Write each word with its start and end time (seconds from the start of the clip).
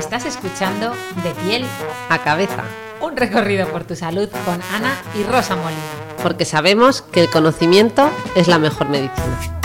estás 0.00 0.24
escuchando 0.24 0.94
De 1.22 1.30
piel 1.44 1.64
a 2.08 2.18
cabeza, 2.22 2.64
un 3.02 3.18
recorrido 3.18 3.68
por 3.68 3.84
tu 3.84 3.94
salud 3.94 4.30
con 4.46 4.58
Ana 4.74 4.96
y 5.14 5.24
Rosa 5.24 5.56
Molina. 5.56 5.80
Porque 6.22 6.46
sabemos 6.46 7.02
que 7.02 7.20
el 7.20 7.28
conocimiento 7.28 8.10
es 8.34 8.48
la 8.48 8.58
mejor 8.58 8.88
medicina. 8.88 9.60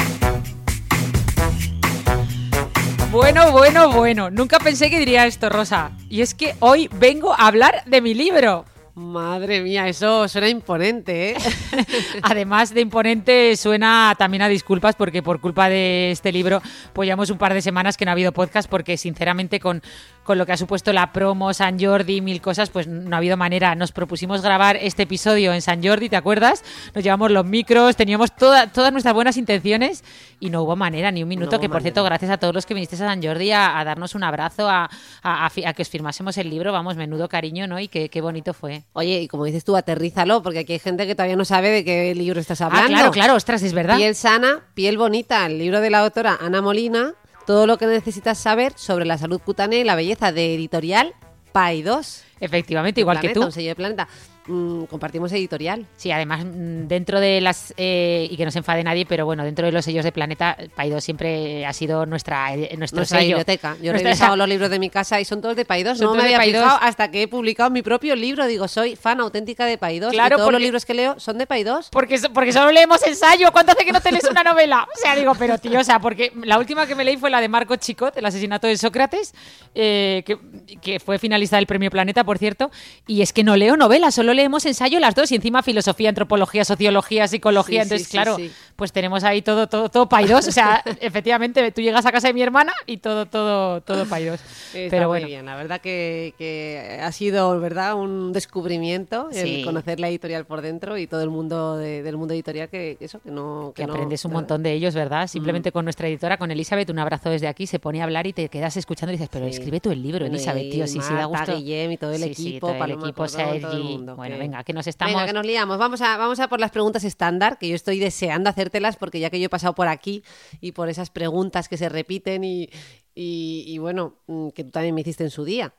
Bueno, 3.12 3.52
bueno, 3.54 3.94
bueno, 3.94 4.30
nunca 4.30 4.60
pensé 4.60 4.90
que 4.90 5.00
diría 5.00 5.26
esto, 5.26 5.48
Rosa. 5.48 5.92
Y 6.10 6.22
es 6.22 6.34
que 6.36 6.54
hoy 6.60 6.90
vengo 7.00 7.32
a 7.34 7.48
hablar 7.48 7.84
de 7.86 8.02
mi 8.02 8.14
libro. 8.14 8.66
Madre 8.96 9.60
mía, 9.60 9.90
eso 9.90 10.26
suena 10.30 10.48
imponente, 10.48 11.32
¿eh? 11.32 11.36
Además 12.22 12.74
de 12.74 12.80
imponente, 12.80 13.58
suena 13.58 14.16
también 14.18 14.42
a 14.42 14.48
disculpas 14.48 14.96
porque 14.96 15.22
por 15.22 15.42
culpa 15.42 15.68
de 15.68 16.12
este 16.12 16.32
libro, 16.32 16.62
pues 16.94 17.06
llevamos 17.06 17.30
un 17.30 17.38
par 17.38 17.54
de 17.54 17.62
semanas 17.62 17.98
que 17.98 18.06
no 18.06 18.12
ha 18.12 18.14
habido 18.14 18.32
podcast 18.32 18.70
porque 18.70 18.96
sinceramente 18.96 19.60
con, 19.60 19.82
con 20.26 20.38
lo 20.38 20.46
que 20.46 20.52
ha 20.52 20.58
supuesto 20.58 20.92
la 20.92 21.14
promo, 21.14 21.54
San 21.54 21.80
Jordi, 21.80 22.20
mil 22.20 22.42
cosas, 22.42 22.70
pues 22.70 22.88
no 22.88 23.16
ha 23.16 23.20
habido 23.20 23.38
manera. 23.38 23.76
Nos 23.76 23.94
propusimos 23.94 24.42
grabar 24.42 24.76
este 24.82 25.04
episodio 25.04 25.54
en 25.54 25.62
San 25.62 25.82
Jordi, 25.82 26.10
¿te 26.10 26.18
acuerdas? 26.18 26.64
Nos 26.94 27.04
llevamos 27.04 27.32
los 27.32 27.46
micros, 27.46 27.96
teníamos 27.96 28.36
toda, 28.36 28.68
todas 28.72 28.92
nuestras 28.92 29.14
buenas 29.14 29.38
intenciones 29.38 30.04
y 30.40 30.50
no 30.50 30.64
hubo 30.64 30.76
manera, 30.76 31.12
ni 31.12 31.24
un 31.24 31.30
minuto, 31.30 31.52
No 31.56 31.60
que 31.62 31.68
por 31.70 31.76
manera. 31.76 31.84
cierto, 31.84 32.04
gracias 32.04 32.32
a 32.32 32.38
todos 32.38 32.54
los 32.54 32.66
que 32.66 32.74
vinisteis 32.74 33.02
a 33.02 33.08
San 33.08 33.24
Jordi 33.24 33.52
a, 33.52 33.80
a 33.80 33.84
darnos 33.86 34.16
un 34.16 34.24
abrazo, 34.24 34.68
a, 34.68 34.90
a- 35.24 35.46
a 35.46 35.74
que 35.74 35.82
os 35.84 35.90
firmásemos 35.90 36.38
el 36.40 36.50
libro, 36.50 36.74
vamos, 36.74 36.98
menudo 36.98 37.30
cariño, 37.30 37.68
¿no? 37.68 37.80
Y 37.80 37.88
qué, 37.88 38.10
qué 38.10 38.20
bonito 38.20 38.54
fue. 38.54 38.84
Oye, 38.94 39.22
y 39.22 39.28
como 39.28 39.46
dices 39.46 39.64
tú, 39.64 39.76
aterrízalo, 39.78 40.42
porque 40.42 40.60
aquí 40.60 40.74
hay 40.74 40.80
gente 40.80 41.06
que 41.08 41.14
todavía 41.16 41.36
no 41.36 41.46
sabe 41.46 41.70
de 41.70 41.86
qué 41.86 42.16
libro 42.16 42.40
estás 42.42 42.62
hablando. 42.62 42.88
Ah, 42.88 42.90
claro, 42.90 43.12
claro, 43.12 43.36
ostras, 43.36 43.62
es 43.64 43.74
verdad. 43.74 43.98
Piel 43.98 44.16
sana, 44.16 44.62
piel 44.74 44.98
bonita, 44.98 45.46
el 45.46 45.60
libro 45.60 45.82
de 45.82 45.90
la 45.92 46.00
autora 46.00 46.38
Ana 46.42 46.62
Molina, 46.62 47.14
todo 47.46 47.68
lo 47.68 47.78
que 47.78 47.86
necesitas 47.86 48.38
saber 48.38 48.74
sobre 48.76 49.06
la 49.06 49.18
salud 49.18 49.40
cutánea 49.40 49.80
y 49.80 49.84
la 49.84 49.96
belleza 49.96 50.32
de 50.32 50.56
editorial 50.56 51.14
PAI 51.52 51.84
2. 51.84 52.24
Efectivamente, 52.42 53.02
igual 53.02 53.20
que 53.20 53.30
tú. 53.30 53.44
Un 53.44 53.52
sello 53.52 53.70
de 53.70 53.76
planeta. 53.76 54.08
Mm, 54.48 54.84
compartimos 54.86 55.32
editorial. 55.32 55.88
Sí, 55.98 56.12
además, 56.12 56.46
mm, 56.46 56.88
dentro 56.88 57.20
de 57.20 57.42
las. 57.42 57.74
eh, 57.78 58.28
y 58.30 58.38
que 58.38 58.46
no 58.46 58.52
se 58.52 58.60
enfade 58.60 58.84
nadie, 58.84 59.06
pero 59.06 59.26
bueno, 59.26 59.44
dentro 59.44 59.66
de 59.66 59.72
los 59.72 59.84
sellos 59.86 60.04
de 60.06 60.12
Planeta, 60.12 60.56
Paido 60.76 61.02
siempre 61.02 61.66
ha 61.66 61.74
sido 61.74 62.06
nuestra, 62.06 62.54
eh, 62.54 62.76
nuestro 62.78 62.98
Nuestra 63.00 63.20
sello. 63.20 63.30
biblioteca. 63.38 63.76
Yo 63.82 63.90
he 63.92 63.94
revisado 63.98 64.36
los 64.38 64.48
libros 64.48 64.70
de 64.70 64.78
mi 64.78 64.90
casa 64.92 65.20
y 65.20 65.26
son 65.26 65.42
todos 65.42 65.56
de 65.56 65.66
PAI 65.66 65.82
2. 65.84 65.98
Son 65.98 66.08
No 66.08 66.14
me 66.16 66.24
había 66.24 66.38
PAI 66.38 66.52
2. 66.52 66.62
fijado 66.62 66.80
hasta 66.84 67.10
que 67.10 67.24
he 67.24 67.28
publicado 67.28 67.72
mi 67.72 67.82
propio 67.82 68.16
libro. 68.16 68.46
Digo, 68.46 68.68
soy 68.68 68.96
fan 68.96 69.20
auténtica 69.20 69.66
de 69.66 69.80
PAI 69.80 69.98
2. 70.00 70.12
Claro, 70.12 70.36
y 70.36 70.38
todos 70.38 70.46
porque- 70.48 70.52
los 70.54 70.62
libros 70.62 70.86
que 70.86 70.94
leo 70.94 71.20
son 71.20 71.40
de 71.40 71.48
PAI 71.48 71.64
2. 71.64 71.90
Porque, 71.92 72.20
porque 72.34 72.54
solo 72.54 72.72
leemos 72.72 73.02
ensayo. 73.08 73.52
¿Cuánto 73.52 73.72
hace 73.72 73.84
que 73.84 73.92
no 73.92 74.02
te 74.02 74.12
lees 74.12 74.30
una 74.30 74.44
novela? 74.44 74.88
O 74.96 74.98
sea, 75.00 75.16
digo, 75.16 75.34
pero 75.40 75.58
tío, 75.58 75.80
o 75.80 75.84
sea, 75.84 76.00
porque 76.00 76.32
la 76.44 76.60
última 76.60 76.86
que 76.86 76.94
me 76.94 77.04
leí 77.04 77.18
fue 77.18 77.32
la 77.32 77.42
de 77.42 77.50
Marco 77.50 77.76
Chicot, 77.78 78.16
El 78.18 78.26
asesinato 78.26 78.68
de 78.68 78.78
Sócrates, 78.78 79.34
eh, 79.74 80.22
que, 80.26 80.38
que 80.82 81.00
fue 81.00 81.18
finalista 81.18 81.56
del 81.56 81.66
Premio 81.66 81.90
Planeta, 81.90 82.24
por 82.24 82.38
cierto. 82.38 82.70
Y 83.08 83.22
es 83.24 83.34
que 83.34 83.44
no 83.44 83.56
leo 83.58 83.76
novelas, 83.76 84.14
solo 84.14 84.35
leemos 84.36 84.66
ensayo 84.66 85.00
las 85.00 85.16
dos. 85.16 85.32
Y 85.32 85.36
encima 85.36 85.64
filosofía, 85.64 86.10
antropología, 86.10 86.64
sociología, 86.66 87.28
psicología. 87.28 87.82
Sí, 87.82 87.84
Entonces, 87.86 88.08
sí, 88.08 88.12
claro, 88.12 88.36
sí. 88.36 88.52
pues 88.76 88.92
tenemos 88.92 89.24
ahí 89.24 89.42
todo, 89.42 89.68
todo, 89.68 89.90
todo 89.90 90.08
paidos. 90.08 90.48
O 90.48 90.52
sea, 90.52 90.84
efectivamente, 91.02 91.72
tú 91.72 91.82
llegas 91.82 92.06
a 92.06 92.12
casa 92.12 92.28
de 92.28 92.34
mi 92.34 92.42
hermana 92.42 92.74
y 92.86 92.98
todo, 92.98 93.26
todo, 93.26 93.82
todo 93.82 94.06
paidos. 94.06 94.40
Está 94.74 94.90
Pero 94.96 95.04
muy 95.08 95.20
bueno. 95.20 95.28
bien, 95.28 95.46
la 95.46 95.56
verdad 95.56 95.82
que, 95.82 96.34
que 96.38 97.00
ha 97.02 97.12
sido 97.12 97.60
verdad 97.60 97.96
un 97.96 98.34
descubrimiento 98.34 99.30
el 99.34 99.64
conocer 99.64 100.00
la 100.00 100.10
editorial 100.10 100.46
por 100.46 100.62
dentro 100.62 100.98
y 100.98 101.08
todo 101.08 101.22
el 101.22 101.30
mundo 101.30 101.78
de- 101.78 102.04
del 102.04 102.18
mundo 102.18 102.34
editorial 102.34 102.68
que 102.70 102.98
eso 103.00 103.20
que 103.22 103.32
no 103.32 103.72
Que 103.76 103.86
no- 103.88 103.94
aprendes 103.94 104.24
un 104.26 104.32
¿verdad? 104.32 104.42
montón 104.42 104.64
de 104.64 104.74
ellos. 104.74 104.94
¿verdad? 104.96 105.28
Simplemente 105.28 105.72
con 105.72 105.86
nuestra 105.86 106.08
editora, 106.08 106.38
con 106.38 106.52
Elizabeth, 106.52 106.90
un 106.90 107.00
abrazo 107.00 107.30
desde 107.30 107.48
aquí, 107.48 107.68
se 107.68 107.80
pone 107.80 108.02
a 108.02 108.04
hablar 108.06 108.28
y 108.28 108.34
te 108.34 108.50
quedas 108.50 108.76
escuchando 108.78 109.12
y 109.14 109.16
dices, 109.18 109.30
pero 109.32 109.46
escribe 109.46 109.80
tú 109.80 109.92
el 109.92 110.02
libro, 110.02 110.26
Elizabeth, 110.26 110.72
tío, 110.72 110.88
sí, 110.88 111.00
sí, 111.02 111.14
da 111.14 111.26
gusto. 111.26 111.56
Guillem 111.56 111.92
y 111.92 111.98
todo 111.98 112.12
el 112.14 112.24
equipo, 112.24 112.68
todo 112.72 112.84
el 112.84 112.92
equipo, 112.92 113.14
Cordón, 113.14 113.38
todo 113.38 113.54
el 113.54 113.62
Sergi. 113.62 113.84
mundo, 113.84 114.16
Bueno, 114.16 114.25
que- 114.34 114.40
venga, 114.40 114.64
que 114.64 114.74
nos 114.74 114.88
estamos... 114.88 115.14
Venga, 115.14 115.26
que 115.28 115.34
nos 115.34 115.46
liamos. 115.46 115.78
Vamos 115.78 116.02
a, 116.02 116.18
vamos 116.18 116.40
a 116.40 116.48
por 116.48 116.60
las 116.60 116.72
preguntas 116.72 117.04
estándar, 117.04 117.58
que 117.58 117.70
yo 117.70 117.76
estoy 117.76 118.00
deseando 118.00 118.50
hacértelas 118.50 118.98
porque 118.98 119.20
ya 119.20 119.30
que 119.30 119.40
yo 119.40 119.46
he 119.46 119.50
pasado 119.50 119.76
por 119.76 119.88
aquí 119.88 120.24
y 120.62 120.72
por 120.74 120.90
esas 120.90 121.10
preguntas 121.10 121.68
que 121.70 121.78
se 121.78 121.90
repiten 121.90 122.44
y, 122.44 122.70
y- 123.14 123.64
y 123.68 123.78
bueno, 123.78 124.16
mm, 124.28 124.50
que 124.50 124.64
tú 124.64 124.72
también 124.72 124.94
me 124.96 125.02
hiciste 125.02 125.24
en 125.24 125.30
su 125.32 125.46
día. 125.46 125.74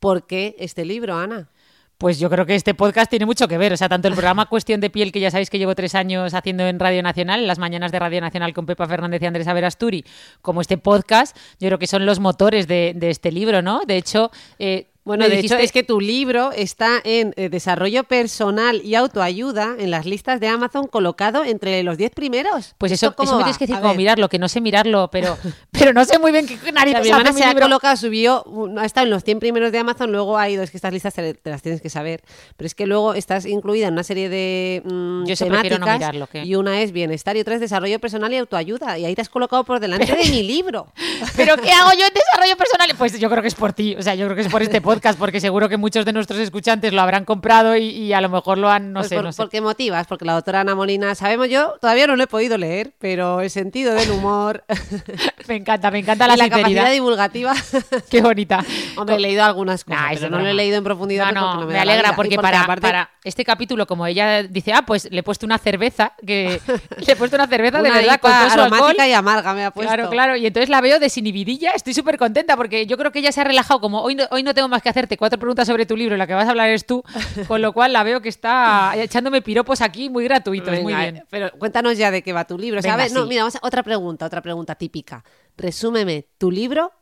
¿Por 0.00 0.26
qué 0.26 0.54
este 0.58 0.84
libro, 0.84 1.16
Ana? 1.16 1.48
Pues 1.96 2.18
yo 2.18 2.28
creo 2.28 2.44
que 2.44 2.56
este 2.56 2.74
podcast 2.74 3.08
tiene 3.08 3.24
mucho 3.24 3.46
que 3.46 3.56
ver. 3.56 3.72
O 3.72 3.76
sea, 3.76 3.88
tanto 3.88 4.08
el 4.08 4.14
programa 4.14 4.46
Cuestión 4.50 4.80
de 4.80 4.90
Piel, 4.90 5.12
que 5.12 5.20
ya 5.20 5.30
sabéis 5.30 5.48
que 5.48 5.58
llevo 5.58 5.76
tres 5.76 5.94
años 5.94 6.34
haciendo 6.34 6.66
en 6.66 6.80
Radio 6.80 7.02
Nacional, 7.04 7.40
en 7.40 7.46
las 7.46 7.60
mañanas 7.60 7.92
de 7.92 8.00
Radio 8.00 8.20
Nacional 8.20 8.52
con 8.52 8.66
Pepa 8.66 8.86
Fernández 8.88 9.22
y 9.22 9.26
Andrés 9.26 9.46
Averasturi, 9.46 10.04
como 10.42 10.60
este 10.60 10.76
podcast, 10.76 11.36
yo 11.60 11.68
creo 11.68 11.78
que 11.78 11.86
son 11.86 12.04
los 12.04 12.18
motores 12.18 12.66
de, 12.66 12.92
de 12.96 13.10
este 13.10 13.30
libro, 13.30 13.62
¿no? 13.62 13.82
De 13.86 13.96
hecho, 13.96 14.32
eh, 14.58 14.90
Bueno, 15.04 15.24
me 15.24 15.30
de 15.30 15.40
hecho 15.40 15.56
es 15.56 15.70
que 15.70 15.82
tu 15.82 16.00
libro 16.00 16.50
está 16.52 17.00
en 17.04 17.34
eh, 17.36 17.50
desarrollo 17.50 18.04
personal 18.04 18.80
y 18.82 18.94
autoayuda 18.94 19.76
en 19.78 19.90
las 19.90 20.06
listas 20.06 20.40
de 20.40 20.48
Amazon 20.48 20.86
colocado 20.86 21.44
entre 21.44 21.82
los 21.82 21.98
10 21.98 22.10
primeros. 22.12 22.74
Pues 22.78 22.92
¿Esto 22.92 23.08
eso, 23.08 23.22
eso 23.22 23.36
me 23.36 23.44
tienes 23.44 23.58
que 23.58 23.66
decir 23.66 23.84
A 23.84 23.88
ver. 23.88 23.96
mirarlo, 23.98 24.30
que 24.30 24.38
no 24.38 24.48
sé 24.48 24.62
mirarlo, 24.62 25.10
pero, 25.12 25.36
pero 25.70 25.92
no 25.92 26.06
sé 26.06 26.18
muy 26.18 26.32
bien 26.32 26.46
qué 26.46 26.72
narices 26.72 27.02
mi 27.02 27.08
hermana 27.10 27.34
se 27.34 27.44
ha 27.44 27.54
colocado, 27.54 27.96
subió, 27.98 28.44
ha 28.78 28.86
estado 28.86 29.04
en 29.04 29.10
los 29.10 29.24
100 29.24 29.40
primeros 29.40 29.72
de 29.72 29.78
Amazon, 29.78 30.10
luego 30.10 30.38
ha 30.38 30.48
ido, 30.48 30.62
es 30.62 30.70
que 30.70 30.78
estas 30.78 30.92
listas 30.92 31.12
te, 31.12 31.38
las 31.44 31.60
tienes 31.60 31.82
que 31.82 31.90
saber, 31.90 32.22
pero 32.56 32.66
es 32.66 32.74
que 32.74 32.86
luego 32.86 33.12
estás 33.12 33.44
incluida 33.44 33.88
en 33.88 33.92
una 33.92 34.04
serie 34.04 34.30
de 34.30 34.82
mm, 34.86 35.26
Yo 35.26 35.36
temáticas 35.36 35.80
no 35.80 35.86
mirarlo, 35.86 36.28
y 36.32 36.54
una 36.54 36.80
es 36.80 36.92
bienestar 36.92 37.36
y 37.36 37.40
otra 37.40 37.56
es 37.56 37.60
desarrollo 37.60 37.98
personal 37.98 38.32
y 38.32 38.38
autoayuda 38.38 38.98
y 38.98 39.04
ahí 39.04 39.14
te 39.14 39.20
has 39.20 39.28
colocado 39.28 39.64
por 39.64 39.80
delante 39.80 40.16
de 40.16 40.30
mi 40.30 40.42
libro. 40.42 40.86
¿Pero 41.36 41.56
qué 41.56 41.70
hago 41.72 41.90
yo 41.92 42.06
en 42.06 42.14
desarrollo 42.14 42.56
personal? 42.56 42.88
Pues 42.96 43.18
yo 43.18 43.28
creo 43.28 43.42
que 43.42 43.48
es 43.48 43.54
por 43.54 43.74
ti, 43.74 43.96
o 43.98 44.02
sea, 44.02 44.14
yo 44.14 44.24
creo 44.26 44.36
que 44.36 44.42
es 44.42 44.48
por 44.48 44.62
este 44.62 44.80
podcast, 44.80 44.93
porque 45.18 45.40
seguro 45.40 45.68
que 45.68 45.76
muchos 45.76 46.04
de 46.04 46.12
nuestros 46.12 46.38
escuchantes 46.40 46.92
lo 46.92 47.00
habrán 47.00 47.24
comprado 47.24 47.76
y, 47.76 47.84
y 47.84 48.12
a 48.12 48.20
lo 48.20 48.28
mejor 48.28 48.58
lo 48.58 48.70
han, 48.70 48.92
no 48.92 49.00
Pues 49.00 49.08
sé, 49.08 49.16
por, 49.16 49.24
no 49.24 49.32
sé. 49.32 49.42
¿Por 49.42 49.50
qué 49.50 49.60
motivas? 49.60 50.06
Porque 50.06 50.24
la 50.24 50.34
doctora 50.34 50.60
Ana 50.60 50.74
Molina, 50.74 51.14
sabemos 51.14 51.48
yo, 51.48 51.74
todavía 51.80 52.06
no 52.06 52.16
lo 52.16 52.24
he 52.24 52.26
podido 52.26 52.58
leer, 52.58 52.92
pero 52.98 53.40
el 53.40 53.50
sentido 53.50 53.94
del 53.94 54.10
humor 54.10 54.64
Me 55.48 55.56
encanta, 55.56 55.90
me 55.90 55.98
encanta 55.98 56.26
la, 56.26 56.34
y 56.34 56.36
la 56.38 56.48
capacidad 56.48 56.90
divulgativa. 56.90 57.54
Qué 58.10 58.22
bonita. 58.22 58.64
Hombre, 58.96 59.16
he 59.16 59.20
leído 59.20 59.44
algunas 59.44 59.84
cosas, 59.84 60.00
Nah, 60.00 60.08
pero 60.14 60.30
no 60.30 60.38
lo 60.38 60.48
he 60.48 60.54
leído 60.54 60.78
en 60.78 60.84
profundidad 60.84 61.32
No, 61.32 61.40
porque 61.40 61.54
no, 61.54 61.60
no 61.62 61.66
me, 61.66 61.78
alegra 61.78 62.16
porque, 62.16 62.36
para, 62.36 62.62
aparte 62.62 62.80
para 62.80 63.10
este 63.22 63.44
capítulo, 63.44 63.86
como 63.86 64.06
ella 64.06 64.42
dice, 64.42 64.72
ah, 64.72 64.84
pues 64.86 65.08
le 65.10 65.20
he 65.20 65.22
puesto 65.22 65.44
una 65.46 65.58
cerveza, 65.58 66.12
que 66.26 66.60
le 67.06 67.12
he 67.12 67.16
puesto 67.16 67.36
una 67.36 67.46
cerveza 67.46 67.82
de 67.82 67.90
una 67.90 67.98
verdad 68.00 68.20
con 68.20 68.30
todo 68.30 68.40
su 68.50 68.60
alcohol. 68.60 68.72
aromática 68.72 69.08
y 69.08 69.12
amarga 69.12 69.54
me 69.54 69.64
ha 69.64 69.70
puesto. 69.70 69.92
Claro, 69.92 70.10
claro, 70.10 70.36
y 70.36 70.46
entonces 70.46 70.70
la 70.70 70.80
veo 70.80 70.98
desinhibidilla, 70.98 71.72
estoy 71.72 71.94
súper 71.94 72.16
contenta 72.18 72.56
porque 72.56 72.86
yo 72.86 72.96
creo 72.96 73.12
que 73.12 73.18
ella 73.18 73.32
se 73.32 73.40
ha 73.40 73.44
relajado, 73.44 73.80
como 73.80 74.00
hoy 74.02 74.14
no, 74.14 74.24
hoy 74.30 74.42
no 74.42 74.54
tengo 74.54 74.68
más 74.68 74.82
que 74.84 74.88
hacerte 74.90 75.16
cuatro 75.16 75.40
preguntas 75.40 75.66
sobre 75.66 75.84
tu 75.86 75.96
libro 75.96 76.16
la 76.16 76.28
que 76.28 76.34
vas 76.34 76.46
a 76.46 76.50
hablar 76.50 76.68
es 76.70 76.86
tú, 76.86 77.02
con 77.48 77.60
lo 77.60 77.72
cual 77.72 77.92
la 77.92 78.04
veo 78.04 78.20
que 78.20 78.28
está 78.28 78.92
echándome 78.96 79.42
piropos 79.42 79.80
aquí 79.80 80.08
muy 80.08 80.22
gratuitos, 80.24 80.70
muy 80.80 80.92
Venga, 80.92 81.00
bien. 81.00 81.16
eh, 81.16 81.24
Pero 81.30 81.50
cuéntanos 81.58 81.98
ya 81.98 82.12
de 82.12 82.22
qué 82.22 82.32
va 82.32 82.44
tu 82.46 82.56
libro. 82.56 82.80
Venga, 82.80 82.96
¿sabes? 82.96 83.12
No, 83.12 83.22
sí. 83.24 83.28
mira, 83.30 83.42
vamos 83.42 83.56
a- 83.56 83.60
otra 83.62 83.82
pregunta, 83.82 84.26
otra 84.26 84.40
pregunta 84.40 84.76
típica. 84.76 85.24
Resúmeme 85.56 86.28
tu 86.38 86.50
libro 86.52 86.92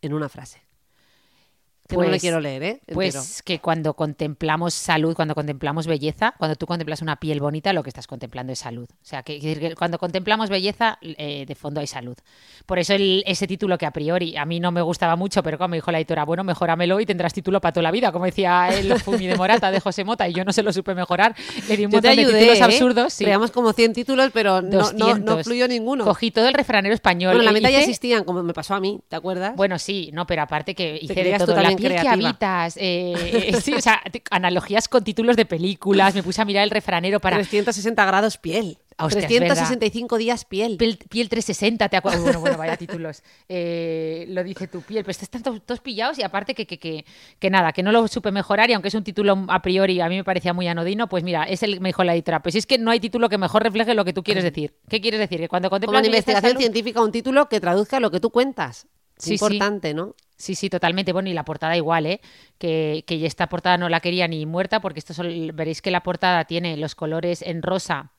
en 0.00 0.14
una 0.14 0.28
frase. 0.30 0.65
Que 1.88 1.96
no 1.96 2.02
le 2.02 2.08
Pues- 2.08 2.20
quiero 2.22 2.40
leer, 2.40 2.62
¿eh? 2.62 2.68
Entero. 2.80 2.94
Pues 2.94 3.42
que 3.44 3.58
cuando 3.60 3.94
contemplamos 3.94 4.74
salud, 4.74 5.14
cuando 5.14 5.34
contemplamos 5.34 5.86
belleza, 5.86 6.34
cuando 6.38 6.56
tú 6.56 6.66
contemplas 6.66 7.02
una 7.02 7.16
piel 7.16 7.40
bonita, 7.40 7.72
lo 7.72 7.82
que 7.82 7.90
estás 7.90 8.06
contemplando 8.06 8.52
es 8.52 8.58
salud. 8.58 8.88
O 8.90 8.96
sea, 9.04 9.22
que, 9.22 9.38
que- 9.40 9.74
cuando 9.76 9.98
contemplamos 9.98 10.48
belleza, 10.50 10.98
eh, 11.02 11.44
de 11.46 11.54
fondo 11.54 11.80
hay 11.80 11.86
salud. 11.86 12.16
Por 12.66 12.78
eso 12.78 12.94
el- 12.94 13.22
ese 13.26 13.46
título 13.46 13.78
que 13.78 13.86
a 13.86 13.90
priori 13.92 14.36
a 14.36 14.44
mí 14.44 14.58
no 14.60 14.72
me 14.72 14.82
gustaba 14.82 15.16
mucho, 15.16 15.42
pero 15.42 15.58
como 15.58 15.68
me 15.68 15.76
dijo 15.78 15.90
la 15.92 15.98
editora, 15.98 16.24
bueno, 16.24 16.44
mejóramelo 16.44 16.98
y 17.00 17.06
tendrás 17.06 17.32
título 17.32 17.60
para 17.60 17.72
toda 17.72 17.82
la 17.84 17.90
vida, 17.90 18.12
como 18.12 18.24
decía 18.24 18.68
el 18.72 18.88
Fumi 19.00 19.26
de 19.26 19.36
Morata 19.36 19.70
de 19.70 19.80
José 19.80 20.04
Mota, 20.04 20.28
y 20.28 20.32
yo 20.34 20.44
no 20.44 20.52
se 20.52 20.62
lo 20.62 20.72
supe 20.72 20.94
mejorar. 20.94 21.34
Le 21.68 21.76
di 21.76 21.84
un 21.84 21.90
Yo 21.92 21.96
montón 21.96 22.10
ayudé, 22.10 22.32
de 22.32 22.38
títulos 22.40 22.58
¿eh? 22.58 22.62
absurdos. 22.64 23.12
Sí. 23.12 23.24
Creamos 23.24 23.50
como 23.50 23.72
100 23.72 23.92
títulos, 23.92 24.30
pero 24.32 24.62
no, 24.62 24.70
no, 24.70 24.92
no 24.92 25.06
200. 25.06 25.44
fluyó 25.44 25.68
ninguno. 25.68 26.04
Cogí 26.04 26.30
todo 26.30 26.48
el 26.48 26.54
refranero 26.54 26.94
español. 26.94 27.34
bueno, 27.34 27.44
la 27.44 27.52
mitad 27.52 27.68
ya 27.70 27.78
hice- 27.78 27.90
existían, 27.90 28.24
como 28.24 28.42
me 28.42 28.52
pasó 28.52 28.74
a 28.74 28.80
mí, 28.80 29.00
¿te 29.08 29.16
acuerdas? 29.16 29.54
Bueno, 29.56 29.78
sí, 29.78 30.10
no, 30.12 30.26
pero 30.26 30.42
aparte 30.42 30.74
que 30.74 30.98
hice 31.00 31.14
de 31.22 31.36
todo. 31.38 31.54
La 31.56 31.75
también 31.76 31.92
piel 31.92 32.02
que 32.02 32.08
creativa. 32.08 32.28
habitas, 32.30 32.76
eh, 32.76 33.50
eh, 33.52 33.60
sí, 33.60 33.74
o 33.74 33.80
sea, 33.80 34.02
te- 34.10 34.22
analogías 34.30 34.88
con 34.88 35.04
títulos 35.04 35.36
de 35.36 35.46
películas, 35.46 36.14
me 36.14 36.22
puse 36.22 36.42
a 36.42 36.44
mirar 36.44 36.64
el 36.64 36.70
refranero 36.70 37.20
para... 37.20 37.36
360 37.36 38.04
grados 38.04 38.38
piel. 38.38 38.78
Hostia, 38.98 39.20
es 39.26 39.28
verdad. 39.28 39.48
365 39.48 40.16
días 40.16 40.46
piel. 40.46 40.78
Piel, 40.78 40.96
piel 40.96 41.28
360, 41.28 41.90
te 41.90 41.98
acuerdas. 41.98 42.22
Bueno, 42.22 42.40
bueno, 42.40 42.56
vaya 42.56 42.78
títulos. 42.78 43.22
Eh, 43.46 44.24
lo 44.30 44.42
dice 44.42 44.68
tu 44.68 44.80
piel, 44.80 45.04
pero 45.04 45.10
están 45.10 45.42
todos, 45.42 45.60
todos 45.66 45.80
pillados 45.80 46.18
y 46.18 46.22
aparte 46.22 46.54
que, 46.54 46.66
que, 46.66 46.78
que, 46.78 47.04
que 47.38 47.50
nada, 47.50 47.72
que 47.72 47.82
no 47.82 47.92
lo 47.92 48.08
supe 48.08 48.32
mejorar 48.32 48.70
y 48.70 48.72
aunque 48.72 48.88
es 48.88 48.94
un 48.94 49.04
título 49.04 49.44
a 49.48 49.60
priori 49.60 50.00
a 50.00 50.08
mí 50.08 50.16
me 50.16 50.24
parecía 50.24 50.54
muy 50.54 50.66
anodino, 50.66 51.10
pues 51.10 51.24
mira, 51.24 51.44
es 51.44 51.62
el 51.62 51.80
mejor 51.82 52.06
la 52.06 52.14
editora. 52.14 52.40
Pues 52.40 52.54
es 52.54 52.64
que 52.64 52.78
no 52.78 52.90
hay 52.90 52.98
título 52.98 53.28
que 53.28 53.36
mejor 53.36 53.62
refleje 53.62 53.92
lo 53.92 54.04
que 54.06 54.14
tú 54.14 54.22
quieres 54.22 54.44
decir. 54.44 54.74
¿Qué 54.88 55.02
quieres 55.02 55.20
decir? 55.20 55.40
Que 55.40 55.48
cuando 55.48 55.68
Como 55.68 55.90
una 55.90 56.06
investigación 56.06 56.52
salud- 56.52 56.60
científica, 56.60 57.02
un 57.02 57.12
título 57.12 57.50
que 57.50 57.60
traduzca 57.60 58.00
lo 58.00 58.10
que 58.10 58.20
tú 58.20 58.30
cuentas. 58.30 58.86
Sí, 59.18 59.38
sí. 59.38 59.44
Importante, 59.44 59.94
¿no? 59.94 60.14
Sí, 60.36 60.54
sí, 60.54 60.68
totalmente. 60.68 61.12
Bueno, 61.12 61.30
y 61.30 61.32
la 61.32 61.44
portada 61.44 61.76
igual, 61.76 62.06
¿eh? 62.06 62.20
Que, 62.58 63.04
que 63.06 63.24
esta 63.24 63.48
portada 63.48 63.78
no 63.78 63.88
la 63.88 64.00
quería 64.00 64.28
ni 64.28 64.44
muerta, 64.44 64.80
porque 64.80 65.00
esto 65.00 65.14
veréis 65.54 65.80
que 65.80 65.90
la 65.90 66.02
portada 66.02 66.44
tiene 66.44 66.76
los 66.76 66.94
colores 66.94 67.40
en 67.42 67.62
rosa, 67.62 68.12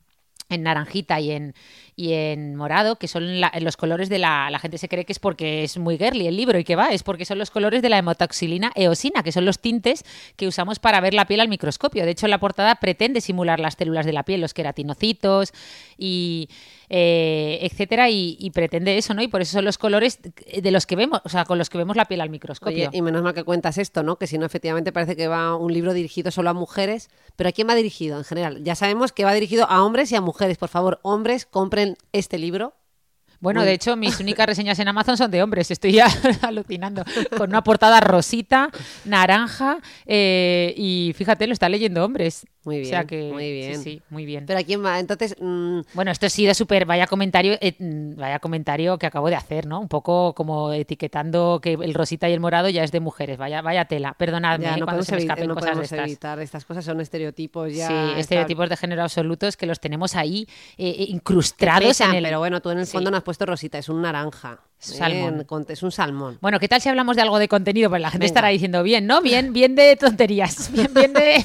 en 0.48 0.64
naranjita 0.64 1.20
y 1.20 1.30
en, 1.30 1.54
y 1.98 2.12
en 2.12 2.54
morado, 2.54 2.94
que 2.94 3.08
son 3.08 3.40
la- 3.40 3.52
los 3.60 3.76
colores 3.76 4.08
de 4.08 4.20
la... 4.20 4.50
La 4.52 4.60
gente 4.60 4.78
se 4.78 4.88
cree 4.88 5.04
que 5.04 5.10
es 5.12 5.18
porque 5.18 5.64
es 5.64 5.78
muy 5.78 5.98
girly 5.98 6.28
el 6.28 6.36
libro 6.36 6.56
y 6.56 6.62
que 6.62 6.76
va, 6.76 6.90
es 6.90 7.02
porque 7.02 7.24
son 7.24 7.38
los 7.38 7.50
colores 7.50 7.82
de 7.82 7.88
la 7.88 7.98
hemotoxilina 7.98 8.70
eosina, 8.76 9.24
que 9.24 9.32
son 9.32 9.44
los 9.44 9.58
tintes 9.58 10.04
que 10.36 10.46
usamos 10.46 10.78
para 10.78 11.00
ver 11.00 11.12
la 11.12 11.26
piel 11.26 11.40
al 11.40 11.48
microscopio. 11.48 12.04
De 12.04 12.12
hecho, 12.12 12.28
la 12.28 12.38
portada 12.38 12.76
pretende 12.76 13.20
simular 13.20 13.58
las 13.58 13.74
células 13.74 14.06
de 14.06 14.12
la 14.12 14.22
piel, 14.22 14.40
los 14.40 14.54
queratinocitos 14.54 15.52
y 15.98 16.48
eh, 16.90 17.58
etcétera, 17.62 18.08
y, 18.08 18.50
pretende 18.54 18.96
eso, 18.96 19.12
¿no? 19.12 19.22
Y 19.22 19.28
por 19.28 19.42
eso 19.42 19.52
son 19.52 19.64
los 19.64 19.76
colores 19.76 20.20
de 20.22 20.70
los 20.70 20.86
que 20.86 20.96
vemos, 20.96 21.20
o 21.24 21.28
sea, 21.28 21.44
con 21.44 21.58
los 21.58 21.68
que 21.68 21.78
vemos 21.78 21.96
la 21.96 22.06
piel 22.06 22.20
al 22.20 22.30
microscopio. 22.30 22.90
Y 22.92 23.02
menos 23.02 23.22
mal 23.22 23.34
que 23.34 23.44
cuentas 23.44 23.76
esto, 23.76 24.02
¿no? 24.02 24.16
Que 24.16 24.26
si 24.26 24.38
no, 24.38 24.46
efectivamente 24.46 24.92
parece 24.92 25.16
que 25.16 25.28
va 25.28 25.56
un 25.56 25.72
libro 25.72 25.92
dirigido 25.92 26.30
solo 26.30 26.50
a 26.50 26.54
mujeres. 26.54 27.10
Pero 27.36 27.50
¿a 27.50 27.52
quién 27.52 27.68
va 27.68 27.74
dirigido 27.74 28.18
en 28.18 28.24
general? 28.24 28.64
Ya 28.64 28.74
sabemos 28.74 29.12
que 29.12 29.24
va 29.24 29.34
dirigido 29.34 29.66
a 29.68 29.84
hombres 29.84 30.10
y 30.12 30.16
a 30.16 30.20
mujeres. 30.20 30.56
Por 30.56 30.68
favor, 30.68 30.98
hombres, 31.02 31.44
compren 31.44 31.87
este 32.12 32.38
libro. 32.38 32.74
Bueno, 33.40 33.60
Muy- 33.60 33.68
de 33.68 33.74
hecho, 33.74 33.94
mis 33.96 34.18
únicas 34.20 34.46
reseñas 34.46 34.78
en 34.80 34.88
Amazon 34.88 35.16
son 35.16 35.30
de 35.30 35.42
hombres. 35.42 35.70
Estoy 35.70 35.92
ya 35.92 36.08
alucinando. 36.42 37.04
Con 37.36 37.50
una 37.50 37.62
portada 37.62 38.00
rosita, 38.00 38.68
naranja. 39.04 39.78
eh, 40.06 40.74
y 40.76 41.12
fíjate, 41.16 41.46
lo 41.46 41.52
está 41.52 41.68
leyendo 41.68 42.04
hombres. 42.04 42.46
Muy 42.64 42.82
O 42.82 42.84
sea 42.84 43.04
bien, 43.04 43.06
que, 43.06 43.32
muy 43.32 43.52
bien. 43.52 43.82
Sí, 43.82 44.02
muy 44.10 44.26
bien. 44.26 44.44
Pero 44.46 44.58
¿a 44.58 44.62
quién 44.62 44.84
va? 44.84 44.98
Entonces, 44.98 45.36
mm, 45.40 45.80
Bueno, 45.94 46.10
esto 46.10 46.28
sí 46.28 46.44
de 46.44 46.54
súper, 46.54 46.84
vaya 46.86 47.06
comentario, 47.06 47.56
eh, 47.60 47.74
mm, 47.78 48.16
vaya 48.16 48.40
comentario 48.40 48.98
que 48.98 49.06
acabo 49.06 49.28
de 49.30 49.36
hacer, 49.36 49.66
¿no? 49.66 49.80
Un 49.80 49.88
poco 49.88 50.34
como 50.34 50.72
etiquetando 50.72 51.60
que 51.62 51.74
el 51.74 51.94
rosita 51.94 52.28
y 52.28 52.32
el 52.32 52.40
morado 52.40 52.68
ya 52.68 52.82
es 52.84 52.92
de 52.92 53.00
mujeres, 53.00 53.38
vaya, 53.38 53.62
vaya 53.62 53.84
tela. 53.86 54.14
Perdonadme 54.14 54.64
ya 54.64 54.74
eh, 54.74 54.80
no 54.80 54.86
cuando 54.86 55.04
se 55.04 55.12
me 55.12 55.18
escapen 55.18 55.46
no 55.48 55.54
cosas 55.54 55.78
de 55.78 55.84
estas. 55.84 55.98
evitar. 56.00 56.40
Estas 56.40 56.64
cosas 56.64 56.84
son 56.84 57.00
estereotipos 57.00 57.72
ya. 57.72 57.86
sí, 57.86 57.94
está- 57.94 58.20
estereotipos 58.20 58.68
de 58.68 58.76
género 58.76 59.02
absolutos 59.02 59.56
que 59.56 59.64
los 59.66 59.80
tenemos 59.80 60.14
ahí 60.16 60.46
eh, 60.76 60.88
eh, 60.98 61.04
incrustados 61.08 61.84
pesan, 61.84 62.10
en 62.10 62.16
el. 62.16 62.24
Pero 62.24 62.38
bueno, 62.40 62.60
tú 62.60 62.70
en 62.70 62.78
el 62.78 62.86
Sí. 62.86 62.92
fondo 62.92 63.10
no 63.10 63.16
has 63.16 63.22
puesto 63.22 63.46
rosita, 63.46 63.78
es 63.78 63.88
un 63.88 64.02
naranja. 64.02 64.60
Salmón. 64.80 65.44
Es 65.68 65.82
un 65.82 65.90
salmón. 65.90 66.38
Bueno, 66.40 66.60
¿qué 66.60 66.68
tal 66.68 66.80
si 66.80 66.88
hablamos 66.88 67.16
de 67.16 67.22
algo 67.22 67.40
de 67.40 67.48
contenido? 67.48 67.90
Pues 67.90 68.00
la 68.00 68.10
gente 68.10 68.24
Venga. 68.24 68.30
estará 68.30 68.48
diciendo, 68.48 68.84
bien, 68.84 69.06
¿no? 69.08 69.20
Bien, 69.22 69.52
bien 69.52 69.74
de 69.74 69.96
tonterías. 69.96 70.70
Bien, 70.72 70.94
bien 70.94 71.12
de. 71.12 71.44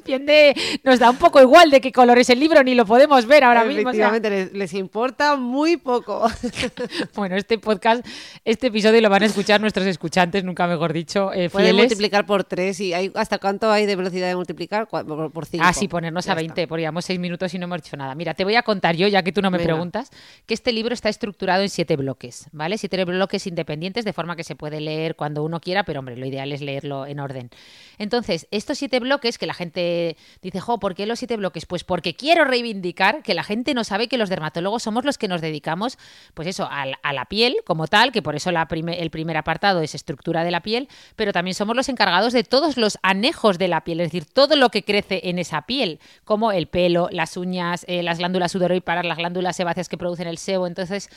Nos 0.83 0.99
da 0.99 1.09
un 1.09 1.17
poco 1.17 1.41
igual 1.41 1.69
de 1.71 1.81
qué 1.81 1.91
color 1.91 2.17
es 2.19 2.29
el 2.29 2.39
libro, 2.39 2.63
ni 2.63 2.75
lo 2.75 2.85
podemos 2.85 3.25
ver 3.25 3.43
ahora 3.43 3.63
mismo. 3.63 3.89
o 3.89 3.93
sea, 3.93 4.11
les, 4.19 4.53
les 4.53 4.73
importa 4.73 5.35
muy 5.35 5.77
poco. 5.77 6.27
bueno, 7.15 7.35
este 7.35 7.57
podcast, 7.57 8.05
este 8.45 8.67
episodio 8.67 9.01
lo 9.01 9.09
van 9.09 9.23
a 9.23 9.25
escuchar 9.25 9.61
nuestros 9.61 9.85
escuchantes, 9.87 10.43
nunca 10.43 10.67
mejor 10.67 10.93
dicho, 10.93 11.31
eh, 11.33 11.49
Pueden 11.49 11.69
fieles. 11.69 11.83
multiplicar 11.83 12.25
por 12.25 12.43
tres 12.43 12.79
y 12.79 12.93
hay, 12.93 13.11
¿hasta 13.15 13.37
cuánto 13.39 13.71
hay 13.71 13.85
de 13.85 13.95
velocidad 13.95 14.27
de 14.27 14.35
multiplicar? 14.35 14.87
Por, 14.87 15.45
cinco. 15.45 15.63
Ah, 15.67 15.73
sí, 15.73 15.87
ponernos 15.87 16.25
Ya 16.25 16.33
a 16.33 16.35
20, 16.35 16.61
está. 16.61 16.69
porque 16.69 16.81
llevamos 16.81 17.05
seis 17.05 17.19
minutos 17.19 17.53
y 17.53 17.59
no 17.59 17.65
hemos 17.65 17.81
dicho 17.81 17.97
nada. 17.97 18.15
Mira, 18.15 18.33
te 18.33 18.43
voy 18.43 18.55
a 18.55 18.63
contar 18.63 18.95
yo, 18.95 19.07
ya 19.07 19.23
que 19.23 19.31
tú 19.31 19.41
no 19.41 19.51
me 19.51 19.57
Venga. 19.57 19.73
preguntas, 19.73 20.09
que 20.45 20.53
este 20.53 20.71
libro 20.71 20.93
está 20.93 21.09
estructurado 21.09 21.61
en 21.63 21.69
siete 21.69 21.95
bloques, 21.95 22.47
¿vale? 22.51 22.77
Siete 22.77 23.03
bloques 23.05 23.47
independientes, 23.47 24.05
de 24.05 24.13
forma 24.13 24.35
que 24.35 24.43
se 24.43 24.55
puede 24.55 24.81
leer 24.81 25.15
cuando 25.15 25.43
uno 25.43 25.59
quiera, 25.59 25.83
pero 25.83 25.99
hombre, 25.99 26.17
lo 26.17 26.25
ideal 26.25 26.51
es 26.51 26.61
leerlo 26.61 27.05
en 27.05 27.19
orden. 27.19 27.49
Entonces, 27.97 28.47
estos 28.51 28.77
siete 28.77 28.99
bloques 28.99 29.37
que 29.37 29.45
la 29.45 29.53
gente 29.53 30.00
dice, 30.41 30.59
jo, 30.59 30.79
¿por 30.79 30.95
qué 30.95 31.05
los 31.05 31.19
siete 31.19 31.37
bloques? 31.37 31.65
Pues 31.65 31.83
porque 31.83 32.15
quiero 32.15 32.45
reivindicar 32.45 33.23
que 33.23 33.33
la 33.33 33.43
gente 33.43 33.73
no 33.73 33.83
sabe 33.83 34.07
que 34.07 34.17
los 34.17 34.29
dermatólogos 34.29 34.83
somos 34.83 35.05
los 35.05 35.17
que 35.17 35.27
nos 35.27 35.41
dedicamos, 35.41 35.97
pues 36.33 36.47
eso, 36.47 36.65
a, 36.65 36.85
a 37.01 37.13
la 37.13 37.25
piel 37.25 37.57
como 37.65 37.87
tal, 37.87 38.11
que 38.11 38.21
por 38.21 38.35
eso 38.35 38.51
la 38.51 38.67
el 38.71 39.09
primer 39.09 39.37
apartado 39.37 39.81
es 39.81 39.95
estructura 39.95 40.43
de 40.43 40.51
la 40.51 40.61
piel, 40.61 40.87
pero 41.15 41.33
también 41.33 41.55
somos 41.55 41.75
los 41.75 41.89
encargados 41.89 42.33
de 42.33 42.43
todos 42.43 42.77
los 42.77 42.97
anejos 43.01 43.57
de 43.57 43.67
la 43.67 43.83
piel, 43.83 43.99
es 43.99 44.07
decir, 44.07 44.25
todo 44.25 44.55
lo 44.55 44.69
que 44.69 44.83
crece 44.83 45.21
en 45.25 45.39
esa 45.39 45.63
piel, 45.63 45.99
como 46.23 46.51
el 46.51 46.67
pelo, 46.67 47.09
las 47.11 47.37
uñas, 47.37 47.85
eh, 47.87 48.03
las 48.03 48.19
glándulas 48.19 48.51
sudoríparas, 48.51 49.05
las 49.05 49.17
glándulas 49.17 49.55
sebáceas 49.55 49.89
que 49.89 49.97
producen 49.97 50.27
el 50.27 50.37
sebo. 50.37 50.67
Entonces, 50.67 51.09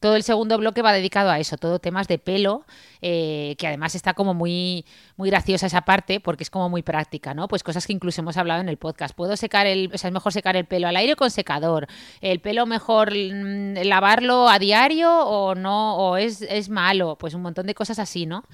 todo 0.00 0.16
el 0.16 0.22
segundo 0.22 0.56
bloque 0.56 0.80
va 0.82 0.92
dedicado 0.92 1.30
a 1.30 1.38
eso, 1.38 1.58
todo 1.58 1.78
temas 1.78 2.08
de 2.08 2.18
pelo, 2.18 2.64
eh, 3.02 3.54
que 3.58 3.66
además 3.66 3.94
está 3.94 4.14
como 4.14 4.32
muy, 4.32 4.86
muy 5.16 5.28
graciosa 5.28 5.66
esa 5.66 5.82
parte, 5.82 6.20
porque 6.20 6.42
es 6.42 6.50
como 6.50 6.70
muy 6.70 6.82
práctica, 6.82 7.34
¿no? 7.34 7.48
Pues 7.48 7.62
cosas 7.62 7.86
que 7.86 7.92
incluso 7.92 8.22
hemos 8.22 8.38
hablado 8.38 8.62
en 8.62 8.70
el 8.70 8.78
podcast. 8.78 9.14
Puedo 9.14 9.36
secar 9.36 9.66
el, 9.66 9.90
o 9.92 9.98
sea, 9.98 10.08
es 10.08 10.14
mejor 10.14 10.32
secar 10.32 10.56
el 10.56 10.64
pelo 10.64 10.88
al 10.88 10.96
aire 10.96 11.16
con 11.16 11.30
secador. 11.30 11.86
El 12.22 12.40
pelo 12.40 12.64
mejor 12.64 13.12
mm, 13.12 13.74
lavarlo 13.84 14.48
a 14.48 14.58
diario 14.58 15.12
o 15.12 15.54
no, 15.54 15.96
o 15.96 16.16
es, 16.16 16.42
es 16.42 16.70
malo. 16.70 17.16
Pues 17.16 17.34
un 17.34 17.42
montón 17.42 17.66
de 17.66 17.74
cosas 17.74 17.98
así, 17.98 18.24
¿no? 18.24 18.44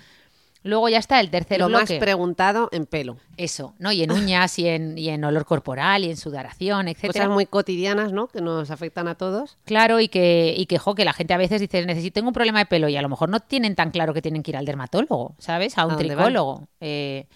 Luego 0.67 0.89
ya 0.89 0.99
está 0.99 1.21
el 1.21 1.31
tercer 1.31 1.61
Lo 1.61 1.69
más 1.69 1.89
bloque. 1.89 1.99
preguntado 1.99 2.69
en 2.73 2.87
pelo. 2.87 3.17
Eso, 3.37 3.75
¿no? 3.79 3.93
Y 3.93 4.03
en 4.03 4.13
uñas, 4.13 4.59
y 4.59 4.69
en, 4.69 4.99
y 4.99 5.09
en 5.09 5.25
olor 5.25 5.45
corporal, 5.45 6.05
y 6.05 6.11
en 6.11 6.17
sudoración, 6.17 6.89
etcétera. 6.89 7.25
Cosas 7.25 7.35
muy 7.35 7.47
cotidianas, 7.47 8.13
¿no? 8.13 8.27
Que 8.29 8.41
nos 8.41 8.71
afectan 8.71 9.09
a 9.09 9.15
todos. 9.15 9.57
Claro, 9.65 10.01
y 10.01 10.09
que, 10.09 10.55
y 10.57 10.67
que, 10.67 10.79
jo, 10.79 10.95
que 10.95 11.05
la 11.05 11.13
gente 11.13 11.35
a 11.35 11.39
veces 11.39 11.61
dice, 11.61 11.85
necesito 11.87 12.15
tengo 12.15 12.29
un 12.29 12.35
problema 12.35 12.59
de 12.59 12.67
pelo 12.67 12.89
y 12.89 12.97
a 12.97 13.03
lo 13.03 13.09
mejor 13.09 13.29
no 13.29 13.41
tienen 13.41 13.75
tan 13.75 13.91
claro 13.91 14.13
que 14.15 14.23
tienen 14.23 14.43
que 14.43 14.51
ir 14.51 14.57
al 14.57 14.65
dermatólogo, 14.65 15.35
¿sabes? 15.39 15.77
A 15.79 15.87
un 15.87 15.93
¿A 15.93 15.97
tricólogo. 15.97 16.67
Eh, 16.81 17.27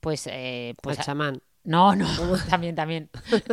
pues, 0.00 0.28
eh, 0.30 0.74
pues 0.82 0.98
al 0.98 1.04
chamán. 1.04 1.40
no, 1.64 1.94
no, 1.96 2.06
también, 2.50 2.74
también. 2.74 3.08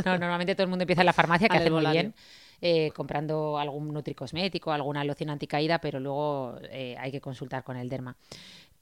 No, 0.05 0.17
normalmente 0.17 0.55
todo 0.55 0.63
el 0.63 0.69
mundo 0.69 0.83
empieza 0.83 1.01
en 1.03 1.05
la 1.05 1.13
farmacia, 1.13 1.47
que 1.47 1.57
hace 1.57 1.69
muy 1.69 1.85
bien, 1.85 2.13
eh, 2.61 2.91
comprando 2.95 3.57
algún 3.57 3.93
nutricosmético, 3.93 4.71
alguna 4.71 5.03
loción 5.03 5.29
anticaída, 5.29 5.79
pero 5.79 5.99
luego 5.99 6.57
eh, 6.69 6.95
hay 6.99 7.11
que 7.11 7.21
consultar 7.21 7.63
con 7.63 7.77
el 7.77 7.89
derma. 7.89 8.15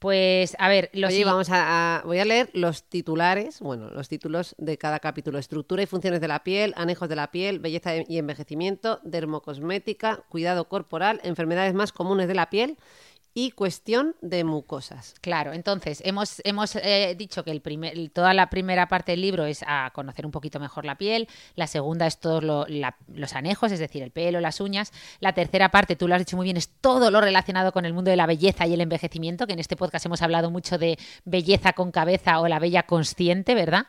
Pues, 0.00 0.56
a 0.58 0.68
ver, 0.70 0.88
los 0.94 1.10
Oye, 1.12 1.26
vamos 1.26 1.50
a, 1.50 1.98
a- 1.98 2.02
voy 2.06 2.18
a 2.20 2.24
leer 2.24 2.48
los 2.54 2.84
titulares, 2.84 3.60
bueno, 3.60 3.90
los 3.90 4.08
títulos 4.08 4.54
de 4.56 4.78
cada 4.78 4.98
capítulo. 4.98 5.38
Estructura 5.38 5.82
y 5.82 5.86
funciones 5.86 6.22
de 6.22 6.28
la 6.28 6.42
piel, 6.42 6.72
anejos 6.78 7.06
de 7.10 7.16
la 7.16 7.30
piel, 7.30 7.58
belleza 7.58 7.92
y 8.08 8.16
envejecimiento, 8.16 9.00
dermocosmética, 9.02 10.24
cuidado 10.30 10.68
corporal, 10.68 11.20
enfermedades 11.22 11.74
más 11.74 11.92
comunes 11.92 12.28
de 12.28 12.34
la 12.34 12.48
piel 12.48 12.78
y 13.40 13.52
cuestión 13.52 14.16
de 14.20 14.44
mucosas. 14.44 15.14
Claro, 15.22 15.54
entonces 15.54 16.02
hemos, 16.04 16.42
hemos 16.44 16.76
eh, 16.76 17.14
dicho 17.16 17.42
que 17.42 17.50
el 17.50 17.62
primer, 17.62 18.10
toda 18.10 18.34
la 18.34 18.50
primera 18.50 18.86
parte 18.86 19.12
del 19.12 19.22
libro 19.22 19.46
es 19.46 19.64
a 19.66 19.90
conocer 19.94 20.26
un 20.26 20.32
poquito 20.32 20.60
mejor 20.60 20.84
la 20.84 20.96
piel, 20.98 21.26
la 21.54 21.66
segunda 21.66 22.06
es 22.06 22.18
todos 22.20 22.44
lo- 22.44 22.66
los 23.08 23.34
anejos, 23.34 23.72
es 23.72 23.78
decir, 23.78 24.02
el 24.02 24.10
pelo, 24.10 24.40
las 24.40 24.60
uñas, 24.60 24.92
la 25.20 25.32
tercera 25.32 25.70
parte, 25.70 25.96
tú 25.96 26.06
lo 26.06 26.14
has 26.16 26.20
dicho 26.20 26.36
muy 26.36 26.44
bien, 26.44 26.58
es 26.58 26.68
todo 26.68 27.10
lo 27.10 27.22
relacionado 27.22 27.72
con 27.72 27.86
el 27.86 27.94
mundo 27.94 28.10
de 28.10 28.16
la 28.18 28.26
belleza 28.26 28.66
y 28.66 28.74
el 28.74 28.82
envejecimiento, 28.82 29.46
que 29.46 29.54
en 29.54 29.58
este 29.58 29.74
podcast 29.76 30.04
hemos 30.04 30.20
hablado 30.20 30.50
mucho 30.50 30.76
de 30.76 30.98
belleza 31.24 31.72
con 31.72 31.92
cabeza 31.92 32.40
o 32.40 32.48
la 32.48 32.58
bella 32.58 32.82
consciente, 32.82 33.54
¿verdad? 33.54 33.86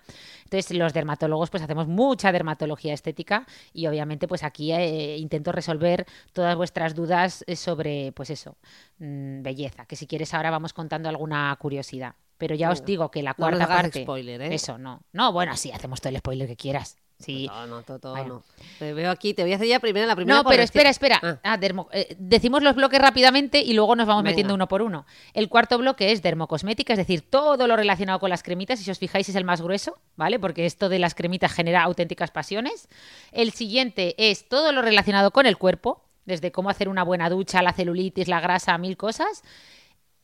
Entonces 0.51 0.77
los 0.77 0.91
dermatólogos 0.91 1.49
pues 1.49 1.63
hacemos 1.63 1.87
mucha 1.87 2.33
dermatología 2.33 2.93
estética 2.93 3.47
y 3.71 3.87
obviamente 3.87 4.27
pues 4.27 4.43
aquí 4.43 4.73
eh, 4.73 5.17
intento 5.17 5.53
resolver 5.53 6.05
todas 6.33 6.57
vuestras 6.57 6.93
dudas 6.93 7.45
eh, 7.47 7.55
sobre 7.55 8.11
pues 8.11 8.31
eso, 8.31 8.57
mm, 8.99 9.43
belleza, 9.43 9.85
que 9.85 9.95
si 9.95 10.07
quieres 10.07 10.33
ahora 10.33 10.51
vamos 10.51 10.73
contando 10.73 11.07
alguna 11.07 11.55
curiosidad. 11.57 12.15
Pero 12.37 12.55
ya 12.55 12.69
os 12.69 12.83
digo 12.83 13.11
que 13.11 13.23
la 13.23 13.29
No 13.31 13.35
cuarta 13.35 13.63
hagas 13.63 13.81
parte... 13.83 14.03
spoiler, 14.03 14.41
¿eh? 14.41 14.55
Eso, 14.55 14.77
no. 14.77 15.03
No, 15.13 15.31
bueno, 15.31 15.55
sí, 15.55 15.71
hacemos 15.71 16.01
todo 16.01 16.09
el 16.09 16.17
spoiler 16.17 16.47
que 16.47 16.57
quieras. 16.57 16.97
Sí. 17.21 17.47
No, 17.47 17.67
no, 17.67 17.81
todo, 17.83 17.99
todo 17.99 18.11
Bueno. 18.15 18.43
no. 18.57 18.63
Te 18.79 18.93
veo 18.93 19.11
aquí, 19.11 19.33
te 19.33 19.43
voy 19.43 19.53
a 19.53 19.55
hacer 19.55 19.67
ya 19.67 19.79
primero 19.79 20.05
la 20.07 20.15
primera. 20.15 20.37
No, 20.37 20.43
pero 20.43 20.63
espera, 20.63 20.89
espera. 20.89 21.19
Ah. 21.21 21.37
Ah, 21.43 21.57
dermo- 21.57 21.87
eh, 21.91 22.15
decimos 22.19 22.63
los 22.63 22.75
bloques 22.75 22.99
rápidamente 22.99 23.59
y 23.61 23.73
luego 23.73 23.95
nos 23.95 24.07
vamos 24.07 24.23
Venga. 24.23 24.31
metiendo 24.31 24.53
uno 24.55 24.67
por 24.67 24.81
uno. 24.81 25.05
El 25.33 25.49
cuarto 25.49 25.77
bloque 25.77 26.11
es 26.11 26.21
dermocosmética, 26.21 26.93
es 26.93 26.97
decir, 26.97 27.21
todo 27.21 27.67
lo 27.67 27.75
relacionado 27.75 28.19
con 28.19 28.29
las 28.29 28.43
cremitas. 28.43 28.79
Si 28.79 28.89
os 28.91 28.99
fijáis, 28.99 29.29
es 29.29 29.35
el 29.35 29.43
más 29.45 29.61
grueso, 29.61 29.97
¿vale? 30.15 30.39
Porque 30.39 30.65
esto 30.65 30.89
de 30.89 30.99
las 30.99 31.15
cremitas 31.15 31.51
genera 31.53 31.83
auténticas 31.83 32.31
pasiones. 32.31 32.87
El 33.31 33.51
siguiente 33.51 34.15
es 34.17 34.49
todo 34.49 34.71
lo 34.71 34.81
relacionado 34.81 35.31
con 35.31 35.45
el 35.45 35.57
cuerpo, 35.57 36.03
desde 36.25 36.51
cómo 36.51 36.69
hacer 36.69 36.87
una 36.89 37.03
buena 37.03 37.29
ducha, 37.29 37.61
la 37.61 37.73
celulitis, 37.73 38.27
la 38.27 38.39
grasa, 38.39 38.77
mil 38.77 38.95
cosas. 38.97 39.43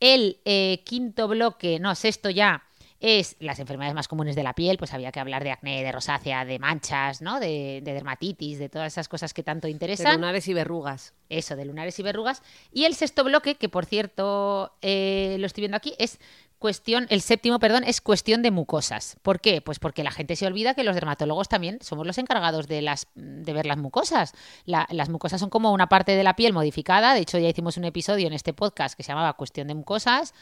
El 0.00 0.38
eh, 0.44 0.82
quinto 0.84 1.26
bloque, 1.26 1.80
no, 1.80 1.94
sexto 1.96 2.30
ya, 2.30 2.62
es 3.00 3.36
las 3.38 3.58
enfermedades 3.60 3.94
más 3.94 4.08
comunes 4.08 4.34
de 4.34 4.42
la 4.42 4.54
piel, 4.54 4.76
pues 4.76 4.92
había 4.92 5.12
que 5.12 5.20
hablar 5.20 5.44
de 5.44 5.52
acné, 5.52 5.82
de 5.84 5.92
rosácea, 5.92 6.44
de 6.44 6.58
manchas, 6.58 7.22
¿no? 7.22 7.38
De, 7.38 7.80
de 7.84 7.92
dermatitis, 7.92 8.58
de 8.58 8.68
todas 8.68 8.92
esas 8.92 9.08
cosas 9.08 9.32
que 9.34 9.42
tanto 9.42 9.66
De 9.66 9.72
interesan. 9.72 10.16
lunares 10.16 10.48
y 10.48 10.54
verrugas. 10.54 11.14
Eso, 11.28 11.54
de 11.56 11.64
lunares 11.64 11.98
y 11.98 12.02
verrugas. 12.02 12.42
Y 12.72 12.84
el 12.84 12.94
sexto 12.94 13.22
bloque, 13.24 13.54
que 13.54 13.68
por 13.68 13.86
cierto 13.86 14.72
eh, 14.82 15.36
lo 15.38 15.46
estoy 15.46 15.62
viendo 15.62 15.76
aquí, 15.76 15.94
es 15.98 16.18
cuestión, 16.58 17.06
el 17.10 17.20
séptimo, 17.20 17.60
perdón, 17.60 17.84
es 17.84 18.00
cuestión 18.00 18.42
de 18.42 18.50
mucosas. 18.50 19.16
¿Por 19.22 19.40
qué? 19.40 19.60
Pues 19.60 19.78
porque 19.78 20.02
la 20.02 20.10
gente 20.10 20.34
se 20.34 20.44
olvida 20.46 20.74
que 20.74 20.82
los 20.82 20.96
dermatólogos 20.96 21.48
también 21.48 21.78
somos 21.82 22.04
los 22.04 22.18
encargados 22.18 22.66
de, 22.66 22.82
las, 22.82 23.06
de 23.14 23.52
ver 23.52 23.66
las 23.66 23.76
mucosas. 23.78 24.32
La- 24.64 24.88
las 24.90 25.08
mucosas 25.08 25.38
son 25.40 25.50
como 25.50 25.72
una 25.72 25.88
parte 25.88 26.16
de 26.16 26.24
la 26.24 26.34
piel 26.34 26.52
modificada. 26.52 27.14
De 27.14 27.20
hecho, 27.20 27.38
ya 27.38 27.48
hicimos 27.48 27.76
un 27.76 27.84
episodio 27.84 28.26
en 28.26 28.32
este 28.32 28.52
podcast 28.54 28.96
que 28.96 29.04
se 29.04 29.12
llamaba 29.12 29.34
Cuestión 29.34 29.68
de 29.68 29.74
mucosas 29.74 30.34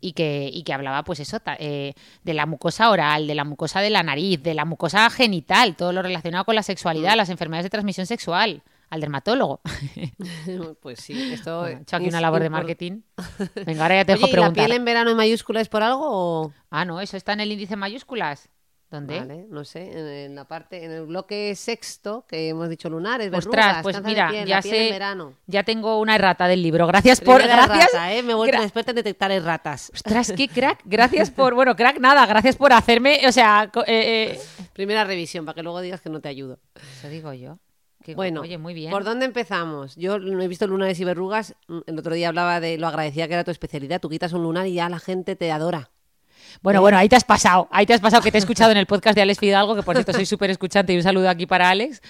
y 0.00 0.12
que, 0.12 0.50
y 0.52 0.62
que 0.62 0.72
hablaba, 0.72 1.02
pues 1.04 1.20
eso, 1.20 1.38
eh, 1.58 1.94
de 2.22 2.34
la 2.34 2.46
mucosa 2.46 2.90
oral, 2.90 3.26
de 3.26 3.34
la 3.34 3.44
mucosa 3.44 3.80
de 3.80 3.90
la 3.90 4.02
nariz, 4.02 4.42
de 4.42 4.54
la 4.54 4.64
mucosa 4.64 5.08
genital, 5.10 5.76
todo 5.76 5.92
lo 5.92 6.02
relacionado 6.02 6.44
con 6.44 6.54
la 6.54 6.62
sexualidad, 6.62 7.16
las 7.16 7.30
enfermedades 7.30 7.64
de 7.64 7.70
transmisión 7.70 8.06
sexual. 8.06 8.62
Al 8.90 9.02
dermatólogo. 9.02 9.60
pues 10.80 11.00
sí, 11.00 11.12
esto 11.34 11.60
Bueno, 11.60 11.78
he 11.80 11.82
hecho 11.82 11.96
aquí 11.96 12.08
una 12.08 12.22
labor 12.22 12.40
de 12.42 12.48
marketing. 12.48 13.02
Venga, 13.66 13.82
ahora 13.82 13.96
ya 13.96 14.04
te 14.06 14.12
Oye, 14.14 14.20
dejo 14.20 14.26
¿y 14.28 14.30
la 14.30 14.32
preguntar. 14.32 14.64
piel 14.64 14.76
en 14.76 14.84
verano 14.86 15.10
en 15.10 15.16
mayúscula 15.18 15.60
es 15.60 15.68
por 15.68 15.82
algo 15.82 16.06
o...? 16.08 16.52
Ah, 16.70 16.86
no, 16.86 16.98
eso 17.00 17.16
está 17.18 17.34
en 17.34 17.40
el 17.40 17.52
índice 17.52 17.74
en 17.74 17.80
mayúsculas. 17.80 18.48
¿Dónde? 18.90 19.18
Vale, 19.18 19.44
no 19.50 19.66
sé, 19.66 20.24
en, 20.24 20.34
la 20.34 20.44
parte, 20.46 20.82
en 20.82 20.90
el 20.90 21.04
bloque 21.04 21.54
sexto 21.54 22.24
que 22.26 22.48
hemos 22.48 22.70
dicho 22.70 22.88
lunares, 22.88 23.30
Ostras, 23.34 23.66
verrugas, 23.66 23.82
pues 23.82 24.02
mira, 24.02 24.30
piel, 24.30 24.48
ya 24.48 24.62
sé, 24.62 24.90
verano. 24.92 25.34
ya 25.46 25.62
tengo 25.62 26.00
una 26.00 26.14
errata 26.14 26.48
del 26.48 26.62
libro. 26.62 26.86
Gracias 26.86 27.20
por, 27.20 27.36
Primera 27.42 27.66
gracias. 27.66 27.90
errata, 27.92 28.14
¿eh? 28.14 28.22
Me 28.22 28.32
he 28.32 28.34
vuelto 28.34 28.56
gra- 28.56 28.62
experta 28.62 28.92
en 28.92 28.96
detectar 28.96 29.30
erratas. 29.30 29.90
Ostras, 29.92 30.32
qué 30.34 30.48
crack. 30.54 30.80
Gracias 30.86 31.30
por, 31.30 31.54
bueno, 31.54 31.76
crack 31.76 31.98
nada, 32.00 32.24
gracias 32.24 32.56
por 32.56 32.72
hacerme, 32.72 33.20
o 33.28 33.32
sea, 33.32 33.70
eh, 33.86 34.32
eh, 34.32 34.40
Primera 34.72 35.04
revisión, 35.04 35.44
para 35.44 35.54
que 35.56 35.62
luego 35.62 35.82
digas 35.82 36.00
que 36.00 36.08
no 36.08 36.20
te 36.20 36.30
ayudo. 36.30 36.58
eso 36.98 37.08
digo 37.10 37.34
yo. 37.34 37.58
Que, 38.02 38.14
Bueno, 38.14 38.40
oye, 38.40 38.56
muy 38.56 38.72
bien. 38.72 38.90
¿por 38.90 39.04
dónde 39.04 39.26
empezamos? 39.26 39.96
Yo 39.96 40.18
no 40.18 40.40
he 40.42 40.48
visto 40.48 40.66
lunares 40.66 40.98
y 40.98 41.04
verrugas. 41.04 41.54
El 41.86 41.98
otro 41.98 42.14
día 42.14 42.28
hablaba 42.28 42.58
de 42.58 42.78
lo 42.78 42.86
agradecida 42.86 43.28
que 43.28 43.34
era 43.34 43.44
tu 43.44 43.50
especialidad. 43.50 44.00
Tú 44.00 44.08
quitas 44.08 44.32
un 44.32 44.42
lunar 44.44 44.66
y 44.66 44.72
ya 44.74 44.88
la 44.88 44.98
gente 44.98 45.36
te 45.36 45.52
adora. 45.52 45.90
Bueno, 46.62 46.80
bueno, 46.80 46.98
ahí 46.98 47.08
te 47.08 47.16
has 47.16 47.24
pasado, 47.24 47.68
ahí 47.70 47.86
te 47.86 47.94
has 47.94 48.00
pasado 48.00 48.22
que 48.22 48.30
te 48.30 48.38
he 48.38 48.40
escuchado 48.40 48.70
en 48.70 48.78
el 48.78 48.86
podcast 48.86 49.14
de 49.14 49.22
Alex 49.22 49.38
Fidalgo, 49.38 49.74
que 49.74 49.82
por 49.82 49.94
cierto 49.94 50.12
soy 50.12 50.26
súper 50.26 50.50
escuchante 50.50 50.92
y 50.92 50.96
un 50.96 51.02
saludo 51.02 51.28
aquí 51.28 51.46
para 51.46 51.70
Alex. 51.70 52.00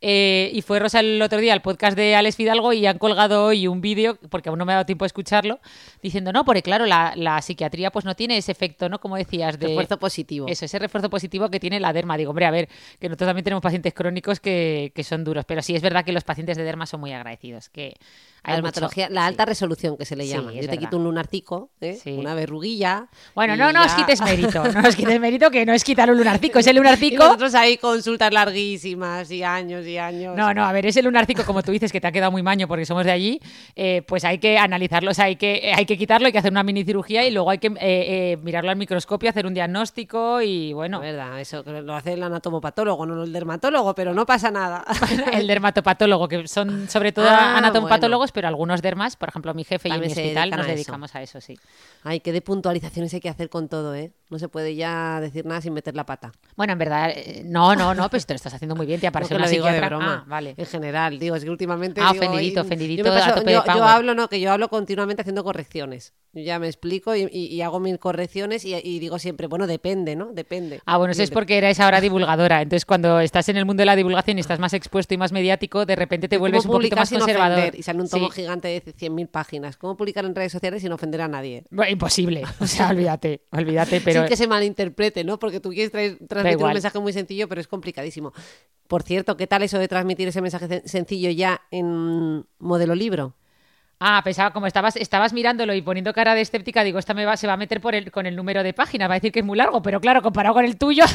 Eh, 0.00 0.50
y 0.54 0.62
fue 0.62 0.78
Rosa 0.78 1.00
el 1.00 1.20
otro 1.20 1.38
día 1.40 1.52
al 1.52 1.60
podcast 1.62 1.96
de 1.96 2.14
Alex 2.14 2.36
Fidalgo 2.36 2.72
y 2.72 2.86
han 2.86 2.98
colgado 2.98 3.44
hoy 3.46 3.66
un 3.66 3.80
vídeo, 3.80 4.16
porque 4.30 4.48
aún 4.48 4.58
no 4.58 4.64
me 4.64 4.72
ha 4.72 4.76
dado 4.76 4.86
tiempo 4.86 5.04
a 5.04 5.06
escucharlo, 5.06 5.58
diciendo, 6.02 6.32
no, 6.32 6.44
porque 6.44 6.62
claro, 6.62 6.86
la, 6.86 7.14
la 7.16 7.42
psiquiatría 7.42 7.90
pues 7.90 8.04
no 8.04 8.14
tiene 8.14 8.36
ese 8.36 8.52
efecto, 8.52 8.88
¿no? 8.88 9.00
Como 9.00 9.16
decías, 9.16 9.58
de... 9.58 9.66
Refuerzo 9.68 9.98
positivo. 9.98 10.46
Eso, 10.48 10.64
ese 10.66 10.78
refuerzo 10.78 11.10
positivo 11.10 11.50
que 11.50 11.58
tiene 11.60 11.80
la 11.80 11.92
derma. 11.92 12.16
Digo, 12.16 12.30
hombre, 12.30 12.46
a 12.46 12.50
ver, 12.50 12.68
que 13.00 13.08
nosotros 13.08 13.28
también 13.28 13.44
tenemos 13.44 13.62
pacientes 13.62 13.92
crónicos 13.92 14.38
que, 14.40 14.92
que 14.94 15.02
son 15.04 15.24
duros, 15.24 15.44
pero 15.44 15.62
sí 15.62 15.74
es 15.74 15.82
verdad 15.82 16.04
que 16.04 16.12
los 16.12 16.22
pacientes 16.24 16.56
de 16.56 16.62
derma 16.62 16.86
son 16.86 17.00
muy 17.00 17.12
agradecidos. 17.12 17.68
Que 17.68 17.96
La 18.44 18.50
hay 18.50 18.54
dermatología, 18.56 19.06
mucho- 19.06 19.14
la 19.14 19.22
sí. 19.22 19.26
alta 19.28 19.44
resolución 19.46 19.96
que 19.96 20.04
se 20.04 20.14
le 20.14 20.26
llama. 20.28 20.50
es 20.50 20.56
Yo 20.56 20.60
te 20.62 20.66
verdad. 20.68 20.80
quito 20.80 20.96
un 20.98 21.04
lunarcico, 21.04 21.70
¿eh? 21.80 21.98
Sí. 22.00 22.12
una 22.12 22.34
verruguilla. 22.34 23.08
Bueno, 23.34 23.56
no, 23.56 23.72
no 23.72 23.82
os 23.82 23.88
ya- 23.88 23.96
quites 23.96 24.20
mérito, 24.22 24.62
no 24.72 24.88
os 24.88 24.94
quites 24.94 25.18
mérito, 25.18 25.50
que 25.50 25.66
no 25.66 25.72
es 25.72 25.82
quitar 25.82 26.08
un 26.10 26.18
lunarcico, 26.18 26.60
ese 26.60 26.70
Y 26.70 26.74
lunarcico... 26.74 27.24
nosotros 27.24 27.54
ahí 27.56 27.78
consultas 27.78 28.32
larguísimas 28.32 29.30
y 29.32 29.42
años 29.42 29.84
y 29.88 29.98
años. 29.98 30.36
No, 30.36 30.54
no, 30.54 30.64
a 30.64 30.72
ver, 30.72 30.86
ese 30.86 31.02
lunarcico, 31.02 31.44
como 31.44 31.62
tú 31.62 31.72
dices, 31.72 31.92
que 31.92 32.00
te 32.00 32.06
ha 32.06 32.12
quedado 32.12 32.30
muy 32.30 32.42
maño 32.42 32.68
porque 32.68 32.86
somos 32.86 33.04
de 33.04 33.12
allí, 33.12 33.40
eh, 33.76 34.02
pues 34.06 34.24
hay 34.24 34.38
que 34.38 34.58
analizarlo, 34.58 35.10
o 35.10 35.14
sea, 35.14 35.26
hay 35.26 35.36
que, 35.36 35.72
hay 35.74 35.86
que 35.86 35.96
quitarlo, 35.96 36.26
hay 36.26 36.32
que 36.32 36.38
hacer 36.38 36.52
una 36.52 36.62
mini 36.62 36.84
cirugía 36.84 37.26
y 37.26 37.30
luego 37.30 37.50
hay 37.50 37.58
que 37.58 37.68
eh, 37.68 37.72
eh, 37.80 38.38
mirarlo 38.42 38.70
al 38.70 38.76
microscopio, 38.76 39.30
hacer 39.30 39.46
un 39.46 39.54
diagnóstico 39.54 40.42
y 40.42 40.72
bueno, 40.72 40.98
La 40.98 41.06
verdad, 41.06 41.40
eso 41.40 41.62
lo 41.62 41.94
hace 41.94 42.12
el 42.12 42.22
anatomopatólogo, 42.22 43.06
no 43.06 43.22
el 43.22 43.32
dermatólogo, 43.32 43.94
pero 43.94 44.14
no 44.14 44.26
pasa 44.26 44.50
nada. 44.50 44.84
el 45.32 45.46
dermatopatólogo, 45.46 46.28
que 46.28 46.46
son 46.48 46.88
sobre 46.88 47.12
todo 47.12 47.28
Ah, 47.28 47.56
anatomopatólogos, 47.58 48.32
pero 48.32 48.48
algunos 48.48 48.82
dermas, 48.82 49.16
por 49.16 49.28
ejemplo, 49.28 49.54
mi 49.54 49.64
jefe 49.64 49.88
y 49.88 49.92
en 49.92 50.00
mi 50.00 50.06
También 50.06 50.26
hospital 50.26 50.50
nos 50.50 50.66
a 50.66 50.70
dedicamos 50.70 51.14
a 51.14 51.22
eso, 51.22 51.40
sí. 51.40 51.58
Ay, 52.02 52.20
qué 52.20 52.32
de 52.32 52.40
puntualizaciones 52.40 53.12
hay 53.14 53.20
que 53.20 53.28
hacer 53.28 53.48
con 53.48 53.68
todo, 53.68 53.94
¿eh? 53.94 54.12
No 54.30 54.38
se 54.38 54.48
puede 54.48 54.74
ya 54.74 55.20
decir 55.20 55.46
nada 55.46 55.60
sin 55.60 55.72
meter 55.72 55.94
la 55.94 56.04
pata. 56.04 56.32
Bueno, 56.56 56.72
en 56.72 56.78
verdad, 56.78 57.10
eh, 57.14 57.42
no, 57.44 57.74
no, 57.74 57.94
no, 57.94 58.10
pues 58.10 58.26
te 58.26 58.34
lo 58.34 58.36
estás 58.36 58.54
haciendo 58.54 58.76
muy 58.76 58.86
bien, 58.86 59.00
te 59.00 59.06
No 59.06 59.08
aparece 59.10 59.34
que 59.34 59.40
una 59.40 59.48
digo 59.48 59.66
de 59.80 59.86
psiquiatra. 59.86 59.96
broma. 59.96 60.22
Ah, 60.24 60.28
vale. 60.28 60.54
En 60.56 60.66
general, 60.66 61.18
digo, 61.18 61.36
es 61.36 61.44
que 61.44 61.50
últimamente. 61.50 62.00
Ah, 62.02 62.12
digo, 62.12 62.24
ofendidito, 62.24 62.60
ofendidito 62.62 63.04
Yo, 63.04 63.12
a 63.12 63.18
paso- 63.18 63.40
de 63.42 63.52
yo- 63.52 63.62
hablo, 63.84 64.14
no, 64.14 64.28
que 64.28 64.40
yo 64.40 64.52
hablo 64.52 64.68
continuamente 64.68 65.22
haciendo 65.22 65.44
correcciones. 65.44 66.14
Yo 66.34 66.42
ya 66.42 66.58
me 66.58 66.66
explico 66.66 67.16
y, 67.16 67.22
y- 67.32 67.46
y 67.46 67.62
hago 67.62 67.80
mil 67.80 67.98
correcciones 67.98 68.64
y, 68.64 68.74
y 68.74 68.98
digo 68.98 69.18
siempre, 69.18 69.46
bueno, 69.46 69.66
depende, 69.66 70.14
¿no? 70.14 70.26
Depende. 70.32 70.80
Ah, 70.84 70.98
bueno, 70.98 71.12
eso 71.12 71.22
es 71.22 71.30
porque 71.30 71.56
eres 71.58 71.80
ahora 71.80 72.00
divulgadora. 72.02 72.60
Entonces, 72.60 72.84
cuando 72.84 73.20
estás 73.20 73.48
en 73.48 73.56
el 73.56 73.64
mundo 73.64 73.80
de 73.80 73.86
la 73.86 73.96
divulgación 73.96 74.36
y 74.36 74.40
estás 74.42 74.58
más 74.58 74.74
expuesto 74.74 75.14
y 75.14 75.16
más 75.16 75.32
mediático, 75.32 75.86
de 75.86 75.96
repente 75.96 76.28
te 76.28 76.36
¿Cómo 76.36 76.42
vuelves 76.42 76.64
un 76.66 76.72
poquito 76.72 76.96
más 76.96 77.10
conservador. 77.10 77.58
ofender? 77.58 77.80
Y 77.80 77.82
sale 77.82 78.00
un 78.02 78.08
tomo 78.08 78.26
Sí. 78.30 78.42
gigante 78.42 78.68
de 78.68 78.82
100.000 78.92 79.26
páginas. 79.28 79.76
¿Cómo 79.78 79.96
publicar 79.96 80.24
en 80.26 80.34
redes 80.34 80.52
sociales 80.52 80.82
sin 80.82 80.92
ofender 80.92 81.22
a 81.22 81.28
nadie? 81.28 81.64
Bueno, 81.70 81.90
imposible. 81.92 82.42
O 82.60 82.66
sea, 82.66 82.88
olvídate, 82.90 83.40
olvídate, 83.52 84.00
pero 84.02 84.20
Sin 84.20 84.28
que 84.28 84.36
se 84.36 84.46
malinterprete, 84.46 85.24
¿no? 85.24 85.38
Porque 85.38 85.60
tú 85.60 85.70
quieres 85.70 85.90
traer- 85.92 86.18
transmitir 86.28 86.62
un 86.64 86.72
mensaje 86.74 86.98
muy 87.00 87.12
sencillo, 87.14 87.48
pero 87.48 87.60
es 87.60 87.66
complicadísimo. 87.68 88.32
Por 88.86 89.02
cierto, 89.02 89.36
¿qué 89.36 89.46
tal 89.46 89.62
eso 89.68 89.78
de 89.78 89.86
transmitir 89.88 90.26
ese 90.28 90.40
mensaje 90.42 90.66
sen- 90.68 90.82
sencillo 90.84 91.30
ya 91.30 91.60
en 91.70 92.44
modelo 92.58 92.94
libro? 92.94 93.34
Ah, 94.00 94.20
pensaba, 94.22 94.52
como 94.52 94.66
estabas, 94.68 94.94
estabas 94.94 95.32
mirándolo 95.32 95.74
y 95.74 95.82
poniendo 95.82 96.12
cara 96.12 96.34
de 96.34 96.40
escéptica, 96.40 96.84
digo, 96.84 97.00
esta 97.00 97.14
me 97.14 97.24
va, 97.24 97.36
se 97.36 97.48
va 97.48 97.54
a 97.54 97.56
meter 97.56 97.80
por 97.80 97.96
el, 97.96 98.12
con 98.12 98.26
el 98.26 98.36
número 98.36 98.62
de 98.62 98.72
páginas, 98.72 99.08
va 99.10 99.14
a 99.14 99.16
decir 99.16 99.32
que 99.32 99.40
es 99.40 99.44
muy 99.44 99.58
largo, 99.58 99.82
pero 99.82 100.00
claro, 100.00 100.22
comparado 100.22 100.54
con 100.54 100.64
el 100.64 100.76
tuyo. 100.76 101.04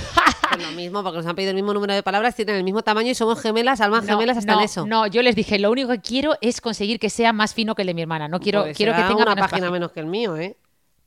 Pues 0.54 0.68
lo 0.68 0.72
mismo, 0.74 1.02
porque 1.02 1.18
nos 1.18 1.26
han 1.26 1.36
pedido 1.36 1.50
el 1.50 1.56
mismo 1.56 1.74
número 1.74 1.96
de 1.96 2.04
palabras, 2.04 2.36
tienen 2.36 2.56
el 2.58 2.64
mismo 2.64 2.84
tamaño 2.84 3.10
y 3.10 3.16
somos 3.16 3.42
gemelas, 3.42 3.82
almas 3.82 4.04
No, 4.06 4.10
gemelas 4.12 4.38
hasta 4.38 4.52
no, 4.54 4.60
en 4.60 4.66
eso. 4.66 4.86
No, 4.86 5.08
yo 5.08 5.24
les 5.24 5.36
dije, 5.36 5.58
lo 5.58 5.72
único 5.72 5.90
que 5.90 6.00
quiero 6.00 6.36
es 6.42 6.62
conseguir 6.62 7.00
que 7.00 7.10
sea 7.10 7.34
más 7.34 7.56
fino 7.56 7.74
que 7.74 7.82
el 7.82 7.88
de 7.88 7.96
mi 7.96 8.04
hermana. 8.04 8.28
No 8.28 8.40
quiero, 8.40 8.62
Pues 8.66 8.78
quiero 8.78 8.92
que 8.94 9.00
tenga 9.02 9.16
una 9.16 9.26
página 9.36 9.48
páginas. 9.48 9.72
menos 9.72 9.92
que 9.92 10.00
el 10.02 10.06
mío, 10.06 10.38
¿eh? 10.38 10.56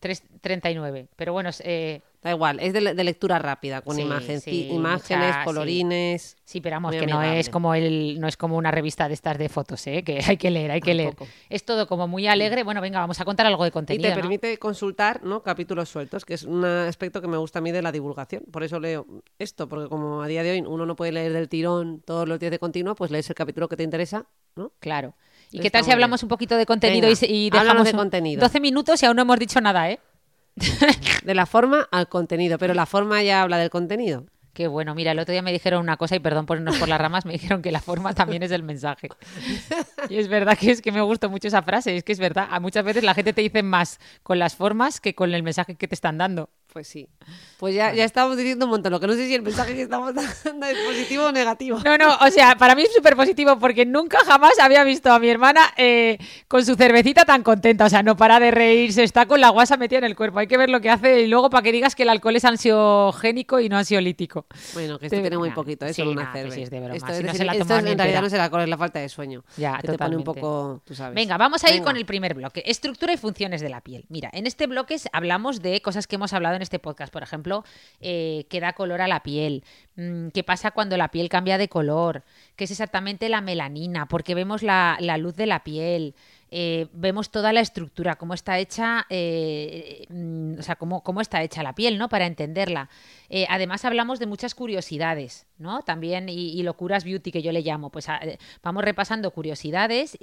Tres- 0.00 0.25
39. 0.41 1.07
Pero 1.15 1.33
bueno, 1.33 1.50
eh, 1.61 2.00
Da 2.26 2.33
igual, 2.33 2.59
es 2.61 2.73
de, 2.73 2.80
le- 2.80 2.95
de 2.95 3.04
lectura 3.04 3.38
rápida, 3.38 3.83
con 3.83 3.95
Sí, 3.95 4.02
imagen- 4.02 4.40
sí, 4.40 4.68
imágenes, 4.73 5.26
mucha- 5.28 5.38
sí. 5.40 5.45
colorines. 5.45 6.37
Sí, 6.45 6.61
pero 6.61 6.76
vamos, 6.76 6.95
que 6.97 7.06
no 7.06 7.23
es 7.23 7.49
como 7.50 7.73
el, 7.75 8.18
no 8.21 8.26
es 8.26 8.37
como 8.37 8.56
una 8.56 8.71
revista 8.73 9.06
de 9.06 9.14
estas 9.14 9.38
de 9.38 9.49
fotos, 9.49 9.87
¿eh? 9.87 10.02
que 10.02 10.21
hay 10.26 10.37
que 10.37 10.50
leer, 10.50 10.71
hay 10.73 10.80
que 10.80 10.95
leer. 10.95 11.14
Es 11.49 11.64
todo 11.64 11.87
como 11.87 12.09
muy 12.09 12.26
alegre. 12.26 12.64
Bueno, 12.64 12.80
venga, 12.80 12.99
vamos 12.99 13.21
a 13.21 13.25
contar 13.25 13.47
algo 13.47 13.62
de 13.62 13.68
Y 13.68 13.73
contenido. 13.73 14.09
te 14.11 14.16
¿no? 14.16 14.23
permite 14.23 14.59
consultar 14.59 15.23
¿no? 15.23 15.42
capítulos 15.42 15.88
sueltos, 15.88 16.25
que 16.25 16.35
es 16.35 16.42
un 16.42 16.64
aspecto 16.64 17.21
que 17.21 17.28
me 17.28 17.37
gusta 17.37 17.61
a 17.61 17.62
mí 17.62 17.71
de 17.71 17.80
la 17.83 17.92
divulgación. 17.92 18.42
Por 18.50 18.64
eso 18.64 18.80
leo 18.80 19.06
esto, 19.38 19.68
porque 19.68 19.88
como 19.88 20.21
a 20.23 20.26
día 20.26 20.42
de 20.42 20.50
hoy 20.50 20.61
uno 20.66 20.85
no 20.85 20.97
puede 20.97 21.12
leer 21.12 21.33
del 21.33 21.49
tirón 21.49 22.02
todos 22.04 22.28
los 22.28 22.40
días 22.40 22.50
de 22.50 22.59
continuo, 22.59 22.97
pues 22.97 23.12
lees 23.12 23.28
el 23.28 23.37
capítulo 23.37 23.68
que 23.68 23.76
te 23.76 23.85
interesa, 23.85 24.26
¿no? 24.56 24.73
Claro. 24.80 25.14
¿Y 25.52 25.59
Está 25.59 25.62
qué 25.62 25.71
tal 25.71 25.85
si 25.85 25.92
hablamos 25.92 26.21
bien. 26.23 26.26
un 26.26 26.28
poquito 26.30 26.56
de 26.56 26.66
contenido 26.66 27.06
Venga, 27.06 27.21
y, 27.28 27.47
y 27.47 27.50
dejamos 27.50 27.85
de 27.85 27.92
contenido. 27.92 28.40
12 28.40 28.59
minutos 28.59 29.00
y 29.00 29.06
aún 29.06 29.14
no 29.14 29.23
hemos 29.23 29.38
dicho 29.38 29.61
nada, 29.61 29.88
¿eh? 29.92 30.00
De 31.25 31.35
la 31.35 31.47
forma 31.47 31.89
al 31.91 32.09
contenido, 32.09 32.59
pero 32.59 32.75
la 32.75 32.87
forma 32.87 33.23
ya 33.23 33.43
habla 33.43 33.59
del 33.59 33.71
contenido. 33.71 34.27
Qué 34.57 34.69
bueno, 34.69 34.95
mira, 34.95 35.13
el 35.13 35.19
otro 35.19 35.33
día 35.33 35.43
me 35.43 35.53
dijeron 35.53 35.83
una 35.83 35.99
cosa 35.99 36.17
y 36.17 36.19
perdón 36.19 36.47
por 36.47 36.57
irnos 36.57 36.79
por 36.79 36.89
las 36.89 36.99
ramas, 36.99 37.27
me 37.27 37.35
dijeron 37.35 37.61
que 37.61 37.71
la 37.71 37.83
forma 37.83 38.15
también 38.15 38.43
es 38.43 38.51
el 38.53 38.63
mensaje. 38.63 39.11
Y 40.09 40.17
es 40.17 40.29
verdad 40.29 40.57
que 40.57 40.71
es 40.71 40.81
que 40.81 40.93
me 40.93 41.03
gustó 41.03 41.29
mucho 41.29 41.49
esa 41.49 41.61
frase, 41.61 41.95
es 41.95 42.05
que 42.05 42.13
es 42.13 42.19
verdad, 42.19 42.49
muchas 42.59 42.83
veces 42.83 43.05
la 43.05 43.13
gente 43.13 43.35
te 43.35 43.43
dice 43.43 43.63
más 43.63 44.01
con 44.23 44.39
las 44.39 44.57
formas 44.57 44.99
que 44.99 45.15
con 45.15 45.35
el 45.35 45.43
mensaje 45.43 45.75
que 45.75 45.87
te 45.87 45.95
están 45.95 46.17
dando. 46.17 46.49
Pues 46.76 46.88
sí. 46.88 47.09
Pues 47.56 47.75
ya, 47.75 47.95
ya 47.95 48.04
estamos 48.04 48.37
diciendo 48.37 48.66
un 48.66 48.73
montón. 48.73 48.92
Lo 48.92 49.00
que 49.00 49.06
no 49.06 49.14
sé 49.14 49.26
si 49.26 49.35
el 49.35 49.40
mensaje 49.40 49.75
que 49.75 49.80
estamos 49.80 50.14
dando 50.14 50.66
es 50.66 50.76
positivo 50.87 51.25
o 51.25 51.33
negativo. 51.33 51.78
No, 51.83 51.97
no, 51.97 52.14
o 52.21 52.30
sea, 52.30 52.54
para 52.56 52.75
mí 52.75 52.83
es 52.83 52.92
súper 52.95 53.16
positivo 53.16 53.59
porque 53.59 53.87
nunca 53.87 54.18
jamás 54.26 54.59
había 54.61 54.85
visto 54.85 55.11
a 55.11 55.18
mi 55.18 55.30
hermana 55.30 55.62
eh, 55.78 56.18
con 56.49 56.66
su 56.66 56.75
cervecita 56.75 57.25
tan 57.25 57.42
contenta. 57.42 57.87
O 57.87 57.88
sea, 57.88 58.02
no 58.02 58.14
para 58.14 58.38
de 58.40 58.50
reírse, 58.50 59.02
está 59.02 59.25
con 59.25 59.40
la 59.40 59.49
guasa 59.49 59.78
metida 59.78 60.00
en 60.00 60.04
el 60.04 60.14
cuerpo. 60.16 60.38
Hay 60.38 60.49
que 60.49 60.59
ver 60.59 60.68
lo 60.68 60.83
que 60.83 60.90
hace 60.90 61.23
y 61.23 61.28
luego 61.28 61.49
para 61.49 61.62
que 61.62 61.73
digas 61.73 61.95
que 61.95 62.02
el 62.02 62.11
alcohol 62.11 62.37
es 62.37 62.45
ansiogénico 62.45 63.59
y 63.59 63.71
no 63.71 63.78
ansiolítico. 63.78 64.45
Bueno, 64.75 64.99
que 64.99 65.06
esto 65.06 65.18
tiene 65.18 65.38
muy 65.38 65.52
poquito, 65.52 65.87
¿eh? 65.87 65.95
sí, 65.95 66.02
Solo 66.02 66.11
una 66.11 66.25
nah, 66.25 66.33
que 66.33 66.38
cerve. 66.40 66.54
sí 66.56 66.62
es 66.62 66.68
de 66.68 66.80
broma, 66.80 66.97
Esto, 66.97 67.06
si 67.06 67.12
es 67.14 67.21
no 67.21 67.26
decir, 67.28 67.38
se 67.38 67.45
la 67.47 67.52
esto 67.52 67.62
en 67.62 67.68
realidad 67.68 67.92
entera. 68.06 68.21
no 68.21 68.26
es 68.26 68.33
el 68.35 68.40
alcohol, 68.40 68.61
es 68.61 68.68
la 68.68 68.76
falta 68.76 68.99
de 68.99 69.09
sueño. 69.09 69.45
Ya, 69.56 69.78
que 69.78 69.88
te 69.88 69.97
pone 69.97 70.14
un 70.14 70.25
poco, 70.25 70.83
tú 70.85 70.95
sabes. 70.95 71.14
Venga, 71.14 71.38
vamos 71.38 71.64
a 71.64 71.68
ir 71.68 71.76
Venga. 71.76 71.87
con 71.87 71.97
el 71.97 72.04
primer 72.04 72.35
bloque. 72.35 72.62
Estructura 72.66 73.14
y 73.14 73.16
funciones 73.16 73.62
de 73.62 73.71
la 73.71 73.80
piel. 73.80 74.04
Mira, 74.11 74.28
en 74.35 74.47
este 74.47 74.66
bloque 74.66 74.99
hablamos 75.14 75.62
de 75.62 75.80
cosas 75.80 76.06
que 76.06 76.16
hemos 76.16 76.35
hablado 76.35 76.54
en 76.56 76.65
este 76.66 76.78
podcast. 76.78 77.12
Por 77.12 77.23
ejemplo, 77.23 77.64
eh, 78.00 78.44
qué 78.50 78.61
da 78.61 78.73
color 78.75 79.00
a 79.00 79.08
la 79.08 79.23
piel, 79.23 79.62
mm, 79.96 80.28
qué 80.35 80.42
pasa 80.44 80.70
cuando 80.73 80.96
la 80.96 81.08
piel 81.11 81.28
cambia 81.28 81.56
de 81.58 81.68
color, 81.68 82.23
qué 82.56 82.64
es 82.64 82.70
exactamente 82.70 83.28
la 83.28 83.40
melanina, 83.40 84.06
porque 84.06 84.35
vemos 84.35 84.62
la, 84.62 84.96
la 85.00 85.16
luz 85.16 85.35
de 85.37 85.46
la 85.46 85.64
piel. 85.64 86.14
eh, 86.52 86.87
vemos 86.92 87.30
toda 87.30 87.52
la 87.52 87.61
estructura, 87.61 88.14
cómo 88.16 88.32
está 88.32 88.61
hecha, 88.61 89.04
eh, 89.11 90.06
mm, 90.08 90.61
o 90.61 90.62
sea, 90.62 90.76
cómo, 90.76 91.02
cómo 91.02 91.20
está 91.20 91.42
hecha 91.42 91.62
la 91.64 91.75
piel, 91.75 91.99
¿no? 91.99 92.08
Para 92.08 92.25
entenderla. 92.26 92.88
Eh, 93.28 93.46
además 93.50 93.85
hablamos 93.85 94.20
de 94.20 94.26
muchas 94.26 94.54
curiosidades, 94.54 95.46
¿no? 95.58 95.82
También 95.82 96.28
y, 96.28 96.62
locuras 96.62 97.02
beauty 97.04 97.32
que 97.32 97.42
yo 97.42 97.50
le 97.50 97.62
llamo. 97.62 97.90
Pues 97.90 98.08
a- 98.08 98.18
eh, 98.23 98.38
vamos 98.62 98.85
repasando 98.85 99.32
curiosidades. 99.32 100.16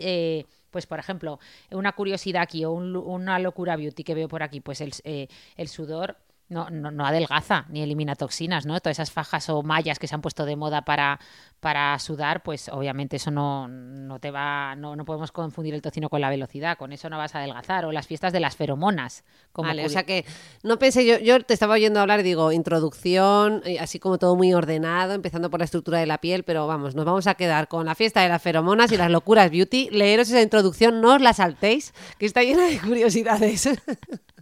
pues 0.72 0.88
por 0.88 0.98
ejemplo, 0.98 1.40
una 1.72 1.92
curiosidad 1.92 2.42
aquí 2.44 2.64
o 2.66 2.72
una 2.72 3.38
locura 3.40 3.76
beauty 3.76 4.04
que 4.04 4.16
veo 4.16 4.28
por 4.28 4.42
aquí, 4.44 4.60
pues 4.62 4.82
el 4.82 5.68
sudor 5.68 6.18
no, 6.50 6.70
no, 6.70 6.92
no 6.92 7.06
adelgaza 7.06 7.66
ni 7.70 7.82
elimina 7.82 8.16
toxinas, 8.16 8.66
¿no? 8.66 8.80
Todas 8.80 8.98
esas 8.98 9.12
fajas 9.12 9.50
o 9.50 9.64
mallas 9.64 10.00
que 10.00 10.08
se 10.08 10.16
han 10.16 10.22
puesto 10.22 10.46
de 10.46 10.56
moda 10.56 10.84
para, 10.84 11.20
para 11.60 11.98
sudar, 12.00 12.44
pues 12.44 12.70
obviamente 12.70 13.16
eso 13.16 13.32
no, 13.32 13.68
no 13.68 14.20
te 14.20 14.32
va, 14.32 14.76
no, 14.76 14.96
no 14.96 15.06
podemos 15.06 15.32
confundir 15.32 15.74
el 15.74 15.82
tocino 15.82 16.10
con 16.10 16.22
la 16.22 16.30
velocidad, 16.30 16.78
con 16.78 16.92
eso 16.94 17.10
no 17.10 17.18
vas 17.18 17.36
a 17.36 17.40
adelgazar. 17.40 17.86
O 17.86 17.92
las 17.92 18.08
fiestas 18.08 18.34
de 18.34 18.40
las 18.40 18.56
feromonas. 18.56 19.24
Como 19.52 19.70
Vale, 19.70 19.86
o 19.86 19.90
sea 19.90 20.04
que 20.04 20.26
no 20.64 20.78
pensé, 20.80 21.06
yo, 21.06 21.18
yo 21.20 21.40
te 21.42 21.54
estaba 21.54 21.76
oyendo 21.76 22.00
hablar 22.00 22.20
y 22.20 22.24
digo, 22.24 22.52
introducción, 22.52 23.62
eh, 23.66 23.80
así 23.80 24.00
como 24.00 24.18
todo 24.18 24.36
muy 24.36 24.54
ordenado, 24.54 25.14
empezando 25.14 25.50
por 25.50 25.60
la 25.60 25.66
estructura 25.66 26.00
de 26.00 26.06
la 26.06 26.20
piel, 26.20 26.44
pero 26.44 26.68
vamos, 26.68 26.96
nos 26.96 27.06
vamos 27.06 27.28
a 27.28 27.36
quedar 27.36 27.68
con 27.68 27.86
la 27.86 27.96
fiesta 27.96 28.22
de 28.22 28.30
las 28.30 28.42
feromonas 28.42 28.92
y 28.92 28.98
las 28.98 29.10
locuras 29.10 29.50
beauty. 29.50 29.90
Leeros 29.92 30.30
esa 30.30 30.42
introducción, 30.42 31.02
no 31.02 31.16
os 31.16 31.22
la 31.22 31.34
saltéis, 31.34 31.94
que 32.18 32.26
está 32.26 32.44
llena 32.44 32.68
de 32.68 32.80
curiosidades. 32.80 33.70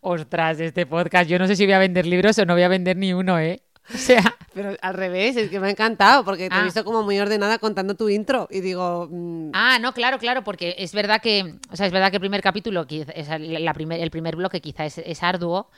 Ostras, 0.00 0.60
este 0.60 0.86
podcast, 0.86 1.28
yo 1.28 1.38
no 1.38 1.46
sé 1.46 1.56
si 1.56 1.64
voy 1.64 1.74
a 1.74 1.78
vender 1.78 2.06
libros 2.06 2.38
o 2.38 2.44
no 2.44 2.54
voy 2.54 2.62
a 2.62 2.68
vender 2.68 2.96
ni 2.96 3.12
uno, 3.12 3.38
¿eh? 3.38 3.60
O 3.94 3.98
sea, 3.98 4.22
pero 4.54 4.74
al 4.80 4.94
revés, 4.94 5.36
es 5.36 5.50
que 5.50 5.60
me 5.60 5.66
ha 5.66 5.70
encantado, 5.70 6.24
porque 6.24 6.48
te 6.48 6.54
he 6.54 6.58
Ah. 6.58 6.64
visto 6.64 6.84
como 6.84 7.02
muy 7.02 7.18
ordenada 7.20 7.58
contando 7.58 7.94
tu 7.94 8.08
intro 8.08 8.48
y 8.50 8.60
digo, 8.60 9.08
mm, 9.10 9.50
Ah, 9.52 9.78
no, 9.78 9.92
claro, 9.92 10.18
claro, 10.18 10.42
porque 10.42 10.74
es 10.78 10.94
verdad 10.94 11.20
que, 11.20 11.56
o 11.70 11.76
sea, 11.76 11.84
es 11.86 11.92
verdad 11.92 12.10
que 12.10 12.16
el 12.16 12.20
primer 12.20 12.40
capítulo, 12.40 12.86
la 12.88 13.74
primer, 13.74 14.00
el 14.00 14.10
primer 14.10 14.36
bloque 14.36 14.62
quizá 14.62 14.86
es, 14.86 14.96
es 14.98 15.22
arduo, 15.22 15.68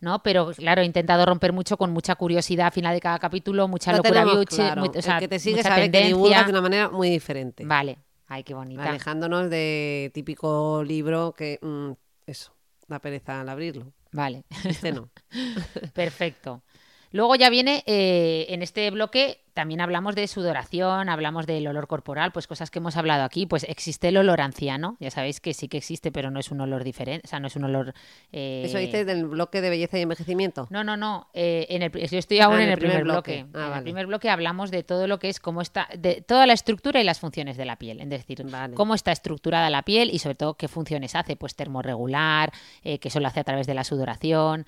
¿no? 0.00 0.22
Pero 0.22 0.52
claro, 0.56 0.82
he 0.82 0.84
intentado 0.84 1.26
romper 1.26 1.52
mucho 1.52 1.76
con 1.76 1.90
mucha 1.90 2.14
curiosidad 2.14 2.66
al 2.66 2.72
final 2.72 2.94
de 2.94 3.00
cada 3.00 3.18
capítulo, 3.18 3.66
mucha 3.66 3.90
lo 3.90 3.96
locura 3.98 4.12
tenemos 4.20 4.34
beauty, 4.36 4.56
claro. 4.56 4.80
muy- 4.82 4.90
o 4.96 5.02
sea, 5.02 5.14
el 5.14 5.20
que 5.22 5.28
te 5.28 5.38
sigue 5.40 5.62
sabe 5.64 5.90
que 5.90 6.02
divulgas 6.06 6.44
de 6.46 6.52
una 6.52 6.62
manera 6.62 6.88
muy 6.90 7.10
diferente. 7.10 7.64
Vale, 7.64 7.98
ay, 8.28 8.44
qué 8.44 8.54
bonita. 8.54 8.88
Alejándonos 8.88 9.50
de 9.50 10.12
típico 10.14 10.84
libro 10.84 11.32
que, 11.36 11.58
mm, 11.60 11.90
eso, 12.28 12.52
da 12.88 12.98
pereza 13.00 13.40
al 13.40 13.48
abrirlo. 13.48 13.92
Vale, 14.12 14.44
Este 14.64 14.92
no. 14.92 15.10
perfecto. 15.94 16.62
Luego 17.12 17.34
ya 17.36 17.50
viene, 17.50 17.82
eh, 17.86 18.46
en 18.50 18.62
este 18.62 18.90
bloque 18.90 19.45
también 19.56 19.80
hablamos 19.80 20.14
de 20.14 20.28
sudoración, 20.28 21.08
hablamos 21.08 21.46
del 21.46 21.66
olor 21.66 21.86
corporal, 21.88 22.30
pues 22.30 22.46
cosas 22.46 22.70
que 22.70 22.78
hemos 22.78 22.96
hablado 22.98 23.24
aquí. 23.24 23.46
Pues 23.46 23.64
existe 23.64 24.08
el 24.08 24.18
olor 24.18 24.42
anciano, 24.42 24.96
ya 25.00 25.10
sabéis 25.10 25.40
que 25.40 25.54
sí 25.54 25.66
que 25.66 25.78
existe, 25.78 26.12
pero 26.12 26.30
no 26.30 26.38
es 26.38 26.50
un 26.50 26.60
olor 26.60 26.84
diferente, 26.84 27.22
o 27.26 27.28
sea, 27.28 27.40
no 27.40 27.46
es 27.46 27.56
un 27.56 27.64
olor... 27.64 27.94
eh, 28.32 28.64
¿Eso 28.66 28.76
dices 28.76 29.06
del 29.06 29.24
bloque 29.24 29.62
de 29.62 29.70
belleza 29.70 29.98
y 29.98 30.02
envejecimiento? 30.02 30.66
No, 30.70 30.84
no, 30.84 30.98
no. 30.98 31.28
eh, 31.32 31.66
en 31.70 31.80
el, 31.82 31.90
yo 31.90 32.18
estoy 32.18 32.38
aún 32.40 32.56
Ah, 32.56 32.62
en 32.64 32.68
el 32.68 32.78
primer, 32.78 33.02
bloque. 33.02 33.40
Ah, 33.40 33.42
en 33.46 33.52
vale. 33.52 33.76
el 33.78 33.82
primer 33.82 34.06
bloque 34.06 34.28
hablamos 34.28 34.70
de 34.70 34.82
todo 34.82 35.06
lo 35.06 35.18
que 35.18 35.30
es 35.30 35.40
cómo 35.40 35.62
está, 35.62 35.88
de 35.96 36.20
toda 36.20 36.46
la 36.46 36.52
estructura 36.52 37.00
y 37.00 37.04
las 37.04 37.18
funciones 37.18 37.56
de 37.56 37.64
la 37.64 37.76
piel. 37.76 38.00
Es 38.02 38.10
decir, 38.10 38.44
Vale. 38.44 38.74
cómo 38.74 38.94
está 38.94 39.10
estructurada 39.10 39.70
la 39.70 39.82
piel 39.82 40.10
y 40.12 40.18
sobre 40.18 40.34
todo 40.34 40.54
qué 40.54 40.68
funciones 40.68 41.14
hace. 41.14 41.34
Pues 41.34 41.56
termorregular, 41.56 42.52
eh, 42.84 42.98
que 42.98 43.08
eso 43.08 43.20
lo 43.20 43.28
hace 43.28 43.40
a 43.40 43.44
través 43.44 43.66
de 43.66 43.72
la 43.74 43.84
sudoración, 43.84 44.66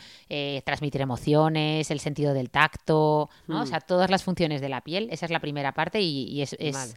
transmitir 0.64 1.02
emociones, 1.02 1.90
el 1.90 2.00
sentido 2.00 2.32
del 2.32 2.48
tacto, 2.50 3.28
¿no? 3.46 3.62
O 3.62 3.66
sea, 3.66 3.80
todas 3.80 4.10
las 4.10 4.22
funciones 4.24 4.60
de 4.60 4.68
la 4.70 4.77
piel. 4.82 5.08
Esa 5.10 5.26
es 5.26 5.32
la 5.32 5.40
primera 5.40 5.72
parte 5.72 6.00
y, 6.00 6.24
y 6.24 6.42
es, 6.42 6.56
es, 6.58 6.74
Vale. 6.74 6.92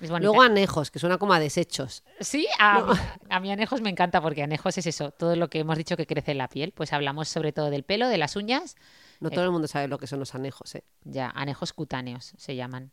es 0.00 0.10
bonita. 0.10 0.18
Luego 0.20 0.42
anejos, 0.42 0.90
que 0.90 0.98
suena 0.98 1.18
como 1.18 1.32
a 1.32 1.40
desechos. 1.40 2.02
Sí, 2.20 2.46
a, 2.58 2.86
a 3.30 3.40
mí 3.40 3.50
anejos 3.50 3.80
me 3.80 3.90
encanta 3.90 4.20
porque 4.20 4.42
anejos 4.42 4.78
es 4.78 4.86
eso, 4.86 5.10
todo 5.10 5.36
lo 5.36 5.48
que 5.48 5.60
hemos 5.60 5.76
dicho 5.76 5.96
que 5.96 6.06
crece 6.06 6.32
en 6.32 6.38
la 6.38 6.48
piel. 6.48 6.72
Pues 6.72 6.92
hablamos 6.92 7.28
sobre 7.28 7.52
todo 7.52 7.70
del 7.70 7.82
pelo, 7.84 8.08
de 8.08 8.18
las 8.18 8.36
uñas, 8.36 8.76
No 9.20 9.30
todo 9.30 9.44
el 9.44 9.50
mundo 9.50 9.68
sabe 9.68 9.88
lo 9.88 9.98
que 9.98 10.06
son 10.06 10.18
los 10.18 10.34
anejos, 10.34 10.74
¿eh? 10.74 10.84
Ya, 11.04 11.30
anejos 11.34 11.72
cutáneos 11.72 12.32
se 12.36 12.56
llaman. 12.56 12.92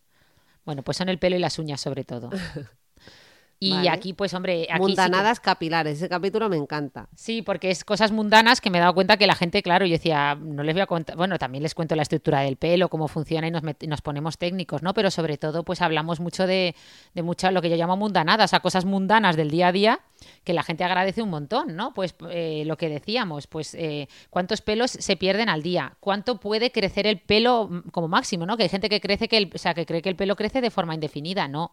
Bueno, 0.66 0.84
pues 0.84 0.98
son 0.98 1.10
el 1.10 1.20
pelo 1.20 1.36
y 1.36 1.40
las 1.40 1.60
uñas 1.60 1.80
sobre 1.82 2.04
todo. 2.04 2.30
Y 3.58 3.72
Vale. 3.72 3.90
aquí, 3.90 4.12
pues 4.14 4.34
hombre, 4.34 4.64
aquí 4.64 4.72
sí, 4.72 4.74
que- 4.74 4.80
Muntanadas 4.80 5.40
capilares, 5.40 5.98
ese 5.98 6.10
capítulo 6.10 6.50
me 6.50 6.58
encanta. 6.58 7.08
sí, 7.16 7.42
porque 7.42 7.72
es 7.72 7.86
cosas 7.86 8.12
mundanas 8.12 8.60
que 8.60 8.70
me 8.70 8.78
he 8.78 8.82
dado 8.82 8.94
cuenta 8.94 9.16
que 9.16 9.28
la 9.28 9.34
gente, 9.36 9.64
claro, 9.64 9.86
yo 9.86 9.94
decía, 9.94 10.36
no 10.36 10.62
les 10.62 10.76
voy 10.76 10.82
a 10.82 10.88
contar, 10.88 11.16
bueno, 11.16 11.38
también 11.40 11.64
les 11.64 11.74
cuento 11.74 11.96
la 11.96 12.02
estructura 12.02 12.42
del 12.42 12.58
pelo, 12.58 12.90
cómo 12.90 13.08
funciona 13.08 13.48
y 13.48 13.52
nos, 13.52 13.64
met- 13.64 13.88
nos 13.88 14.02
ponemos 14.02 14.38
técnicos, 14.38 14.84
¿no? 14.84 14.94
Pero 14.94 15.10
sobre 15.10 15.38
todo, 15.38 15.64
pues 15.64 15.82
hablamos 15.82 16.20
mucho 16.20 16.46
de, 16.46 16.76
de 17.14 17.24
mucha, 17.24 17.50
lo 17.52 17.62
que 17.62 17.70
yo 17.70 17.78
llamo 17.78 17.96
mundanadas, 17.96 18.50
o 18.50 18.52
sea, 18.52 18.60
cosas 18.60 18.84
mundanas 18.84 19.38
del 19.38 19.50
día 19.50 19.70
a 19.70 19.72
día 19.72 20.00
que 20.44 20.54
la 20.54 20.62
gente 20.64 20.84
agradece 20.84 21.22
un 21.22 21.30
montón, 21.30 21.76
¿no? 21.78 21.94
Pues 21.94 22.14
eh, 22.30 22.64
lo 22.66 22.76
que 22.78 22.90
decíamos, 22.90 23.48
pues 23.48 23.74
eh, 23.76 24.10
cuántos 24.30 24.62
pelos 24.62 24.92
se 24.92 25.16
pierden 25.16 25.48
al 25.48 25.64
día, 25.64 25.94
cuánto 26.02 26.42
puede 26.42 26.72
crecer 26.74 27.08
el 27.08 27.20
pelo 27.22 27.70
mm, 27.72 27.90
como 27.92 28.10
máximo, 28.10 28.46
¿no? 28.46 28.58
Que 28.58 28.64
hay 28.64 28.70
gente 28.70 28.90
que 28.90 29.00
crece 29.00 29.30
que 29.30 29.38
el, 29.38 29.50
o 29.56 29.58
sea, 29.58 29.74
que 29.74 29.86
cree 29.86 30.02
que 30.02 30.10
el 30.10 30.18
pelo 30.18 30.36
crece 30.36 30.60
de 30.60 30.72
forma 30.72 30.94
indefinida, 30.94 31.48
no. 31.48 31.72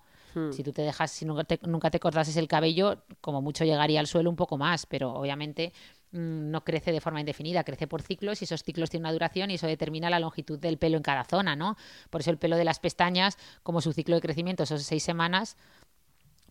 Si 0.53 0.63
tú 0.63 0.73
te 0.73 0.83
dejas, 0.83 1.11
si 1.11 1.25
nunca 1.25 1.45
te, 1.45 1.59
nunca 1.67 1.91
te 1.91 1.99
cortases 2.01 2.37
el 2.37 2.49
cabello, 2.49 3.05
como 3.21 3.41
mucho 3.43 3.65
llegaría 3.65 4.01
al 4.01 4.07
suelo 4.07 4.31
un 4.31 4.37
poco 4.37 4.59
más, 4.59 4.87
pero 4.87 5.13
obviamente 5.15 5.73
mm, 6.13 6.51
no 6.51 6.63
crece 6.65 6.93
de 6.93 7.01
forma 7.01 7.21
indefinida, 7.21 7.65
crece 7.65 7.87
por 7.87 8.03
ciclos 8.03 8.43
y 8.43 8.45
esos 8.45 8.63
ciclos 8.63 8.91
tienen 8.91 9.05
una 9.07 9.13
duración 9.13 9.51
y 9.51 9.55
eso 9.55 9.67
determina 9.67 10.11
la 10.11 10.21
longitud 10.21 10.59
del 10.59 10.77
pelo 10.79 10.97
en 10.99 11.03
cada 11.03 11.25
zona, 11.25 11.57
¿no? 11.57 11.77
Por 12.11 12.21
eso 12.21 12.31
el 12.31 12.39
pelo 12.39 12.57
de 12.57 12.65
las 12.65 12.81
pestañas, 12.81 13.39
como 13.63 13.81
su 13.81 13.93
ciclo 13.93 14.15
de 14.17 14.21
crecimiento 14.21 14.67
son 14.67 14.79
seis 14.81 15.03
semanas, 15.03 15.57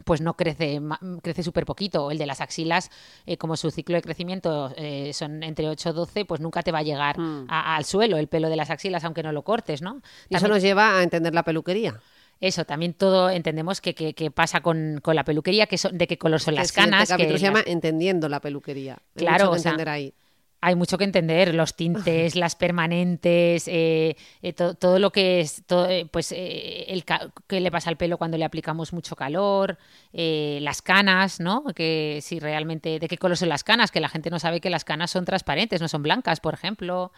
pues 0.03 0.19
no 0.19 0.35
crece, 0.35 0.81
crece 1.21 1.43
súper 1.43 1.65
poquito. 1.65 2.09
El 2.09 2.17
de 2.17 2.25
las 2.25 2.41
axilas, 2.41 2.89
eh, 3.27 3.37
como 3.37 3.55
su 3.55 3.69
ciclo 3.69 3.95
de 3.95 4.01
crecimiento 4.01 4.73
eh, 4.75 5.13
son 5.13 5.43
entre 5.43 5.69
8 5.69 5.91
o 5.91 5.93
12, 5.93 6.25
pues 6.25 6.41
nunca 6.41 6.63
te 6.63 6.71
va 6.71 6.79
a 6.79 6.83
llegar 6.83 7.17
a- 7.47 7.75
al 7.75 7.85
suelo 7.85 8.17
el 8.17 8.27
pelo 8.27 8.49
de 8.49 8.55
las 8.55 8.71
axilas, 8.71 9.03
aunque 9.03 9.21
no 9.21 9.31
lo 9.31 9.43
cortes, 9.43 9.83
¿no? 9.83 10.01
Y 10.27 10.35
eso 10.37 10.47
nos 10.47 10.63
lleva 10.63 10.97
a 10.97 11.03
entender 11.03 11.35
la 11.35 11.43
peluquería. 11.43 11.99
Eso, 12.41 12.65
también 12.65 12.93
todo 12.93 13.29
entendemos 13.29 13.79
que, 13.79 13.95
que- 13.95 14.13
que 14.13 14.29
pasa 14.31 14.59
con, 14.61 14.99
con 15.01 15.15
la 15.15 15.23
peluquería, 15.23 15.67
que 15.67 15.77
son, 15.77 15.97
de 15.97 16.07
qué 16.07 16.17
color 16.17 16.39
son 16.41 16.55
Que 16.55 16.59
las 16.61 16.67
siguiente 16.69 16.91
canas. 16.91 17.07
que 17.09 17.13
capítulo 17.13 17.37
se 17.37 17.43
las- 17.45 17.53
llama 17.53 17.63
Entendiendo 17.65 18.27
la 18.27 18.41
peluquería. 18.41 18.93
Hay 18.95 18.99
Claro, 19.15 19.45
mucho 19.45 19.51
que 19.53 19.59
o 19.59 19.61
sea, 19.61 19.71
entender 19.71 19.89
ahí. 19.89 20.13
hay 20.63 20.75
mucho 20.75 20.97
que 20.97 21.03
entender, 21.05 21.55
los 21.55 21.75
tintes, 21.75 22.35
las 22.35 22.55
permanentes, 22.55 23.67
eh, 23.67 24.15
eh, 24.41 24.53
to- 24.53 24.73
todo 24.75 24.99
lo 24.99 25.11
que 25.11 25.39
es, 25.41 25.63
todo, 25.65 25.87
eh, 25.89 26.05
pues, 26.11 26.31
eh, 26.31 26.85
el 26.89 27.03
qué 27.47 27.59
le 27.59 27.71
pasa 27.71 27.89
al 27.89 27.97
pelo 27.97 28.17
cuando 28.17 28.37
le 28.37 28.45
aplicamos 28.45 28.93
mucho 28.93 29.15
calor, 29.15 29.77
eh, 30.13 30.59
las 30.61 30.81
canas, 30.81 31.39
¿no? 31.39 31.63
Que 31.75 32.19
si 32.21 32.39
realmente, 32.39 32.99
de 32.99 33.07
qué 33.07 33.17
color 33.17 33.37
son 33.37 33.49
las 33.49 33.63
canas, 33.63 33.91
que 33.91 33.99
la 33.99 34.09
gente 34.09 34.29
no 34.29 34.39
sabe 34.39 34.61
que 34.61 34.69
las 34.69 34.83
canas 34.83 35.11
son 35.11 35.25
transparentes, 35.25 35.81
no 35.81 35.87
son 35.87 36.03
blancas, 36.03 36.39
por 36.39 36.53
ejemplo. 36.53 37.11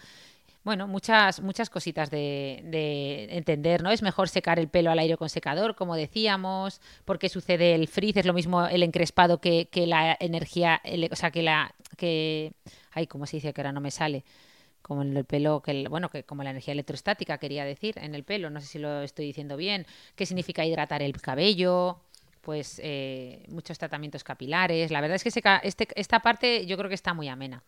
Bueno, 0.63 0.88
muchas, 0.88 1.41
muchas 1.41 1.69
cositas 1.69 2.10
de, 2.10 2.62
de 2.63 3.26
entender, 3.36 3.84
¿no? 3.84 3.91
Es 3.91 4.02
mejor 4.02 4.30
secar 4.30 4.60
el 4.60 4.69
pelo 4.69 4.91
al 4.91 4.99
aire 4.99 5.17
con 5.17 5.28
secador, 5.30 5.76
como 5.76 5.95
decíamos, 5.97 6.80
porque 7.04 7.28
sucede 7.28 7.76
el 7.76 7.89
frizz, 7.89 8.15
es 8.17 8.26
lo 8.26 8.34
mismo 8.34 8.65
el 8.67 8.82
encrespado 8.84 9.39
que, 9.41 9.67
que 9.69 9.88
la 9.88 10.15
energía, 10.21 10.80
ele- 10.86 11.10
o 11.12 11.15
sea, 11.17 11.32
que 11.32 11.43
la, 11.43 11.76
que, 11.97 12.54
ay, 12.91 13.08
¿cómo 13.08 13.26
se 13.26 13.38
dice? 13.38 13.54
Que 13.54 13.60
ahora 13.60 13.73
no 13.73 13.82
me 13.82 13.91
sale. 13.91 14.23
Como 14.82 15.02
en 15.04 15.17
el 15.17 15.26
pelo, 15.26 15.62
que 15.62 15.71
el- 15.71 15.89
bueno, 15.89 16.10
que 16.10 16.23
como 16.23 16.43
la 16.43 16.52
energía 16.52 16.73
electrostática 16.73 17.38
quería 17.39 17.65
decir 17.65 17.95
en 17.99 18.15
el 18.15 18.23
pelo, 18.23 18.49
no 18.49 18.62
sé 18.62 18.67
si 18.67 18.80
lo 18.80 19.02
estoy 19.04 19.26
diciendo 19.26 19.58
bien. 19.58 19.86
¿Qué 20.15 20.26
significa 20.26 20.65
hidratar 20.65 21.02
el 21.02 21.19
cabello? 21.21 21.99
Pues 22.41 22.80
eh, 22.84 23.45
muchos 23.49 23.78
tratamientos 23.80 24.23
capilares. 24.23 24.91
La 24.91 25.02
verdad 25.02 25.15
es 25.17 25.23
que 25.26 25.41
ca- 25.41 25.62
este, 25.63 25.88
esta 25.95 26.19
parte 26.21 26.65
yo 26.67 26.78
creo 26.78 26.89
que 26.89 26.95
está 26.95 27.13
muy 27.13 27.28
amena. 27.30 27.63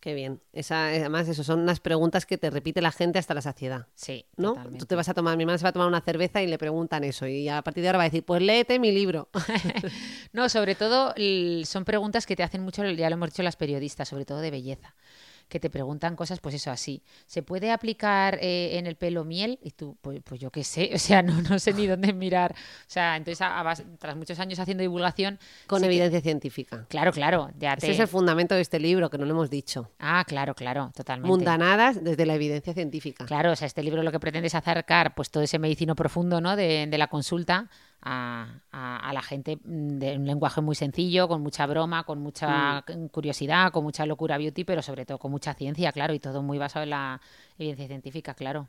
Qué 0.00 0.14
bien. 0.14 0.40
Esa, 0.54 0.86
además, 0.86 1.28
eso 1.28 1.44
son 1.44 1.60
unas 1.60 1.78
preguntas 1.78 2.24
que 2.24 2.38
te 2.38 2.48
repite 2.48 2.80
la 2.80 2.90
gente 2.90 3.18
hasta 3.18 3.34
la 3.34 3.42
saciedad. 3.42 3.86
Sí, 3.94 4.24
¿no? 4.36 4.50
totalmente. 4.50 4.78
Tú 4.78 4.86
te 4.86 4.94
vas 4.94 5.10
a 5.10 5.14
tomar, 5.14 5.36
mi 5.36 5.42
hermana 5.42 5.58
se 5.58 5.62
va 5.62 5.68
a 5.68 5.72
tomar 5.72 5.88
una 5.88 6.00
cerveza 6.00 6.42
y 6.42 6.46
le 6.46 6.56
preguntan 6.56 7.04
eso. 7.04 7.26
Y 7.26 7.50
a 7.50 7.60
partir 7.60 7.82
de 7.82 7.88
ahora 7.88 7.98
va 7.98 8.04
a 8.04 8.08
decir, 8.08 8.24
pues 8.24 8.40
léete 8.40 8.78
mi 8.78 8.92
libro. 8.92 9.28
No, 10.32 10.48
sobre 10.48 10.74
todo 10.74 11.14
son 11.64 11.84
preguntas 11.84 12.24
que 12.24 12.36
te 12.36 12.42
hacen 12.42 12.62
mucho, 12.62 12.84
ya 12.84 13.10
lo 13.10 13.14
hemos 13.14 13.30
dicho 13.30 13.42
las 13.42 13.56
periodistas, 13.56 14.08
sobre 14.08 14.24
todo 14.24 14.40
de 14.40 14.50
belleza, 14.50 14.94
que 15.50 15.60
te 15.60 15.68
preguntan 15.68 16.16
cosas, 16.16 16.40
pues 16.40 16.54
eso 16.54 16.70
así. 16.70 17.02
¿Se 17.26 17.42
puede 17.42 17.70
aplicar 17.72 18.38
eh, 18.40 18.78
en 18.78 18.86
el 18.86 18.96
pelo 18.96 19.24
miel? 19.26 19.58
Y 19.62 19.72
tú, 19.72 19.98
pues, 20.00 20.20
pues 20.24 20.40
yo 20.40 20.50
qué 20.50 20.64
sé, 20.64 20.90
o 20.94 20.98
sea, 20.98 21.20
no, 21.22 21.42
no 21.42 21.58
sé 21.58 21.74
ni 21.74 21.86
dónde 21.86 22.14
mirar. 22.14 22.52
O 22.52 22.84
sea, 22.86 23.16
entonces, 23.16 23.42
a- 23.42 23.60
a 23.60 23.62
base- 23.62 23.84
tras 23.98 24.16
muchos 24.16 24.38
años 24.38 24.58
haciendo 24.58 24.80
divulgación... 24.80 25.38
Con 25.66 25.80
sí 25.80 25.82
que- 25.88 25.92
evidencia 25.92 26.20
científica. 26.22 26.86
Claro, 26.88 27.12
claro, 27.12 27.50
ya 27.58 27.76
te... 27.76 27.86
Ese 27.86 27.92
es 27.94 28.00
el 28.00 28.08
fundamento 28.08 28.54
de 28.54 28.62
este 28.62 28.78
libro, 28.80 29.10
que 29.10 29.18
no 29.18 29.26
lo 29.26 29.32
hemos 29.32 29.50
dicho. 29.50 29.90
Ah, 29.98 30.24
claro, 30.26 30.54
claro, 30.54 30.90
totalmente. 30.94 31.28
Mundanadas 31.28 32.02
desde 32.02 32.24
la 32.24 32.34
evidencia 32.36 32.72
científica. 32.72 33.26
Claro, 33.26 33.52
o 33.52 33.56
sea, 33.56 33.66
este 33.66 33.82
libro 33.82 34.02
lo 34.02 34.12
que 34.12 34.20
pretende 34.20 34.46
es 34.46 34.54
acercar 34.54 35.14
pues 35.14 35.30
todo 35.30 35.42
ese 35.42 35.58
medicino 35.58 35.94
profundo 35.96 36.40
¿no? 36.40 36.56
de, 36.56 36.86
de 36.86 36.98
la 36.98 37.08
consulta 37.08 37.68
a, 38.02 38.60
a- 38.72 39.08
a 39.08 39.12
la 39.12 39.22
gente 39.22 39.56
mm, 39.64 39.98
de 39.98 40.16
un 40.16 40.26
lenguaje 40.26 40.60
muy 40.60 40.74
sencillo, 40.74 41.28
con 41.28 41.42
mucha 41.42 41.66
broma, 41.66 42.04
con 42.04 42.20
mucha 42.20 42.84
Mm. 42.88 43.06
curiosidad, 43.08 43.72
con 43.72 43.84
mucha 43.84 44.06
locura 44.06 44.38
beauty, 44.38 44.64
pero 44.64 44.82
sobre 44.82 45.04
todo 45.06 45.18
con 45.18 45.30
mucha 45.30 45.54
ciencia, 45.54 45.92
claro, 45.92 46.14
y 46.14 46.18
todo 46.20 46.42
muy 46.42 46.58
basado 46.58 46.82
en 46.84 46.90
la 46.90 47.20
evidencia 47.58 47.86
científica, 47.88 48.34
claro. 48.34 48.68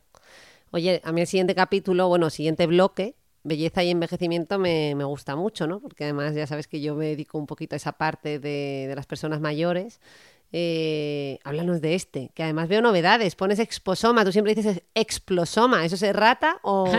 Oye, 0.72 1.02
a 1.04 1.12
mí 1.12 1.22
el 1.22 1.28
siguiente 1.28 1.56
capítulo, 1.56 2.08
bueno, 2.08 2.30
siguiente 2.30 2.66
bloque, 2.66 3.16
belleza 3.44 3.84
y 3.84 3.90
envejecimiento, 3.90 4.60
me, 4.60 4.96
me 4.96 5.04
gusta 5.04 5.36
mucho, 5.36 5.68
¿no? 5.68 5.80
Porque 5.80 6.06
además 6.06 6.34
ya 6.36 6.48
sabes 6.48 6.68
que 6.68 6.80
yo 6.82 6.96
me 6.96 7.08
dedico 7.08 7.38
un 7.38 7.48
poquito 7.48 7.76
a 7.76 7.78
esa 7.78 7.94
parte 7.94 8.40
de, 8.40 8.86
de 8.88 8.96
las 8.96 9.06
personas 9.06 9.42
mayores. 9.42 10.00
Eh, 10.54 11.40
háblanos 11.46 11.80
de 11.80 11.96
este, 11.96 12.30
que 12.34 12.44
además 12.44 12.68
veo 12.68 12.82
novedades. 12.82 13.36
Pones 13.36 13.60
exposoma, 13.60 14.26
tú 14.26 14.32
siempre 14.32 14.54
dices 14.54 14.84
explosoma. 14.94 15.86
¿Eso 15.86 15.96
se 15.96 16.12
rata 16.12 16.60
o.? 16.64 16.92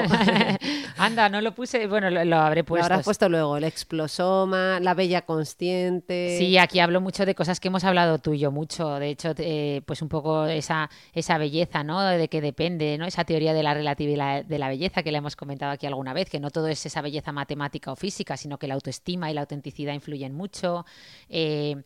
Anda, 0.96 1.28
no 1.28 1.40
lo 1.40 1.54
puse. 1.54 1.86
Bueno, 1.86 2.10
lo, 2.10 2.36
habré 2.36 2.64
puesto. 2.64 2.88
Lo 2.88 2.94
habrás 2.94 3.04
puesto 3.04 3.28
luego, 3.28 3.56
el 3.56 3.64
explosoma, 3.64 4.80
la 4.80 4.94
bella 4.94 5.22
consciente. 5.22 6.36
Sí, 6.38 6.56
aquí 6.56 6.80
hablo 6.80 7.00
mucho 7.00 7.26
de 7.26 7.34
cosas 7.34 7.60
que 7.60 7.68
hemos 7.68 7.84
hablado 7.84 8.18
tú 8.18 8.32
y 8.32 8.38
yo 8.38 8.50
mucho. 8.50 8.98
De 8.98 9.10
hecho, 9.10 9.34
eh, 9.36 9.82
pues 9.84 10.00
un 10.00 10.08
poco 10.08 10.46
esa, 10.46 10.88
esa 11.12 11.36
belleza, 11.36 11.84
¿no? 11.84 12.00
De 12.00 12.28
que 12.28 12.40
depende, 12.40 12.96
¿no? 12.96 13.04
Esa 13.04 13.24
teoría 13.24 13.52
de 13.52 13.62
la 13.62 13.74
relatividad 13.74 14.44
de 14.44 14.58
la 14.58 14.68
belleza 14.68 15.02
que 15.02 15.12
le 15.12 15.18
hemos 15.18 15.36
comentado 15.36 15.72
aquí 15.72 15.86
alguna 15.86 16.14
vez, 16.14 16.30
que 16.30 16.40
no 16.40 16.50
todo 16.50 16.68
es 16.68 16.86
esa 16.86 17.02
belleza 17.02 17.32
matemática 17.32 17.92
o 17.92 17.96
física, 17.96 18.36
sino 18.36 18.58
que 18.58 18.66
la 18.66 18.74
autoestima 18.74 19.30
y 19.30 19.34
la 19.34 19.42
autenticidad 19.42 19.92
influyen 19.92 20.34
mucho. 20.34 20.86
Eh, 21.28 21.82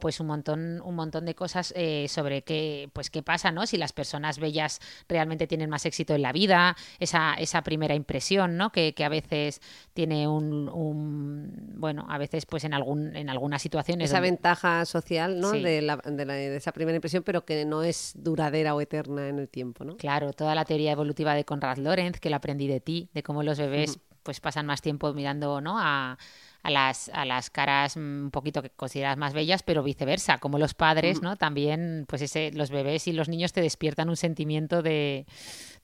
pues 0.00 0.20
un 0.20 0.28
montón, 0.28 0.80
un 0.82 0.94
montón 0.94 1.09
montón 1.10 1.26
de 1.26 1.34
cosas 1.34 1.74
eh, 1.76 2.06
sobre 2.08 2.42
qué, 2.42 2.88
pues, 2.92 3.10
qué 3.10 3.22
pasa, 3.22 3.50
¿no? 3.50 3.66
Si 3.66 3.76
las 3.76 3.92
personas 3.92 4.38
bellas 4.38 4.80
realmente 5.08 5.48
tienen 5.48 5.68
más 5.68 5.84
éxito 5.84 6.14
en 6.14 6.22
la 6.22 6.32
vida, 6.32 6.76
esa, 7.00 7.34
esa 7.34 7.62
primera 7.62 7.94
impresión, 7.96 8.56
¿no? 8.56 8.70
Que, 8.70 8.94
a 9.00 9.08
veces 9.08 9.60
tiene 9.94 10.28
un, 10.28 11.74
bueno, 11.76 12.06
a 12.10 12.18
veces 12.18 12.44
pues 12.44 12.64
en 12.64 12.74
algún 12.74 13.16
en 13.16 13.30
algunas 13.30 13.62
situaciones. 13.62 14.10
Esa 14.10 14.20
ventaja 14.20 14.84
social, 14.84 15.40
¿no? 15.40 15.52
De, 15.52 15.80
la, 15.80 15.96
de, 15.96 16.56
esa 16.56 16.72
primera 16.72 16.94
impresión, 16.96 17.22
pero 17.22 17.46
que 17.46 17.64
no 17.64 17.82
es 17.82 18.12
duradera 18.14 18.74
o 18.74 18.80
eterna 18.82 19.28
en 19.28 19.38
el 19.38 19.48
tiempo, 19.48 19.84
¿no? 19.84 19.96
Claro, 19.96 20.34
toda 20.34 20.54
la 20.54 20.66
teoría 20.66 20.92
evolutiva 20.92 21.34
de 21.34 21.44
Conrad 21.44 21.78
Lorenz, 21.78 22.20
que 22.20 22.28
la 22.28 22.36
aprendí 22.36 22.68
de 22.68 22.80
ti, 22.80 23.08
de 23.14 23.22
cómo 23.22 23.42
los 23.42 23.58
bebés 23.58 23.98
pues 24.22 24.38
pasan 24.38 24.66
más 24.66 24.82
tiempo 24.82 25.12
mirando, 25.14 25.62
¿no? 25.62 25.78
A, 25.78 26.18
a 26.62 26.70
las, 26.70 27.10
a 27.14 27.24
las 27.24 27.50
caras 27.50 27.96
mm, 27.96 28.24
un 28.24 28.30
poquito 28.30 28.62
que 28.62 28.70
consideras 28.70 29.16
más 29.16 29.32
bellas, 29.32 29.62
pero 29.62 29.82
viceversa, 29.82 30.38
como 30.38 30.58
los 30.58 30.74
padres, 30.74 31.22
¿no? 31.22 31.36
También, 31.36 32.04
pues 32.08 32.22
ese, 32.22 32.50
los 32.52 32.70
bebés 32.70 33.06
y 33.08 33.12
los 33.12 33.28
niños 33.28 33.52
te 33.52 33.60
despiertan 33.60 34.08
un 34.08 34.16
sentimiento 34.16 34.82
de, 34.82 35.26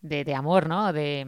de, 0.03 0.35
amor, 0.35 0.69
¿no? 0.69 0.93
De, 0.93 1.25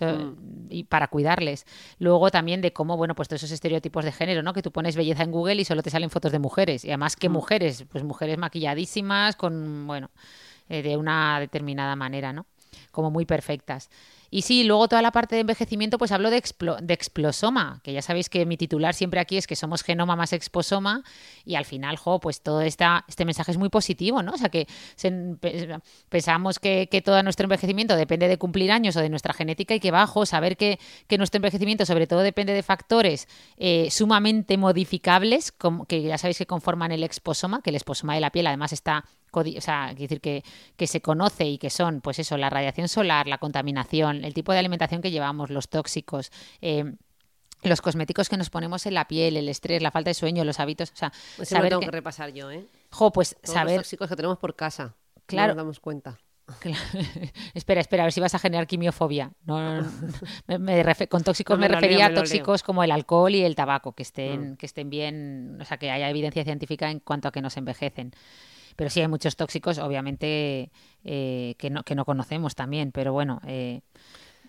mm. 0.00 0.66
Y 0.70 0.84
para 0.84 1.08
cuidarles. 1.08 1.66
Luego 1.98 2.30
también 2.30 2.60
de 2.60 2.72
cómo, 2.72 2.96
bueno, 2.96 3.14
pues 3.14 3.28
todos 3.28 3.42
esos 3.42 3.52
estereotipos 3.52 4.04
de 4.04 4.12
género, 4.12 4.42
¿no? 4.42 4.52
Que 4.52 4.62
tú 4.62 4.72
pones 4.72 4.96
belleza 4.96 5.22
en 5.22 5.30
Google 5.30 5.60
y 5.60 5.64
solo 5.64 5.82
te 5.82 5.90
salen 5.90 6.10
fotos 6.10 6.32
de 6.32 6.38
mujeres. 6.38 6.84
Y 6.84 6.88
además, 6.88 7.16
¿qué 7.16 7.28
mm. 7.28 7.32
mujeres? 7.32 7.84
Pues 7.90 8.04
mujeres 8.04 8.38
maquilladísimas, 8.38 9.36
con, 9.36 9.86
bueno, 9.86 10.10
eh, 10.68 10.82
de 10.82 10.96
una 10.96 11.38
determinada 11.40 11.96
manera, 11.96 12.32
¿no? 12.32 12.46
Como 12.90 13.10
muy 13.10 13.24
perfectas. 13.24 13.88
Y 14.30 14.42
sí, 14.42 14.64
luego 14.64 14.88
toda 14.88 15.02
la 15.02 15.10
parte 15.10 15.34
de 15.34 15.40
envejecimiento, 15.40 15.98
pues 15.98 16.12
hablo 16.12 16.30
de, 16.30 16.42
de 16.82 16.94
explosoma, 16.94 17.80
que 17.82 17.92
ya 17.92 18.02
sabéis 18.02 18.28
que 18.28 18.46
mi 18.46 18.56
titular 18.56 18.94
siempre 18.94 19.18
aquí 19.20 19.36
es 19.36 19.46
que 19.46 19.56
somos 19.56 19.82
genoma 19.82 20.14
más 20.14 20.32
exposoma, 20.32 21.02
y 21.44 21.56
al 21.56 21.64
final, 21.64 21.96
jo, 21.96 22.20
pues 22.20 22.40
todo 22.40 22.60
esta, 22.60 23.04
este 23.08 23.24
mensaje 23.24 23.50
es 23.50 23.58
muy 23.58 23.68
positivo, 23.68 24.22
¿no? 24.22 24.32
O 24.32 24.36
sea, 24.36 24.48
que 24.48 24.66
pensamos 26.08 26.58
que, 26.58 26.88
todo 27.04 27.22
nuestro 27.22 27.44
envejecimiento 27.44 27.96
depende 27.96 28.28
de 28.28 28.38
cumplir 28.38 28.70
años 28.70 28.96
o 28.96 29.00
de 29.00 29.08
nuestra 29.08 29.32
genética 29.32 29.74
y 29.74 29.80
que 29.80 29.90
bajo, 29.90 30.26
saber 30.26 30.56
que, 30.56 30.78
nuestro 31.18 31.38
envejecimiento 31.38 31.84
sobre 31.84 32.06
todo 32.06 32.20
depende 32.20 32.54
de 32.54 32.62
factores 32.62 33.28
eh, 33.58 33.90
sumamente 33.90 34.56
modificables, 34.56 35.52
como, 35.52 35.86
que 35.86 36.02
ya 36.02 36.18
sabéis 36.18 36.38
que 36.38 36.46
conforman 36.46 36.92
el 36.92 37.02
exposoma, 37.02 37.62
que 37.62 37.70
el 37.70 37.76
exposoma 37.76 38.14
de 38.14 38.20
la 38.20 38.30
piel 38.30 38.46
además 38.46 38.72
está 38.72 39.04
o 39.32 39.60
sea, 39.60 39.94
decir 39.94 40.20
que, 40.20 40.44
que, 40.76 40.86
se 40.86 41.00
conoce 41.00 41.46
y 41.46 41.58
que 41.58 41.70
son, 41.70 42.00
pues 42.00 42.18
eso, 42.18 42.36
la 42.36 42.50
radiación 42.50 42.88
solar, 42.88 43.26
la 43.26 43.38
contaminación, 43.38 44.19
el 44.24 44.34
tipo 44.34 44.52
de 44.52 44.58
alimentación 44.58 45.02
que 45.02 45.10
llevamos, 45.10 45.50
los 45.50 45.68
tóxicos, 45.68 46.30
eh, 46.60 46.94
los 47.62 47.80
cosméticos 47.80 48.28
que 48.28 48.36
nos 48.36 48.50
ponemos 48.50 48.86
en 48.86 48.94
la 48.94 49.06
piel, 49.06 49.36
el 49.36 49.48
estrés, 49.48 49.82
la 49.82 49.90
falta 49.90 50.10
de 50.10 50.14
sueño, 50.14 50.44
los 50.44 50.60
hábitos, 50.60 50.90
o 50.92 50.96
sea, 50.96 51.12
saber 51.44 51.70
tengo 51.70 51.82
que... 51.82 51.90
repasar 51.90 52.32
yo, 52.32 52.50
¿eh? 52.50 52.66
Jo, 52.90 53.12
pues 53.12 53.36
saber 53.42 53.76
los 53.76 53.84
tóxicos 53.84 54.08
que 54.08 54.16
tenemos 54.16 54.38
por 54.38 54.56
casa. 54.56 54.94
Claro. 55.26 55.48
No 55.48 55.56
nos 55.56 55.64
damos 55.64 55.80
cuenta. 55.80 56.18
espera, 57.54 57.80
espera, 57.80 58.02
a 58.02 58.06
ver 58.06 58.12
si 58.12 58.20
vas 58.20 58.34
a 58.34 58.38
generar 58.38 58.66
quimiofobia. 58.66 59.32
No, 59.44 59.84
con 61.08 61.22
tóxicos 61.22 61.58
me, 61.58 61.68
refería 61.68 62.06
a 62.06 62.14
tóxicos 62.14 62.62
como 62.62 62.82
el 62.82 62.90
alcohol 62.90 63.34
y 63.34 63.42
el 63.42 63.54
tabaco, 63.54 63.92
que 63.92 64.02
estén, 64.02 64.52
mm. 64.52 64.56
que 64.56 64.66
estén 64.66 64.90
bien, 64.90 65.58
o 65.60 65.64
sea, 65.64 65.78
que 65.78 65.90
haya 65.90 66.08
evidencia 66.10 66.44
científica 66.44 66.90
en 66.90 67.00
cuanto 67.00 67.28
a 67.28 67.32
que 67.32 67.40
nos 67.40 67.56
envejecen. 67.56 68.12
Pero 68.76 68.90
sí 68.90 69.00
hay 69.00 69.08
muchos 69.08 69.36
tóxicos, 69.36 69.78
obviamente, 69.78 70.70
eh, 71.04 71.54
que, 71.58 71.70
no, 71.70 71.82
que 71.82 71.94
no 71.94 72.04
conocemos 72.04 72.54
también. 72.54 72.92
Pero 72.92 73.12
bueno, 73.12 73.40
eh, 73.46 73.80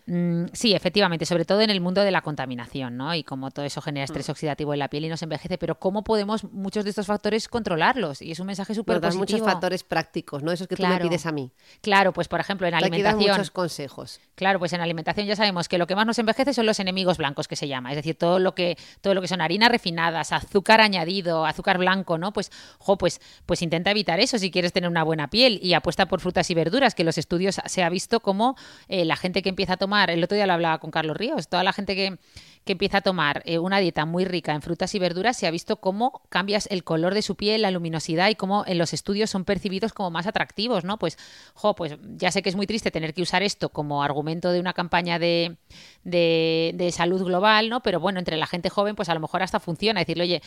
Mm, 0.05 0.45
sí, 0.53 0.73
efectivamente, 0.73 1.25
sobre 1.25 1.45
todo 1.45 1.61
en 1.61 1.69
el 1.69 1.81
mundo 1.81 2.01
de 2.01 2.11
la 2.11 2.21
contaminación, 2.21 2.97
¿no? 2.97 3.13
Y 3.13 3.23
como 3.23 3.51
todo 3.51 3.65
eso 3.65 3.81
genera 3.81 4.03
estrés 4.03 4.27
mm. 4.27 4.31
oxidativo 4.31 4.73
en 4.73 4.79
la 4.79 4.89
piel 4.89 5.05
y 5.05 5.09
nos 5.09 5.21
envejece, 5.21 5.57
pero 5.57 5.79
¿cómo 5.79 6.03
podemos 6.03 6.43
muchos 6.45 6.83
de 6.83 6.89
estos 6.89 7.05
factores 7.07 7.47
controlarlos? 7.47 8.21
Y 8.21 8.31
es 8.31 8.39
un 8.39 8.47
mensaje 8.47 8.73
súper 8.73 8.99
positivo. 8.99 9.19
muchos 9.19 9.41
factores 9.41 9.83
prácticos, 9.83 10.43
¿no? 10.43 10.51
Esos 10.51 10.67
que 10.67 10.75
tú 10.75 10.85
me 10.85 10.99
pides 10.99 11.25
a 11.25 11.31
mí. 11.31 11.51
Claro, 11.81 12.13
pues 12.13 12.27
por 12.27 12.39
ejemplo 12.39 12.67
en 12.67 12.73
alimentación. 12.73 13.31
muchos 13.31 13.51
consejos. 13.51 14.19
Claro, 14.35 14.59
pues 14.59 14.73
en 14.73 14.81
alimentación 14.81 15.27
ya 15.27 15.35
sabemos 15.35 15.69
que 15.69 15.77
lo 15.77 15.87
que 15.87 15.95
más 15.95 16.05
nos 16.05 16.17
envejece 16.19 16.53
son 16.53 16.65
los 16.65 16.79
enemigos 16.79 17.17
blancos 17.17 17.47
que 17.47 17.55
se 17.55 17.67
llama, 17.67 17.91
es 17.91 17.95
decir, 17.95 18.15
todo 18.15 18.39
lo 18.39 18.55
que 18.55 18.77
todo 19.01 19.13
lo 19.13 19.21
que 19.21 19.27
son 19.27 19.41
harinas 19.41 19.69
refinadas, 19.69 20.31
azúcar 20.31 20.81
añadido, 20.81 21.45
azúcar 21.45 21.77
blanco, 21.77 22.17
¿no? 22.17 22.33
Pues, 22.33 22.51
jo, 22.79 22.97
pues, 22.97 23.21
pues 23.45 23.61
intenta 23.61 23.91
evitar 23.91 24.19
eso 24.19 24.37
si 24.39 24.51
quieres 24.51 24.73
tener 24.73 24.89
una 24.89 25.03
buena 25.03 25.29
piel 25.29 25.59
y 25.61 25.73
apuesta 25.73 26.07
por 26.07 26.21
frutas 26.21 26.49
y 26.49 26.55
verduras, 26.55 26.95
que 26.95 27.03
los 27.03 27.17
estudios 27.17 27.61
se 27.63 27.83
ha 27.83 27.89
visto 27.89 28.19
como 28.19 28.55
eh, 28.87 29.05
la 29.05 29.15
gente 29.15 29.41
que 29.41 29.49
empieza 29.49 29.73
a 29.73 29.77
tomar 29.77 29.90
el 29.91 30.23
otro 30.23 30.35
día 30.35 30.47
lo 30.47 30.53
hablaba 30.53 30.79
con 30.79 30.91
Carlos 30.91 31.17
Ríos, 31.17 31.47
toda 31.47 31.63
la 31.63 31.73
gente 31.73 31.95
que, 31.95 32.17
que 32.63 32.73
empieza 32.73 32.99
a 32.99 33.01
tomar 33.01 33.41
eh, 33.45 33.57
una 33.57 33.79
dieta 33.79 34.05
muy 34.05 34.23
rica 34.23 34.53
en 34.53 34.61
frutas 34.61 34.93
y 34.93 34.99
verduras, 34.99 35.35
se 35.35 35.47
ha 35.47 35.51
visto 35.51 35.77
cómo 35.77 36.21
cambias 36.29 36.67
el 36.69 36.83
color 36.83 37.15
de 37.15 37.23
su 37.23 37.35
piel, 37.35 37.63
la 37.63 37.71
luminosidad 37.71 38.29
y 38.29 38.35
cómo 38.35 38.63
en 38.67 38.77
los 38.77 38.93
estudios 38.93 39.31
son 39.31 39.45
percibidos 39.45 39.93
como 39.93 40.11
más 40.11 40.27
atractivos, 40.27 40.83
¿no? 40.83 40.99
Pues, 40.99 41.17
jo, 41.55 41.73
pues 41.73 41.97
ya 42.17 42.31
sé 42.31 42.43
que 42.43 42.49
es 42.49 42.55
muy 42.55 42.67
triste 42.67 42.91
tener 42.91 43.15
que 43.15 43.23
usar 43.23 43.41
esto 43.41 43.69
como 43.69 44.03
argumento 44.03 44.51
de 44.51 44.59
una 44.59 44.73
campaña 44.73 45.17
de, 45.17 45.57
de, 46.03 46.91
salud 46.91 47.23
global, 47.23 47.69
¿no? 47.69 47.81
Pero 47.81 47.99
bueno, 47.99 48.19
entre 48.19 48.37
la 48.37 48.45
gente 48.45 48.69
joven, 48.69 48.95
pues 48.95 49.09
a 49.09 49.13
lo 49.15 49.19
mejor 49.19 49.41
hasta 49.41 49.59
funciona. 49.59 50.01
Decirle, 50.01 50.23
oye, 50.23 50.41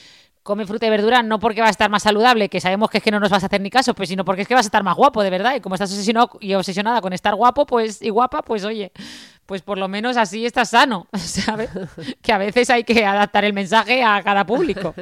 come 0.45 0.67
fruta 0.67 0.87
y 0.87 0.91
verdura 0.91 1.23
no 1.23 1.41
porque 1.41 1.63
va 1.63 1.69
a 1.69 1.71
estar 1.71 1.91
más 1.91 2.05
saludable, 2.05 2.49
que 2.49 2.61
sabemos 2.61 2.91
que 2.91 2.99
es 2.99 3.05
que 3.05 3.11
no 3.11 3.19
nos 3.19 3.31
vas 3.31 3.43
a 3.43 3.47
hacer 3.47 3.61
ni 3.61 3.71
caso, 3.71 3.95
pues 3.95 4.09
sino 4.09 4.25
porque 4.25 4.43
es 4.43 4.49
que 4.49 4.55
vas 4.55 4.67
a 4.67 4.69
estar 4.69 4.85
más 4.85 4.97
guapo, 4.97 5.23
de 5.23 5.31
verdad. 5.31 5.57
Y 5.57 5.61
como 5.61 5.75
estás 5.75 5.91
obsesionado 5.91 6.31
y 6.41 6.55
obsesionada 6.55 7.01
con 7.01 7.13
estar 7.13 7.35
guapo, 7.35 7.67
pues 7.67 8.03
y 8.03 8.11
guapa, 8.11 8.43
pues 8.43 8.65
oye, 8.65 8.93
pues 9.47 9.63
por 9.63 9.79
lo 9.79 9.89
menos 9.89 10.17
así 10.17 10.47
estás 10.47 10.71
sano, 10.71 11.07
¿sabes? 11.15 11.71
que 12.23 12.33
a 12.33 12.39
veces 12.39 12.71
hay 12.71 12.85
que 12.85 13.05
adaptar 13.05 13.45
el 13.45 13.53
mensaje 13.53 14.03
a 14.03 14.23
cada 14.23 14.47
público. 14.47 14.95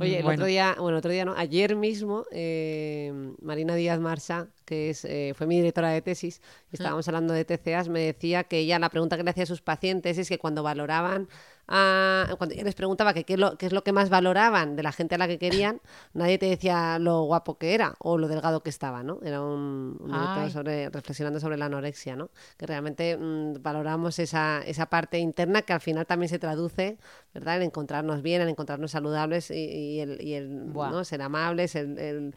Oye, 0.00 0.18
el 0.20 0.26
otro 0.26 0.46
día, 0.46 0.76
bueno, 0.78 0.98
otro 0.98 1.10
día 1.10 1.24
no, 1.24 1.34
ayer 1.36 1.74
mismo, 1.74 2.24
eh, 2.30 3.12
Marina 3.42 3.74
Díaz 3.74 3.98
Marcha, 3.98 4.46
que 4.68 4.90
es, 4.90 5.06
eh, 5.06 5.32
fue 5.34 5.46
mi 5.46 5.56
directora 5.56 5.88
de 5.88 6.02
tesis, 6.02 6.42
estábamos 6.70 7.08
hablando 7.08 7.32
de 7.32 7.46
TCAs, 7.46 7.88
me 7.88 8.00
decía 8.00 8.44
que 8.44 8.58
ella 8.58 8.78
la 8.78 8.90
pregunta 8.90 9.16
que 9.16 9.22
le 9.22 9.30
hacía 9.30 9.44
a 9.44 9.46
sus 9.46 9.62
pacientes 9.62 10.18
es 10.18 10.28
que 10.28 10.38
cuando 10.38 10.62
valoraban 10.62 11.28
cuando 11.68 12.54
yo 12.54 12.64
les 12.64 12.74
preguntaba 12.74 13.12
que 13.12 13.24
qué, 13.24 13.34
es 13.34 13.72
lo 13.72 13.84
que 13.84 13.92
más 13.92 14.08
valoraban 14.08 14.74
de 14.74 14.82
la 14.82 14.90
gente 14.90 15.16
a 15.16 15.18
la 15.18 15.28
que 15.28 15.38
querían, 15.38 15.82
nadie 16.14 16.38
te 16.38 16.46
decía 16.46 16.98
lo 16.98 17.24
guapo 17.24 17.58
que 17.58 17.74
era 17.74 17.94
o 17.98 18.16
lo 18.16 18.26
delgado 18.26 18.62
que 18.62 18.70
estaba, 18.70 19.02
¿no? 19.02 19.20
Era 19.22 19.42
un, 19.42 19.98
un 20.00 20.50
sobre, 20.50 20.88
reflexionando 20.88 21.40
sobre 21.40 21.58
la 21.58 21.66
anorexia, 21.66 22.16
¿no? 22.16 22.30
Que 22.56 22.66
realmente 22.66 23.18
mm, 23.18 23.62
valoramos 23.62 24.18
esa, 24.18 24.62
esa 24.64 24.86
parte 24.86 25.18
interna 25.18 25.60
que 25.60 25.74
al 25.74 25.80
final 25.80 26.06
también 26.06 26.30
se 26.30 26.38
traduce, 26.38 26.96
¿verdad? 27.34 27.56
En 27.56 27.64
encontrarnos 27.64 28.22
bien, 28.22 28.40
en 28.40 28.48
encontrarnos 28.48 28.90
saludables 28.90 29.50
y, 29.50 30.00
el, 30.00 30.22
y 30.22 30.34
el 30.34 30.72
¿no? 30.72 31.04
ser 31.04 31.20
amables, 31.20 31.74
el 31.74 32.34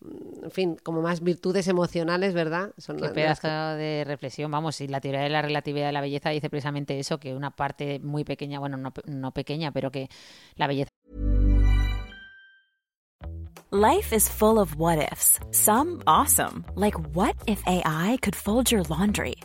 en 0.00 0.50
fin, 0.50 0.76
como 0.82 1.02
más 1.02 1.22
virtudes 1.22 1.66
emocionales, 1.68 2.32
¿verdad? 2.32 2.70
Son 2.78 2.96
Qué 2.96 3.08
pedazo 3.08 3.48
de 3.48 4.04
reflexión, 4.06 4.50
vamos, 4.50 4.80
y 4.80 4.88
la 4.88 5.00
teoría 5.00 5.22
de 5.22 5.28
la 5.28 5.42
relatividad 5.42 5.86
de 5.86 5.92
la 5.92 6.00
belleza 6.00 6.30
dice 6.30 6.48
precisamente 6.48 6.98
eso, 6.98 7.18
que 7.18 7.34
una 7.34 7.50
parte 7.50 7.98
muy 7.98 8.24
pequeña, 8.24 8.60
bueno, 8.60 8.76
no, 8.76 8.92
no 9.06 9.32
pequeña, 9.32 9.72
pero 9.72 9.90
que 9.90 10.08
la 10.56 10.66
belleza... 10.66 10.90
Life 13.70 14.14
is 14.14 14.30
full 14.30 14.58
of 14.58 14.76
what 14.76 14.98
ifs. 15.12 15.38
Some 15.50 16.02
awesome, 16.06 16.64
like 16.74 16.98
what 17.14 17.34
if 17.46 17.62
AI 17.66 18.16
could 18.22 18.34
fold 18.34 18.70
your 18.70 18.82
laundry? 18.88 19.36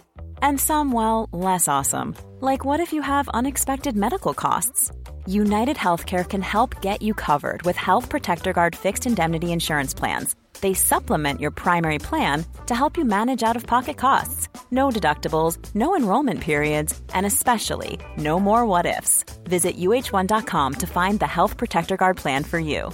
And 0.42 0.58
some, 0.58 0.94
well, 0.94 1.28
less 1.34 1.68
awesome, 1.68 2.16
like 2.40 2.64
what 2.64 2.80
if 2.80 2.94
you 2.94 3.02
have 3.02 3.28
unexpected 3.34 3.98
medical 3.98 4.34
costs? 4.34 4.92
United 5.26 5.78
Healthcare 5.78 6.28
can 6.28 6.42
help 6.42 6.80
get 6.82 7.02
you 7.02 7.14
covered 7.14 7.64
with 7.64 7.76
Health 7.76 8.10
Protector 8.10 8.54
Guard 8.54 8.76
fixed 8.76 9.06
indemnity 9.06 9.52
insurance 9.52 9.94
plans 9.94 10.36
they 10.64 10.74
supplement 10.74 11.40
your 11.40 11.52
primary 11.52 12.00
plan 12.00 12.44
to 12.66 12.74
help 12.74 12.98
you 12.98 13.06
manage 13.06 13.44
out 13.44 13.56
of 13.56 13.68
pocket 13.68 13.98
costs. 13.98 14.48
No 14.72 14.90
deductibles, 14.90 15.58
no 15.76 15.96
enrollment 15.96 16.42
periods, 16.42 17.00
and 17.14 17.26
especially 17.26 18.00
no 18.18 18.40
more 18.40 18.66
what 18.66 18.88
ifs. 18.88 19.26
Visit 19.44 19.78
uh1.com 19.78 20.74
to 20.76 20.88
find 20.88 21.20
the 21.20 21.28
Health 21.28 21.58
Protector 21.58 21.98
Guard 21.98 22.18
plan 22.18 22.44
for 22.44 22.58
you. 22.58 22.92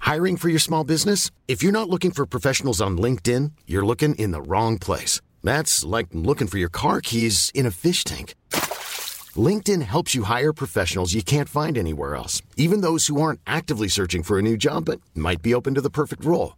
Hiring 0.00 0.36
for 0.36 0.48
your 0.48 0.60
small 0.60 0.84
business? 0.84 1.30
If 1.48 1.62
you're 1.62 1.80
not 1.80 1.88
looking 1.88 2.12
for 2.12 2.26
professionals 2.26 2.80
on 2.80 2.98
LinkedIn, 2.98 3.52
you're 3.66 3.86
looking 3.86 4.14
in 4.14 4.30
the 4.30 4.42
wrong 4.42 4.78
place. 4.78 5.20
That's 5.42 5.84
like 5.84 6.08
looking 6.12 6.48
for 6.48 6.58
your 6.58 6.70
car 6.70 7.00
keys 7.00 7.50
in 7.54 7.66
a 7.66 7.70
fish 7.70 8.04
tank. 8.04 8.34
LinkedIn 9.48 9.82
helps 9.82 10.14
you 10.14 10.24
hire 10.24 10.52
professionals 10.52 11.14
you 11.14 11.22
can't 11.22 11.48
find 11.48 11.78
anywhere 11.78 12.14
else, 12.14 12.42
even 12.56 12.80
those 12.80 13.06
who 13.06 13.20
aren't 13.20 13.40
actively 13.46 13.88
searching 13.88 14.22
for 14.22 14.38
a 14.38 14.42
new 14.42 14.56
job 14.56 14.84
but 14.84 15.00
might 15.14 15.42
be 15.42 15.54
open 15.54 15.74
to 15.74 15.80
the 15.80 15.90
perfect 15.90 16.24
role. 16.24 16.57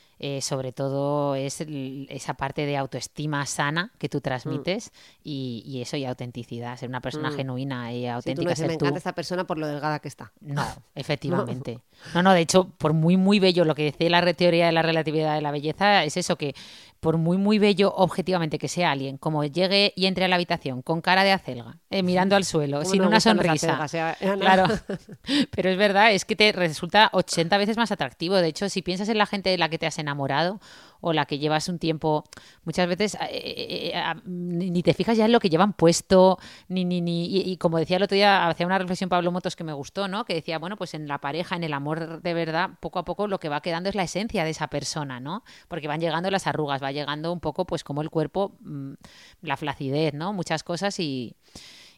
eh, 0.23 0.39
sobre 0.41 0.71
todo 0.71 1.33
es 1.33 1.61
el- 1.61 2.05
esa 2.11 2.35
parte 2.35 2.67
de 2.67 2.77
autoestima 2.77 3.43
sana 3.47 3.91
que 3.97 4.07
tú 4.07 4.21
transmites 4.21 4.91
y, 5.23 5.63
y 5.65 5.81
eso 5.81 5.97
y 5.97 6.05
autenticidad, 6.05 6.77
ser 6.77 6.89
una 6.89 7.01
persona 7.01 7.31
Mm. 7.31 7.35
genuina 7.35 7.91
y 7.91 8.01
Si 8.01 8.03
tú 8.03 8.07
no 8.09 8.13
auténtica, 8.15 8.49
me 8.49 8.55
ser 8.55 8.67
tú. 8.77 8.85
encanta 8.85 8.97
esta 8.99 9.15
persona 9.15 9.45
por 9.47 9.57
lo 9.57 9.65
delgada 9.65 9.97
que 9.99 10.07
está. 10.07 10.31
No, 10.41 10.63
efectivamente. 10.95 11.79
No, 12.13 12.21
no, 12.21 12.33
de 12.33 12.41
hecho, 12.41 12.69
por 12.77 12.93
muy, 12.93 13.17
muy 13.17 13.39
bello, 13.39 13.65
lo 13.65 13.73
que 13.73 13.85
dice 13.85 14.09
la 14.11 14.21
teoría 14.33 14.67
de 14.67 14.71
la 14.71 14.83
relatividad 14.83 15.33
de 15.35 15.41
la 15.41 15.51
belleza 15.51 16.03
es 16.03 16.15
eso, 16.17 16.35
que 16.37 16.53
por 17.01 17.17
muy, 17.17 17.37
muy 17.37 17.59
bello 17.59 17.93
objetivamente 17.93 18.59
que 18.59 18.67
sea 18.67 18.91
alguien, 18.91 19.17
como 19.17 19.43
llegue 19.43 19.91
y 19.95 20.05
entre 20.05 20.25
a 20.25 20.27
la 20.27 20.35
habitación 20.35 20.83
con 20.83 21.01
cara 21.01 21.23
de 21.23 21.31
acelga, 21.31 21.79
eh, 21.89 22.03
mirando 22.03 22.35
al 22.35 22.45
suelo, 22.45 22.77
¿Cómo 22.77 22.89
sin 22.89 23.01
una 23.01 23.19
sonrisa. 23.19 23.83
acelgas? 23.83 24.17
Claro, 24.39 24.65
pero 25.51 25.69
es 25.69 25.77
verdad, 25.77 26.13
es 26.13 26.25
que 26.25 26.35
te 26.35 26.51
resulta 26.51 27.09
80 27.11 27.57
veces 27.57 27.75
más 27.75 27.91
atractivo. 27.91 28.35
De 28.35 28.47
hecho, 28.47 28.69
si 28.69 28.83
piensas 28.83 29.09
en 29.09 29.17
la 29.17 29.25
gente 29.25 29.49
de 29.49 29.57
la 29.57 29.67
que 29.67 29.79
te 29.79 29.87
has 29.87 29.97
enamorado 29.97 30.59
o 31.01 31.13
la 31.13 31.25
que 31.25 31.39
llevas 31.39 31.67
un 31.67 31.79
tiempo, 31.79 32.23
muchas 32.63 32.87
veces 32.87 33.15
eh, 33.15 33.29
eh, 33.31 33.91
eh, 33.95 34.15
ni 34.25 34.69
ni 34.69 34.83
te 34.83 34.93
fijas 34.93 35.17
ya 35.17 35.25
en 35.25 35.31
lo 35.31 35.39
que 35.39 35.49
llevan 35.49 35.73
puesto, 35.73 36.37
ni, 36.67 36.85
ni, 36.85 37.01
ni 37.01 37.25
y, 37.25 37.51
y 37.51 37.57
como 37.57 37.77
decía 37.77 37.97
el 37.97 38.03
otro 38.03 38.15
día, 38.15 38.47
hacía 38.47 38.65
una 38.65 38.77
reflexión 38.77 39.09
Pablo 39.09 39.31
Motos 39.31 39.55
que 39.55 39.63
me 39.63 39.73
gustó, 39.73 40.07
¿no? 40.07 40.23
Que 40.25 40.35
decía, 40.35 40.59
bueno, 40.59 40.77
pues 40.77 40.93
en 40.93 41.07
la 41.07 41.17
pareja, 41.17 41.55
en 41.55 41.63
el 41.63 41.73
amor 41.73 42.21
de 42.21 42.33
verdad, 42.33 42.69
poco 42.79 42.99
a 42.99 43.05
poco 43.05 43.27
lo 43.27 43.39
que 43.39 43.49
va 43.49 43.61
quedando 43.61 43.89
es 43.89 43.95
la 43.95 44.03
esencia 44.03 44.43
de 44.43 44.51
esa 44.51 44.67
persona, 44.67 45.19
¿no? 45.19 45.43
Porque 45.67 45.87
van 45.87 45.99
llegando 45.99 46.29
las 46.29 46.45
arrugas, 46.45 46.81
va 46.81 46.90
llegando 46.91 47.31
un 47.31 47.39
poco, 47.39 47.65
pues 47.65 47.83
como 47.83 48.01
el 48.01 48.09
cuerpo, 48.09 48.55
mm, 48.61 48.93
la 49.41 49.57
flacidez, 49.57 50.13
¿no? 50.13 50.33
Muchas 50.33 50.63
cosas 50.63 50.99
y... 50.99 51.35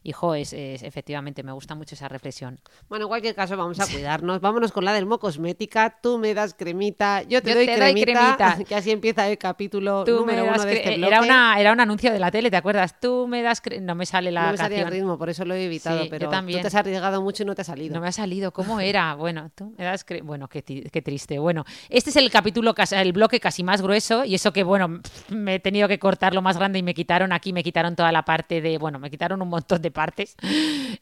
Hijo, 0.04 0.36
es, 0.36 0.54
es- 0.54 0.84
efectivamente, 0.84 1.44
me 1.44 1.52
gusta 1.54 1.76
mucho 1.76 1.96
esa 1.96 2.08
reflexión. 2.10 2.60
Bueno, 2.90 3.06
en 3.06 3.10
cualquier 3.10 3.36
caso, 3.36 3.56
vamos 3.58 3.80
a 3.80 3.88
cuidarnos. 3.88 4.42
Vámonos 4.42 4.72
con 4.72 4.84
la 4.86 4.94
Dermo 4.94 5.18
Cosmética. 5.20 5.98
Tú 6.02 6.18
me 6.18 6.34
das 6.34 6.54
cremita, 6.54 7.22
yo 7.24 7.42
te, 7.42 7.50
Yo 7.52 7.56
doy, 7.56 7.66
te 7.66 7.72
doy 7.80 7.94
cremita, 8.02 8.36
cremita. 8.38 8.58
Que 8.68 8.76
así 8.76 8.92
empieza 8.92 9.28
el 9.30 9.38
capítulo 9.38 10.04
Tú 10.04 10.18
número 10.20 10.44
me 10.44 10.48
das 10.50 10.58
uno 10.58 10.66
de 10.66 10.74
este 10.78 10.98
bloque. 10.98 11.08
era, 11.08 11.22
una, 11.22 11.60
era 11.60 11.72
un 11.72 11.80
anuncio 11.80 12.12
de 12.12 12.20
la 12.20 12.32
tele, 12.32 12.52
¿te 12.52 12.58
acuerdas? 12.58 13.00
Tú 13.00 13.28
me 13.28 13.42
das... 13.42 13.64
cre- 13.64 13.82
No 13.82 13.96
me 13.96 14.06
sale 14.06 14.32
la 14.32 14.46
no 14.48 14.52
me 14.52 14.58
salía 14.58 14.78
el 14.80 14.84
canción. 14.84 15.02
ritmo, 15.02 15.18
por 15.18 15.30
eso 15.30 15.46
lo 15.46 15.54
he 15.54 15.66
evitado. 15.66 16.00
Sí, 16.00 16.04
yo 16.06 16.10
pero 16.10 16.30
también. 16.30 16.60
tú 16.60 16.64
te 16.64 16.68
has 16.68 16.76
arriesgado 16.76 17.22
mucho 17.22 17.44
y 17.44 17.46
no 17.46 17.56
te 17.56 17.62
ha 17.62 17.66
salido. 17.66 17.94
No 17.96 18.02
me 18.02 18.08
ha 18.08 18.12
salido. 18.12 18.52
¿Cómo 18.52 18.80
era? 18.80 19.16
Bueno, 19.24 19.52
tú 19.56 19.74
me 19.78 19.86
das... 19.86 20.06
Bueno, 20.24 20.50
qué, 20.50 20.62
qué 20.64 21.02
triste. 21.02 21.40
Bueno, 21.40 21.64
este 21.90 22.10
es 22.10 22.16
el 22.18 22.30
capítulo, 22.30 22.74
el 22.92 23.14
bloque 23.14 23.40
casi 23.40 23.64
más 23.64 23.82
grueso 23.82 24.26
y 24.26 24.36
eso 24.36 24.52
que, 24.52 24.64
bueno, 24.64 25.00
me 25.30 25.56
he 25.56 25.60
tenido 25.60 25.88
que 25.88 25.98
cortar 25.98 26.34
lo 26.34 26.42
más 26.42 26.58
grande 26.58 26.80
y 26.80 26.84
me 26.84 26.94
quitaron 26.94 27.32
aquí, 27.32 27.54
me 27.54 27.64
quitaron 27.64 27.96
toda 27.96 28.12
la 28.12 28.26
parte 28.26 28.60
de... 28.62 28.78
Bueno, 28.78 29.00
me 29.00 29.10
quitaron 29.10 29.42
un 29.42 29.48
montón 29.50 29.82
de 29.82 29.92
partes 29.94 30.36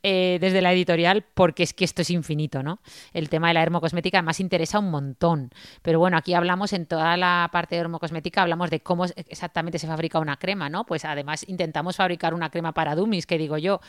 eh, 0.04 0.38
desde 0.39 0.62
la 0.62 0.71
editorial 0.73 1.25
porque 1.34 1.63
es 1.63 1.73
que 1.73 1.86
esto 1.86 2.04
es 2.04 2.10
infinito, 2.10 2.62
¿no? 2.62 2.80
El 3.13 3.30
tema 3.30 3.47
de 3.47 3.56
la 3.56 3.62
dermocosmética 3.62 4.19
además 4.19 4.39
interesa 4.39 4.80
un 4.80 4.91
montón. 4.91 5.51
Pero 5.82 5.99
bueno, 5.99 6.17
aquí 6.17 6.34
hablamos 6.34 6.73
en 6.73 6.86
toda 6.86 7.17
la 7.17 7.49
parte 7.51 7.75
de 7.75 7.82
dermocosmética, 7.82 8.41
hablamos 8.41 8.69
de 8.69 8.82
cómo 8.82 9.06
exactamente 9.06 9.80
se 9.80 9.88
fabrica 9.88 10.19
una 10.19 10.38
crema, 10.38 10.69
¿no? 10.69 10.86
Pues 10.86 11.06
además 11.06 11.43
intentamos 11.47 11.95
fabricar 11.95 12.34
una 12.34 12.49
crema 12.49 12.73
para 12.73 12.95
dummies, 12.95 13.25
que 13.25 13.38
digo 13.38 13.58
yo, 13.58 13.82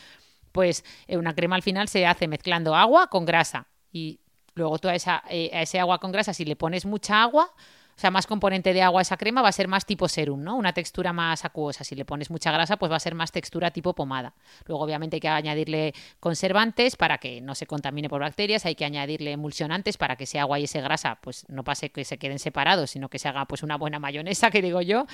pues 0.51 0.85
eh, 1.07 1.17
una 1.17 1.35
crema 1.35 1.55
al 1.55 1.63
final 1.63 1.89
se 1.89 2.05
hace 2.05 2.27
mezclando 2.27 2.75
agua 2.75 3.07
con 3.07 3.25
grasa 3.25 3.67
y 3.91 4.19
luego 4.55 4.79
toda 4.79 4.95
esa 4.95 5.23
eh, 5.29 5.49
a 5.53 5.61
ese 5.61 5.79
agua 5.79 5.99
con 5.99 6.11
grasa 6.11 6.33
si 6.33 6.45
le 6.45 6.55
pones 6.55 6.85
mucha 6.85 7.21
agua 7.23 7.51
o 7.95 7.99
sea, 7.99 8.11
más 8.11 8.27
componente 8.27 8.73
de 8.73 8.81
agua 8.81 9.01
esa 9.01 9.17
crema 9.17 9.41
va 9.41 9.49
a 9.49 9.51
ser 9.51 9.67
más 9.67 9.85
tipo 9.85 10.07
serum, 10.07 10.41
¿no? 10.41 10.55
Una 10.55 10.73
textura 10.73 11.13
más 11.13 11.45
acuosa. 11.45 11.83
Si 11.83 11.95
le 11.95 12.05
pones 12.05 12.31
mucha 12.31 12.51
grasa, 12.51 12.77
pues 12.77 12.91
va 12.91 12.95
a 12.95 12.99
ser 12.99 13.15
más 13.15 13.31
textura 13.31 13.71
tipo 13.71 13.93
pomada. 13.93 14.33
Luego, 14.65 14.83
obviamente, 14.83 15.17
hay 15.17 15.19
que 15.21 15.27
añadirle 15.27 15.93
conservantes 16.19 16.95
para 16.95 17.19
que 17.19 17.41
no 17.41 17.55
se 17.55 17.67
contamine 17.67 18.09
por 18.09 18.21
bacterias. 18.21 18.65
Hay 18.65 18.75
que 18.75 18.85
añadirle 18.85 19.31
emulsionantes 19.31 19.97
para 19.97 20.15
que 20.15 20.23
ese 20.23 20.39
agua 20.39 20.59
y 20.59 20.63
ese 20.63 20.81
grasa, 20.81 21.19
pues 21.21 21.45
no 21.49 21.63
pase 21.63 21.89
que 21.89 22.03
se 22.03 22.17
queden 22.17 22.39
separados, 22.39 22.91
sino 22.91 23.09
que 23.09 23.19
se 23.19 23.27
haga 23.27 23.45
pues 23.45 23.63
una 23.63 23.77
buena 23.77 23.99
mayonesa, 23.99 24.49
que 24.51 24.61
digo 24.61 24.81
yo. 24.81 25.05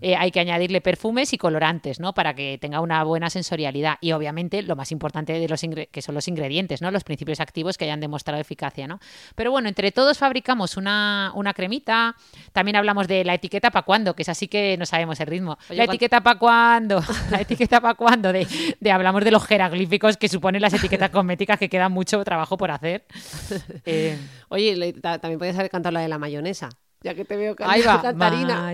Eh, 0.00 0.14
hay 0.16 0.30
que 0.30 0.40
añadirle 0.40 0.80
perfumes 0.80 1.32
y 1.32 1.38
colorantes, 1.38 1.98
¿no? 1.98 2.14
Para 2.14 2.34
que 2.34 2.58
tenga 2.60 2.80
una 2.80 3.02
buena 3.02 3.30
sensorialidad. 3.30 3.98
Y 4.00 4.12
obviamente, 4.12 4.62
lo 4.62 4.76
más 4.76 4.92
importante 4.92 5.32
de 5.32 5.48
los 5.48 5.60
que 5.90 6.02
son 6.02 6.14
los 6.14 6.28
ingredientes, 6.28 6.82
¿no? 6.82 6.90
Los 6.90 7.04
principios 7.04 7.40
activos 7.40 7.76
que 7.76 7.84
hayan 7.84 8.00
demostrado 8.00 8.40
eficacia, 8.40 8.86
¿no? 8.86 9.00
Pero 9.34 9.50
bueno, 9.50 9.68
entre 9.68 9.90
todos 9.92 10.18
fabricamos 10.18 10.76
una, 10.76 11.32
una 11.34 11.52
cremita. 11.54 12.14
También 12.52 12.76
hablamos 12.76 13.06
de 13.08 13.24
la 13.24 13.34
etiqueta 13.34 13.70
para 13.70 13.84
cuándo, 13.84 14.14
que 14.14 14.22
es 14.22 14.28
así 14.28 14.48
que 14.48 14.76
no 14.78 14.86
sabemos 14.86 15.20
el 15.20 15.26
ritmo. 15.26 15.58
Oye, 15.68 15.78
la 15.78 15.84
¿cuál- 15.84 15.94
etiqueta 15.96 16.20
para 16.22 16.38
cuándo. 16.38 17.02
La 17.30 17.40
etiqueta 17.40 17.80
para 17.80 17.94
cuándo. 17.94 18.32
De, 18.32 18.46
de 18.80 18.90
hablamos 18.92 19.22
de 19.24 19.30
los 19.30 19.44
jeroglíficos 19.46 20.16
que 20.16 20.28
suponen 20.28 20.60
las 20.62 20.72
etiquetas 20.74 21.10
cosméticas 21.10 21.58
que 21.58 21.68
queda 21.68 21.88
mucho 21.88 22.22
trabajo 22.24 22.56
por 22.56 22.70
hacer. 22.70 23.04
Eh, 23.84 24.18
Oye, 24.48 24.76
le- 24.76 24.92
ta- 24.94 25.18
también 25.18 25.38
podías 25.38 25.56
haber 25.58 25.70
cantado 25.70 25.92
la 25.92 26.00
de 26.00 26.08
la 26.08 26.18
mayonesa. 26.18 26.68
Ya 27.02 27.14
que 27.14 27.24
te 27.24 27.36
veo 27.36 27.54
can- 27.54 27.70
ahí 27.70 27.82
va. 27.86 28.02
cantarina. 28.02 28.72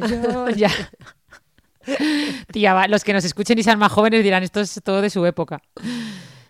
Ya. 0.56 0.70
Tía, 2.50 2.72
va, 2.74 2.88
los 2.88 3.04
que 3.04 3.12
nos 3.12 3.24
escuchen 3.24 3.58
y 3.58 3.62
sean 3.62 3.78
más 3.78 3.92
jóvenes 3.92 4.22
dirán 4.22 4.42
esto 4.42 4.60
es 4.60 4.80
todo 4.82 5.02
de 5.02 5.10
su 5.10 5.24
época. 5.26 5.60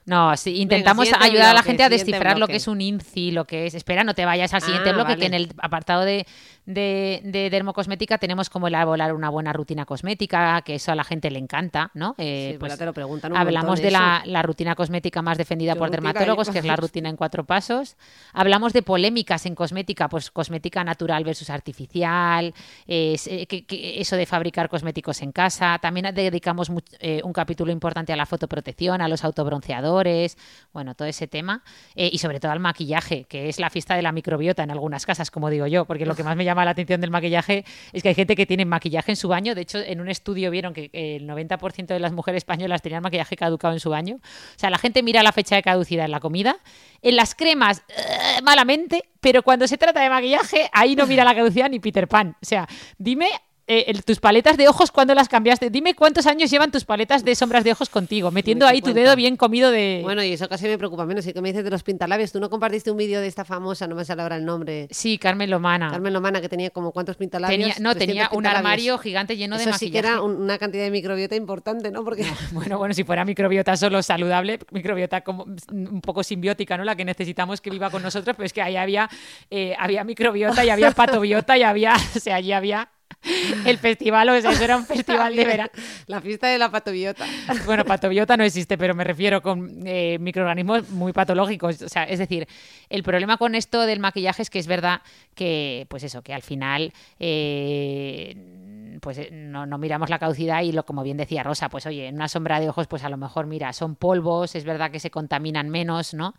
No, 0.07 0.37
sí, 0.37 0.61
intentamos 0.61 1.09
ayudar 1.19 1.47
a 1.51 1.55
la 1.55 1.63
gente 1.63 1.83
a 1.83 1.89
descifrar 1.89 2.39
lo 2.39 2.47
que 2.47 2.57
es 2.57 2.69
un 2.69 2.81
INCI, 2.81 3.31
lo 3.33 3.47
que 3.47 3.67
es. 3.67 3.75
Espera, 3.75 4.05
no 4.05 4.15
te 4.15 4.25
vayas 4.27 4.53
al 4.55 4.61
siguiente 4.61 4.91
Ah, 4.91 4.93
bloque, 4.93 5.13
vale. 5.13 5.21
que 5.21 5.27
en 5.27 5.35
el 5.35 5.53
apartado 5.59 6.03
de, 6.05 6.27
de, 6.67 7.21
de 7.25 7.51
dermocosmética 7.51 8.19
tenemos 8.19 8.49
como 8.51 8.69
elaborar 8.69 9.13
una 9.13 9.29
buena 9.29 9.53
rutina 9.53 9.85
cosmética, 9.85 10.63
que 10.63 10.77
eso 10.77 10.93
a 10.93 10.95
la 10.95 11.05
gente 11.05 11.31
le 11.31 11.39
encanta, 11.39 11.91
¿no? 11.95 12.15
Eh, 12.19 12.51
Sí, 12.53 12.59
pues 12.59 12.79
te 12.79 12.85
lo 12.87 12.93
preguntan 12.93 13.33
un 13.33 13.39
hablamos 13.39 13.81
de 13.81 13.89
eso. 13.89 13.99
la, 13.99 14.23
la 14.25 14.43
rutina 14.43 14.75
cosmética 14.75 15.21
más 15.23 15.37
defendida 15.39 15.75
¿Qué 15.75 15.79
por 15.79 15.91
dermatólogos, 15.91 16.49
que 16.51 16.59
es 16.61 16.65
la 16.65 16.77
rutina 16.77 17.09
en 17.09 17.17
cuatro 17.17 17.45
pasos. 17.45 17.97
Hablamos 18.33 18.73
de 18.73 18.83
polémicas 18.83 19.45
en 19.47 19.55
cosmética, 19.55 20.09
pues 20.09 20.31
cosmética 20.31 20.83
natural 20.85 21.23
versus 21.25 21.51
artificial, 21.51 22.55
eh, 22.87 23.17
que- 23.49 23.65
que 23.65 24.01
eso 24.01 24.17
de 24.17 24.27
fabricar 24.27 24.69
cosméticos 24.69 25.21
en 25.23 25.33
casa. 25.33 25.79
También 25.81 26.15
dedicamos 26.15 26.71
much- 26.71 26.97
eh, 27.01 27.21
un 27.25 27.33
capítulo 27.33 27.73
importante 27.73 28.13
a 28.13 28.17
la 28.17 28.27
fotoprotección, 28.27 29.01
a 29.03 29.09
los 29.09 29.25
autobronceadores, 29.25 30.37
bueno, 30.73 30.95
todo 30.95 31.09
ese 31.09 31.27
tema. 31.27 31.63
Eh, 31.95 32.11
y 32.13 32.19
sobre 32.19 32.41
todo 32.41 32.53
al 32.53 32.61
maquillaje, 32.61 33.25
que 33.25 33.49
es 33.49 33.59
la 33.59 33.71
fiesta 33.71 33.97
de 33.97 34.03
la 34.03 34.13
microbiota 34.13 34.63
en 34.63 34.71
algunas 34.71 35.07
casas, 35.07 35.31
como 35.31 35.51
digo 35.51 35.67
yo, 35.67 35.85
porque 35.85 36.07
lo 36.07 36.15
que 36.15 36.23
más 36.25 36.37
me 36.37 36.45
llama 36.45 36.54
la 36.63 36.73
atención 36.73 37.01
del 37.01 37.11
maquillaje 37.11 37.65
es 37.93 38.03
que 38.03 38.11
hay 38.11 38.15
gente 38.15 38.37
que 38.37 38.45
tiene 38.45 38.67
maquillaje 38.67 39.13
en 39.13 39.17
su 39.17 39.29
baño. 39.29 39.55
De 39.55 39.63
hecho, 39.63 39.79
en 39.79 40.01
un 40.01 40.11
estudio 40.11 40.51
vieron 40.51 40.75
que 40.75 40.91
el 40.93 41.27
90% 41.27 41.87
de 41.87 41.99
las 41.99 42.13
mujeres 42.13 42.39
españolas 42.39 42.83
tenían 42.83 43.03
maquillaje 43.03 43.35
caducado 43.37 43.73
en 43.73 43.81
su 43.81 43.91
baño. 43.91 44.17
O 44.17 44.59
sea, 44.59 44.69
la 44.69 44.79
gente 44.79 45.03
mira 45.03 45.23
la 45.23 45.33
fecha 45.33 45.57
de 45.57 45.63
caducidad 45.63 46.05
en 46.05 46.11
la 46.11 46.21
comida, 46.21 46.59
en 47.01 47.17
las 47.17 47.35
cremas, 47.35 47.83
eh, 47.89 48.43
malamente, 48.43 49.05
pero 49.21 49.43
cuando 49.43 49.67
se 49.67 49.79
trata 49.79 50.03
de 50.03 50.11
maquillaje, 50.11 50.69
ahí 50.73 50.95
no 50.95 51.07
mira 51.07 51.25
la 51.25 51.35
caducidad 51.35 51.71
ni 51.71 51.81
Peter 51.81 52.07
Pan. 52.07 52.37
O 52.43 52.45
sea, 52.45 52.69
dime 52.99 53.29
eh, 53.67 53.85
el- 53.89 54.05
tus 54.05 54.21
paletas 54.21 54.57
de 54.57 54.69
ojos, 54.69 54.91
¿cuándo 54.91 55.15
las 55.15 55.29
cambiaste? 55.29 55.71
Dime 55.71 55.95
cuántos 55.95 56.27
años 56.27 56.51
llevan 56.51 56.71
tus 56.71 56.85
paletas 56.85 57.25
de 57.25 57.35
sombras 57.35 57.65
de 57.65 57.73
ojos 57.73 57.89
contigo, 57.89 58.31
metiendo 58.31 58.67
ahí 58.67 58.83
tu 58.83 58.93
dedo 58.93 59.17
bien 59.17 59.37
comido 59.37 59.71
de... 59.71 60.01
Bueno, 60.03 60.23
y 60.23 60.33
eso 60.33 60.49
casi 60.49 60.67
me 60.67 60.77
preocupa 60.79 61.07
menos. 61.07 61.27
Y 61.27 61.33
que 61.33 61.41
me 61.41 61.49
dices 61.49 61.65
de 61.65 61.71
los 61.71 61.83
pintalabios. 61.83 62.31
Tú 62.33 62.41
no 62.41 62.51
compartiste 62.51 62.91
un 62.91 62.97
vídeo 62.99 63.21
de 63.21 63.27
esta 63.27 63.45
famosa, 63.45 63.87
no 63.87 63.95
me 63.95 64.05
sale 64.05 64.23
ahora 64.23 64.37
el 64.37 64.45
nombre. 64.45 64.89
Sí, 64.91 65.17
Carmen 65.19 65.49
Lomana. 65.51 65.91
Carmen 65.91 66.13
Lomana, 66.13 66.41
que 66.41 66.49
tenía 66.49 66.71
como 66.71 66.93
cuántos 66.93 67.17
pintalabios. 67.17 67.57
Tenía, 67.59 67.75
no, 67.81 67.95
300 67.95 67.99
tenía 67.99 68.29
un 68.33 68.47
armario 68.47 68.99
gigante 68.99 69.37
lleno 69.37 69.57
de 69.57 69.63
Eso 69.65 69.73
sí 69.75 69.91
que 69.91 69.99
maquillaje. 70.03 70.15
era 70.15 70.23
un- 70.23 70.43
una 70.43 70.59
cantidad 70.59 70.85
de 70.85 70.91
microbiota 70.91 71.35
importante, 71.37 71.91
¿no? 71.91 72.05
Porque 72.05 72.25
Bueno, 72.53 72.79
bueno, 72.79 72.95
si 72.95 73.05
fuera 73.05 73.25
microbiota 73.25 73.77
solo 73.77 74.03
saludable, 74.03 74.59
microbiota 74.73 75.23
como 75.23 75.47
un 75.73 76.01
poco 76.01 76.23
simbiótica, 76.23 76.77
¿no? 76.77 76.85
La 76.85 76.97
que 76.97 77.05
necesitamos 77.05 77.61
que 77.61 77.71
viva 77.71 77.91
con 77.91 78.03
nosotros, 78.03 78.37
pero 78.37 78.47
es 78.47 78.53
que 78.53 78.63
ahí 78.63 78.77
había, 78.77 79.09
eh, 79.51 79.75
había 79.79 80.05
microbiota 80.05 80.65
y 80.65 80.71
había 80.71 80.91
patobiota 80.93 81.57
y 81.57 81.63
había, 81.63 81.95
o 82.17 82.21
sea, 82.21 82.37
allí 82.37 82.53
había 82.53 82.89
el 83.67 83.79
festival, 83.79 84.29
o 84.29 84.41
sea, 84.41 84.53
eso 84.53 84.65
era 84.65 84.77
un 84.77 84.87
festival 84.87 85.35
de 85.35 85.45
verano. 85.45 85.71
la 86.07 86.21
fiesta 86.21 86.49
de 86.49 86.59
la 86.59 86.71
patobiota. 86.71 87.27
Bueno, 87.67 87.85
patobiota 87.85 88.37
no 88.37 88.45
existe, 88.45 88.77
pero 88.77 88.95
me 88.95 89.05
refiero 89.05 89.41
con 89.41 89.87
eh, 89.87 90.19
microorganismos 90.21 90.91
muy 90.91 91.13
patológicos. 91.13 91.81
O 91.83 91.89
sea, 91.89 92.05
es 92.05 92.19
decir, 92.19 92.47
el 92.89 93.03
problema 93.03 93.37
con 93.39 93.55
esto 93.55 93.87
del 93.87 94.01
maquillaje 94.01 94.43
es 94.43 94.51
que 94.51 94.59
es 94.59 94.67
verdad 94.67 95.01
que, 95.35 95.87
pues 95.89 96.03
eso, 96.03 96.23
que 96.23 96.35
al 96.35 96.43
final, 96.43 96.93
eh, 97.19 98.37
pues 99.01 99.19
eh, 99.19 99.31
no, 99.33 99.67
no 99.67 99.79
miramos 99.79 100.11
la 100.11 100.19
caducidad 100.19 100.63
y 100.63 100.73
lo 100.73 100.85
como 100.85 101.03
bien 101.03 101.17
decía 101.17 101.43
Rosa, 101.43 101.69
pues 101.69 101.87
oye, 101.87 102.09
en 102.09 102.17
una 102.17 102.29
sombra 102.29 102.61
de 102.61 102.69
ojos, 102.69 102.87
pues 102.87 103.05
a 103.05 103.09
lo 103.09 103.17
mejor, 103.17 103.47
mira, 103.47 103.73
son 103.73 103.97
polvos, 103.97 104.55
es 104.55 104.65
verdad 104.65 104.91
que 104.91 105.01
se 105.01 105.11
contaminan 105.11 105.71
menos, 105.71 106.15
¿no? 106.15 106.35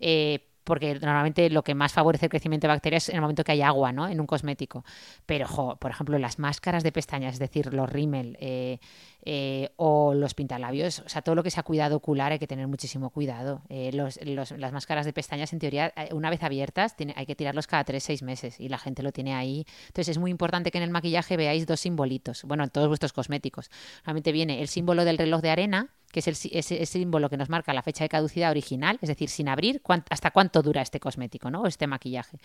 Eh, 0.00 0.40
porque 0.64 0.94
normalmente 0.94 1.48
lo 1.50 1.62
que 1.62 1.74
más 1.74 1.92
favorece 1.92 2.26
el 2.26 2.30
crecimiento 2.30 2.66
de 2.66 2.74
bacterias 2.74 3.04
es 3.04 3.08
en 3.10 3.16
el 3.16 3.20
momento 3.20 3.44
que 3.44 3.52
hay 3.52 3.62
agua, 3.62 3.92
¿no? 3.92 4.08
En 4.08 4.20
un 4.20 4.26
cosmético. 4.26 4.84
Pero, 5.26 5.76
por 5.78 5.90
ejemplo, 5.90 6.18
las 6.18 6.38
máscaras 6.38 6.82
de 6.82 6.92
pestañas, 6.92 7.34
es 7.34 7.38
decir, 7.38 7.72
los 7.72 7.88
rímel 7.88 8.36
eh, 8.40 8.78
eh, 9.26 9.70
o 9.76 10.12
los 10.12 10.34
pintalabios, 10.34 11.00
o 11.00 11.08
sea, 11.08 11.22
todo 11.22 11.34
lo 11.34 11.42
que 11.42 11.50
sea 11.50 11.62
cuidado 11.62 11.96
ocular 11.96 12.32
hay 12.32 12.38
que 12.38 12.46
tener 12.46 12.66
muchísimo 12.66 13.08
cuidado. 13.10 13.62
Eh, 13.70 13.90
las 13.92 14.72
máscaras 14.72 15.06
de 15.06 15.12
pestañas, 15.12 15.52
en 15.52 15.58
teoría, 15.58 15.92
eh, 15.96 16.10
una 16.12 16.28
vez 16.28 16.42
abiertas, 16.42 16.94
hay 17.16 17.26
que 17.26 17.34
tirarlos 17.34 17.66
cada 17.66 17.84
3-6 17.84 18.22
meses 18.22 18.60
y 18.60 18.68
la 18.68 18.78
gente 18.78 19.02
lo 19.02 19.12
tiene 19.12 19.34
ahí. 19.34 19.66
Entonces 19.86 20.10
es 20.10 20.18
muy 20.18 20.30
importante 20.30 20.70
que 20.70 20.78
en 20.78 20.84
el 20.84 20.90
maquillaje 20.90 21.36
veáis 21.36 21.66
dos 21.66 21.80
simbolitos, 21.80 22.42
bueno, 22.44 22.64
en 22.64 22.70
todos 22.70 22.88
vuestros 22.88 23.12
cosméticos. 23.12 23.70
Realmente 24.04 24.30
viene 24.30 24.60
el 24.60 24.68
símbolo 24.68 25.04
del 25.04 25.16
reloj 25.16 25.40
de 25.40 25.50
arena, 25.50 25.90
que 26.14 26.20
es 26.20 26.28
el, 26.28 26.36
ese, 26.52 26.86
símbolo 26.86 27.28
que 27.28 27.36
nos 27.36 27.48
marca 27.48 27.74
la 27.74 27.82
fecha 27.82 28.04
de 28.04 28.08
caducidad 28.08 28.52
original, 28.52 29.00
es 29.02 29.08
decir, 29.08 29.28
sin 29.28 29.48
abrir, 29.48 29.82
hasta 30.10 30.30
cuánto 30.30 30.62
dura 30.62 30.80
este 30.80 31.00
cosmético, 31.00 31.50
¿no? 31.50 31.62
O 31.62 31.66
este 31.66 31.88
maquillaje. 31.88 32.38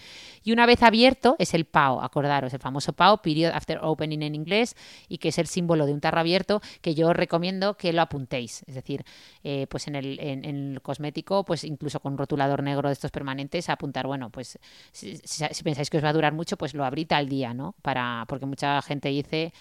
Y 0.43 0.53
una 0.53 0.65
vez 0.65 0.81
abierto 0.81 1.35
es 1.37 1.53
el 1.53 1.65
PAO, 1.65 2.01
acordaros, 2.01 2.51
el 2.51 2.59
famoso 2.59 2.93
PAO, 2.93 3.21
Period 3.21 3.51
After 3.53 3.77
Opening 3.83 4.23
en 4.23 4.33
inglés, 4.33 4.75
y 5.07 5.19
que 5.19 5.29
es 5.29 5.37
el 5.37 5.45
símbolo 5.45 5.85
de 5.85 5.93
un 5.93 6.01
tarro 6.01 6.19
abierto 6.19 6.63
que 6.81 6.95
yo 6.95 7.09
os 7.09 7.15
recomiendo 7.15 7.77
que 7.77 7.93
lo 7.93 8.01
apuntéis. 8.01 8.63
Es 8.67 8.75
decir, 8.75 9.03
eh, 9.43 9.67
pues 9.69 9.87
en 9.87 9.95
el, 9.95 10.19
en- 10.19 10.45
el 10.45 10.81
cosmético, 10.81 11.43
pues 11.45 11.63
incluso 11.63 11.99
con 11.99 12.17
rotulador 12.17 12.63
negro 12.63 12.89
de 12.89 12.93
estos 12.93 13.11
permanentes, 13.11 13.69
apuntar, 13.69 14.07
bueno, 14.07 14.29
pues 14.29 14.59
si, 14.91 15.19
pensáis 15.63 15.89
que 15.89 15.97
os 15.97 16.03
va 16.03 16.09
a 16.09 16.13
durar 16.13 16.33
mucho, 16.33 16.57
pues 16.57 16.73
lo 16.73 16.85
abrid 16.85 17.11
al 17.13 17.29
día, 17.29 17.53
¿no? 17.53 17.75
Para, 17.81 18.25
porque 18.27 18.45
mucha 18.45 18.81
gente 18.81 19.09
dice 19.09 19.53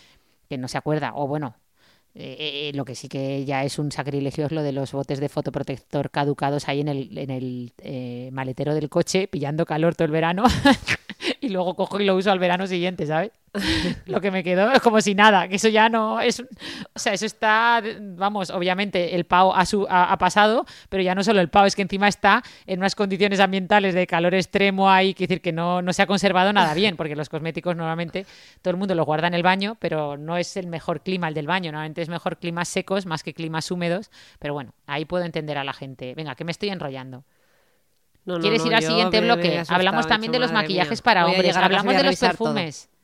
que 0.48 0.58
no 0.58 0.68
se 0.68 0.78
acuerda, 0.78 1.12
o 1.14 1.26
bueno, 1.26 1.56
eh, 2.14 2.70
eh, 2.70 2.76
lo 2.76 2.84
que 2.84 2.94
sí 2.94 3.08
que 3.08 3.44
ya 3.44 3.64
es 3.64 3.78
un 3.78 3.92
sacrilegio 3.92 4.46
es 4.46 4.52
lo 4.52 4.62
de 4.62 4.72
los 4.72 4.92
botes 4.92 5.20
de 5.20 5.28
fotoprotector 5.28 6.10
caducados 6.10 6.68
ahí 6.68 6.80
en 6.80 6.88
el, 6.88 7.18
en 7.18 7.30
el 7.30 7.72
eh, 7.78 8.30
maletero 8.32 8.74
del 8.74 8.88
coche, 8.88 9.28
pillando 9.28 9.66
calor 9.66 9.94
todo 9.94 10.06
el 10.06 10.12
verano. 10.12 10.44
y 11.48 11.52
luego 11.52 11.74
cojo 11.74 11.98
y 12.00 12.04
lo 12.04 12.14
uso 12.14 12.30
al 12.30 12.38
verano 12.38 12.66
siguiente, 12.66 13.06
¿sabes? 13.06 13.32
lo 14.06 14.20
que 14.20 14.30
me 14.30 14.44
quedó 14.44 14.70
es 14.72 14.80
como 14.82 15.00
si 15.00 15.14
nada, 15.14 15.48
que 15.48 15.56
eso 15.56 15.68
ya 15.68 15.88
no 15.88 16.20
es... 16.20 16.40
O 16.40 16.98
sea, 16.98 17.14
eso 17.14 17.24
está, 17.26 17.82
vamos, 18.00 18.50
obviamente 18.50 19.14
el 19.16 19.24
PAO 19.24 19.54
ha, 19.54 19.64
su- 19.64 19.86
ha- 19.88 20.12
ha 20.12 20.18
pasado, 20.18 20.66
pero 20.90 21.02
ya 21.02 21.14
no 21.14 21.24
solo 21.24 21.40
el 21.40 21.48
PAO, 21.48 21.64
es 21.66 21.74
que 21.74 21.82
encima 21.82 22.08
está 22.08 22.42
en 22.66 22.80
unas 22.80 22.94
condiciones 22.94 23.40
ambientales 23.40 23.94
de 23.94 24.06
calor 24.06 24.34
extremo 24.34 24.90
ahí, 24.90 25.14
que 25.14 25.26
decir 25.26 25.40
que 25.40 25.52
no, 25.52 25.80
no 25.80 25.92
se 25.94 26.02
ha 26.02 26.06
conservado 26.06 26.52
nada 26.52 26.74
bien, 26.74 26.96
porque 26.96 27.16
los 27.16 27.28
cosméticos 27.30 27.74
normalmente 27.74 28.26
todo 28.62 28.72
el 28.72 28.76
mundo 28.76 28.94
los 28.94 29.06
guarda 29.06 29.26
en 29.28 29.34
el 29.34 29.42
baño, 29.42 29.76
pero 29.80 30.16
no 30.18 30.36
es 30.36 30.56
el 30.58 30.66
mejor 30.66 31.00
clima 31.00 31.28
el 31.28 31.34
del 31.34 31.46
baño, 31.46 31.72
normalmente 31.72 32.02
es 32.02 32.08
mejor 32.10 32.36
climas 32.36 32.68
secos 32.68 33.06
más 33.06 33.22
que 33.22 33.32
climas 33.32 33.70
húmedos, 33.70 34.10
pero 34.38 34.52
bueno, 34.54 34.74
ahí 34.86 35.06
puedo 35.06 35.24
entender 35.24 35.56
a 35.56 35.64
la 35.64 35.72
gente. 35.72 36.14
Venga, 36.14 36.34
que 36.34 36.44
me 36.44 36.52
estoy 36.52 36.68
enrollando. 36.68 37.24
No, 38.28 38.34
no, 38.34 38.40
¿Quieres 38.42 38.60
no, 38.60 38.66
ir 38.66 38.74
al 38.74 38.82
siguiente 38.82 39.22
bloque? 39.22 39.62
Hablamos 39.68 40.06
también 40.06 40.30
de 40.30 40.38
los 40.38 40.52
maquillajes 40.52 40.98
mía, 40.98 41.02
para 41.02 41.26
hombres, 41.26 41.56
hablamos 41.56 41.96
de 41.96 42.02
los 42.02 42.18
todo. 42.18 42.54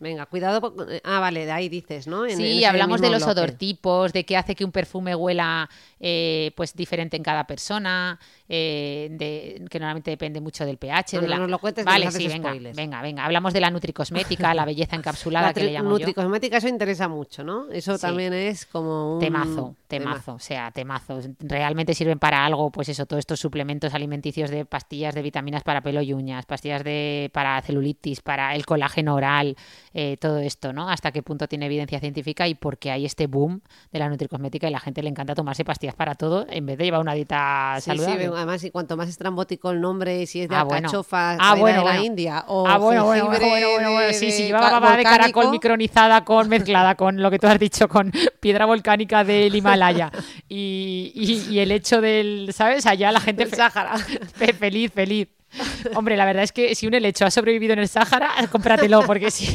Venga, 0.05 0.27
cuidado. 0.27 0.61
po- 0.61 0.75
Ah, 1.03 1.19
vale, 1.19 1.47
de 1.47 1.51
ahí 1.53 1.69
dices, 1.71 2.07
¿no? 2.07 2.25
En- 2.27 2.33
en 2.33 2.37
Sí, 2.37 2.59
ese 2.59 2.67
hablamos 2.67 3.01
de 3.01 3.09
los 3.09 3.25
bloque. 3.25 3.41
odortipos, 3.41 4.13
de 4.13 4.25
qué 4.27 4.37
hace 4.37 4.55
que 4.55 4.65
un 4.65 4.71
perfume 4.71 5.15
huela 5.17 5.69
eh, 5.99 6.53
pues 6.57 6.75
diferente 6.77 7.17
en 7.17 7.23
cada 7.23 7.47
persona, 7.47 8.19
eh, 8.47 9.09
de, 9.13 9.65
que 9.71 9.79
normalmente 9.79 10.11
depende 10.11 10.41
mucho 10.43 10.67
del 10.67 10.77
pH. 10.77 11.17
No, 11.17 11.21
de 11.23 11.27
no 11.29 11.31
la... 11.33 11.39
nos 11.41 11.51
lo 11.51 11.59
cuentes, 11.59 11.85
que 11.87 11.91
vale, 11.91 12.05
nos 12.05 12.15
haces 12.15 12.27
sí, 12.27 12.29
venga, 12.37 12.51
spoilers. 12.51 12.77
venga, 12.77 13.01
venga. 13.01 13.25
Hablamos 13.25 13.55
de 13.55 13.61
la 13.61 13.71
nutricosmética, 13.71 14.53
la 14.53 14.67
belleza 14.67 14.97
encapsulada 14.97 15.47
La 15.49 15.55
que 15.55 15.65
le 15.65 15.73
llamo 15.73 15.93
yo. 15.93 15.99
nutricosmética, 16.01 16.59
eso 16.59 16.69
interesa 16.69 17.09
mucho, 17.09 17.43
¿no? 17.43 17.71
Eso 17.73 17.97
Sí. 17.97 18.03
también 18.03 18.35
es 18.35 18.67
como 18.67 19.15
un... 19.15 19.21
Temazo, 19.21 19.75
temazo, 19.89 20.35
o 20.35 20.39
sea, 20.39 20.71
temazo. 20.71 21.21
Realmente 21.41 21.95
sirven 21.95 22.19
para 22.19 22.45
algo, 22.45 22.71
pues 22.71 22.91
eso, 22.91 23.07
todos 23.07 23.21
estos 23.21 23.41
suplementos 23.41 23.95
alimenticios 23.95 24.51
de 24.51 24.67
pastillas 24.67 25.15
de 25.15 25.23
vitaminas 25.23 25.63
para 25.63 25.81
pelo 25.81 26.03
y 26.03 26.13
uñas, 26.13 26.45
pastillas 26.45 26.85
de 26.85 27.31
para 27.33 27.63
celulitis, 27.63 28.21
para 28.21 28.55
el 28.55 28.67
colágeno 28.67 29.15
oral, 29.15 29.57
eh, 29.95 30.17
todo 30.21 30.39
esto, 30.41 30.73
¿no? 30.73 30.91
Hasta 30.91 31.13
qué 31.13 31.23
punto 31.23 31.47
tiene 31.47 31.67
evidencia 31.67 32.01
científica 32.01 32.49
y 32.49 32.55
por 32.57 32.79
qué 32.79 32.91
hay 32.91 33.07
este 33.07 33.27
boom 33.29 33.63
de 33.93 33.99
la 34.01 34.09
nutricosmética 34.09 34.69
y 34.69 34.73
la 34.73 34.81
gente 34.81 35.03
le 35.03 35.09
encanta 35.09 35.35
tomarse 35.35 35.65
pastillas 35.65 35.95
para 35.95 36.15
todo 36.17 36.47
en 36.51 36.67
vez 36.67 36.77
de 36.79 36.85
llevar 36.85 37.01
una 37.01 37.15
dieta 37.15 37.77
Sí, 37.77 37.83
sí, 37.93 37.97
saludable. 37.97 38.27
además, 38.27 38.65
y 38.65 38.71
cuanto 38.71 38.97
más 38.97 39.09
estrambótico 39.09 39.71
el 39.71 39.81
nombre, 39.81 40.27
si 40.27 40.41
es 40.43 40.49
de 40.49 40.57
Ah, 40.57 40.65
bueno. 40.65 40.89
alcachofa, 40.89 41.37
Ah, 41.41 41.55
bueno, 41.55 41.79
de 41.79 41.85
la 41.85 41.91
bueno. 41.93 42.05
India, 42.05 42.45
o 42.49 42.67
Ah, 42.69 42.79
bueno, 42.79 43.05
bueno, 43.05 43.27
bueno, 43.27 43.47
bueno, 43.49 43.69
bueno, 43.71 43.93
bueno, 43.93 44.07
de- 44.09 44.15
sí, 44.15 44.31
sí, 44.33 44.47
llevaba 44.47 44.71
baba 44.81 44.97
de 44.97 45.05
caracol 45.05 45.51
micronizada 45.51 46.25
con 46.25 46.49
mezclada 46.49 46.95
con 46.97 47.23
lo 47.23 47.31
que 47.31 47.39
tú 47.39 47.47
has 47.47 47.59
dicho, 47.61 47.89
con 47.89 48.11
piedra 48.41 48.67
volcánica 48.67 49.23
del 49.23 49.55
Himalaya 49.55 50.11
y, 50.49 51.13
y- 51.15 51.53
y 51.55 51.59
el 51.61 51.71
hecho 51.71 52.01
del, 52.01 52.51
¿sabes? 52.53 52.87
Allá 52.87 53.13
la 53.13 53.21
gente 53.21 53.45
Del 53.45 53.55
Sáhara. 53.55 53.97
fe- 53.99 54.53
feliz, 54.53 54.93
feliz. 54.93 55.29
Hombre, 55.95 56.17
la 56.17 56.25
verdad 56.25 56.43
es 56.45 56.53
que 56.53 56.75
si 56.75 56.87
un 56.87 56.95
helecho 56.95 57.25
ha 57.25 57.31
sobrevivido 57.31 57.73
en 57.73 57.79
el 57.81 57.89
Sáhara, 57.89 58.31
cómpratelo, 58.51 59.03
porque 59.03 59.31
si, 59.31 59.47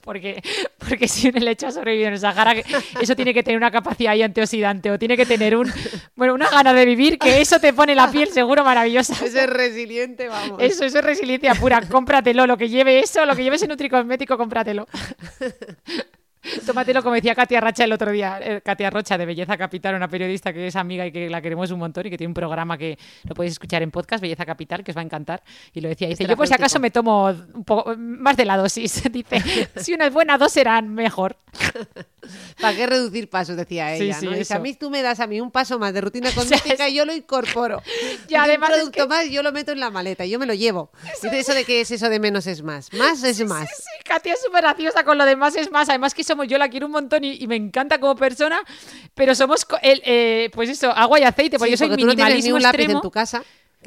porque, 0.00 0.42
porque 0.78 1.08
si 1.08 1.28
un 1.28 1.36
helecho 1.36 1.66
ha 1.68 1.70
sobrevivido 1.70 2.08
en 2.08 2.14
el 2.14 2.20
Sáhara, 2.20 2.54
que- 2.54 2.64
eso 3.00 3.14
tiene 3.16 3.32
que 3.34 3.42
tener 3.42 3.56
una 3.56 3.70
capacidad 3.70 4.12
ahí 4.12 4.22
antioxidante 4.22 4.90
o 4.90 4.98
tiene 4.98 5.16
que 5.16 5.26
tener 5.26 5.56
un, 5.56 5.72
bueno, 6.14 6.34
una 6.34 6.48
gana 6.48 6.72
de 6.72 6.84
vivir 6.84 7.18
que 7.18 7.40
eso 7.40 7.58
te 7.60 7.72
pone 7.72 7.94
la 7.94 8.10
piel 8.10 8.28
seguro 8.30 8.64
maravillosa. 8.64 9.14
Ese 9.24 9.44
es 9.44 9.50
resiliente, 9.50 10.28
vamos. 10.28 10.62
Eso, 10.62 10.84
eso 10.84 10.98
es 10.98 11.04
resiliencia 11.04 11.54
pura. 11.54 11.80
Cómpratelo, 11.82 12.46
lo 12.46 12.56
que 12.56 12.68
lleve 12.68 13.00
eso, 13.00 13.24
lo 13.26 13.34
que 13.36 13.42
lleve 13.44 13.56
ese 13.56 13.68
nutricosmético, 13.68 14.36
cómpratelo. 14.36 14.86
Tómatelo, 16.64 17.02
como 17.02 17.14
decía 17.14 17.34
Katia 17.34 17.60
Rocha 17.60 17.84
el 17.84 17.92
otro 17.92 18.10
día, 18.10 18.38
eh, 18.40 18.60
Katia 18.62 18.90
Rocha 18.90 19.18
de 19.18 19.26
Belleza 19.26 19.56
Capital, 19.56 19.94
una 19.94 20.08
periodista 20.08 20.52
que 20.52 20.66
es 20.66 20.76
amiga 20.76 21.06
y 21.06 21.12
que 21.12 21.28
la 21.28 21.40
queremos 21.40 21.70
un 21.70 21.78
montón 21.78 22.06
y 22.06 22.10
que 22.10 22.18
tiene 22.18 22.28
un 22.28 22.34
programa 22.34 22.76
que 22.78 22.98
lo 23.24 23.34
podéis 23.34 23.52
escuchar 23.52 23.82
en 23.82 23.90
podcast, 23.90 24.22
Belleza 24.22 24.44
Capital, 24.44 24.84
que 24.84 24.92
os 24.92 24.96
va 24.96 25.00
a 25.00 25.04
encantar. 25.04 25.42
Y 25.72 25.80
lo 25.80 25.88
decía, 25.88 26.08
dice, 26.08 26.26
yo 26.26 26.36
por 26.36 26.46
si 26.46 26.54
acaso 26.54 26.78
me 26.78 26.90
tomo 26.90 27.26
un 27.26 27.64
poco 27.64 27.94
más 27.96 28.36
de 28.36 28.44
la 28.44 28.56
dosis. 28.56 29.02
Dice, 29.16 29.40
si 29.76 29.94
una 29.94 30.06
es 30.06 30.12
buena, 30.12 30.36
dos 30.36 30.52
serán 30.52 30.92
mejor. 30.94 31.36
¿Para 32.60 32.76
qué 32.76 32.86
reducir 32.86 33.28
pasos? 33.30 33.56
Decía 33.56 33.96
Sí, 33.96 34.04
ella. 34.04 34.18
sí, 34.20 34.26
¿no? 34.26 34.32
Dice, 34.32 34.54
a 34.54 34.58
mí 34.58 34.74
tú 34.74 34.90
me 34.90 35.02
das 35.02 35.20
a 35.20 35.26
mí 35.26 35.40
un 35.40 35.50
paso 35.50 35.78
más 35.78 35.92
de 35.94 36.00
rutina 36.00 36.30
cosmética 36.34 36.88
y 36.88 36.94
yo 36.94 37.04
lo 37.04 37.14
incorporo. 37.14 37.82
Y 38.28 38.32
Y 38.32 38.34
además 38.36 38.68
un 38.70 38.74
es 38.74 38.80
producto 38.80 39.02
que- 39.02 39.08
más 39.08 39.30
yo 39.30 39.42
lo 39.42 39.52
meto 39.52 39.72
en 39.72 39.80
la 39.80 39.90
maleta 39.90 40.24
y 40.24 40.30
yo 40.30 40.38
me 40.38 40.46
lo 40.46 40.54
llevo. 40.54 40.90
Dice 41.22 41.38
eso 41.38 41.54
de 41.54 41.64
que 41.64 41.80
es 41.80 41.90
eso 41.90 42.08
de 42.08 42.18
menos 42.20 42.46
es 42.46 42.62
más. 42.62 42.92
Más 42.92 43.22
es 43.22 43.44
más. 43.46 43.68
Sí, 43.68 43.84
Katia 44.04 44.34
es 44.34 44.42
súper 44.42 44.62
graciosa 44.62 45.04
con 45.04 45.16
lo 45.18 45.24
demás, 45.24 45.54
es 45.56 45.70
más, 45.70 45.88
además 45.88 46.14
que 46.14 46.24
somos, 46.24 46.46
yo 46.48 46.58
la 46.58 46.68
quiero 46.68 46.86
un 46.86 46.92
montón 46.92 47.24
y, 47.24 47.34
y 47.42 47.46
me 47.46 47.56
encanta 47.56 47.98
como 48.00 48.16
persona, 48.16 48.60
pero 49.14 49.34
somos, 49.34 49.66
el, 49.82 50.02
eh, 50.04 50.50
pues 50.52 50.68
eso, 50.70 50.90
agua 50.90 51.20
y 51.20 51.22
aceite, 51.24 51.58
porque 51.58 51.68
Sí, 51.68 51.72
yo 51.72 51.76
soy 51.78 51.88
porque 51.88 52.02
tú 52.02 52.06
no 52.08 52.14
tienes 52.16 52.44
ni 52.44 52.52
un 52.52 52.62
lápiz 52.62 52.78
extremo. 52.78 52.98
en 52.98 53.02
tu 53.02 53.10
casa. 53.10 53.42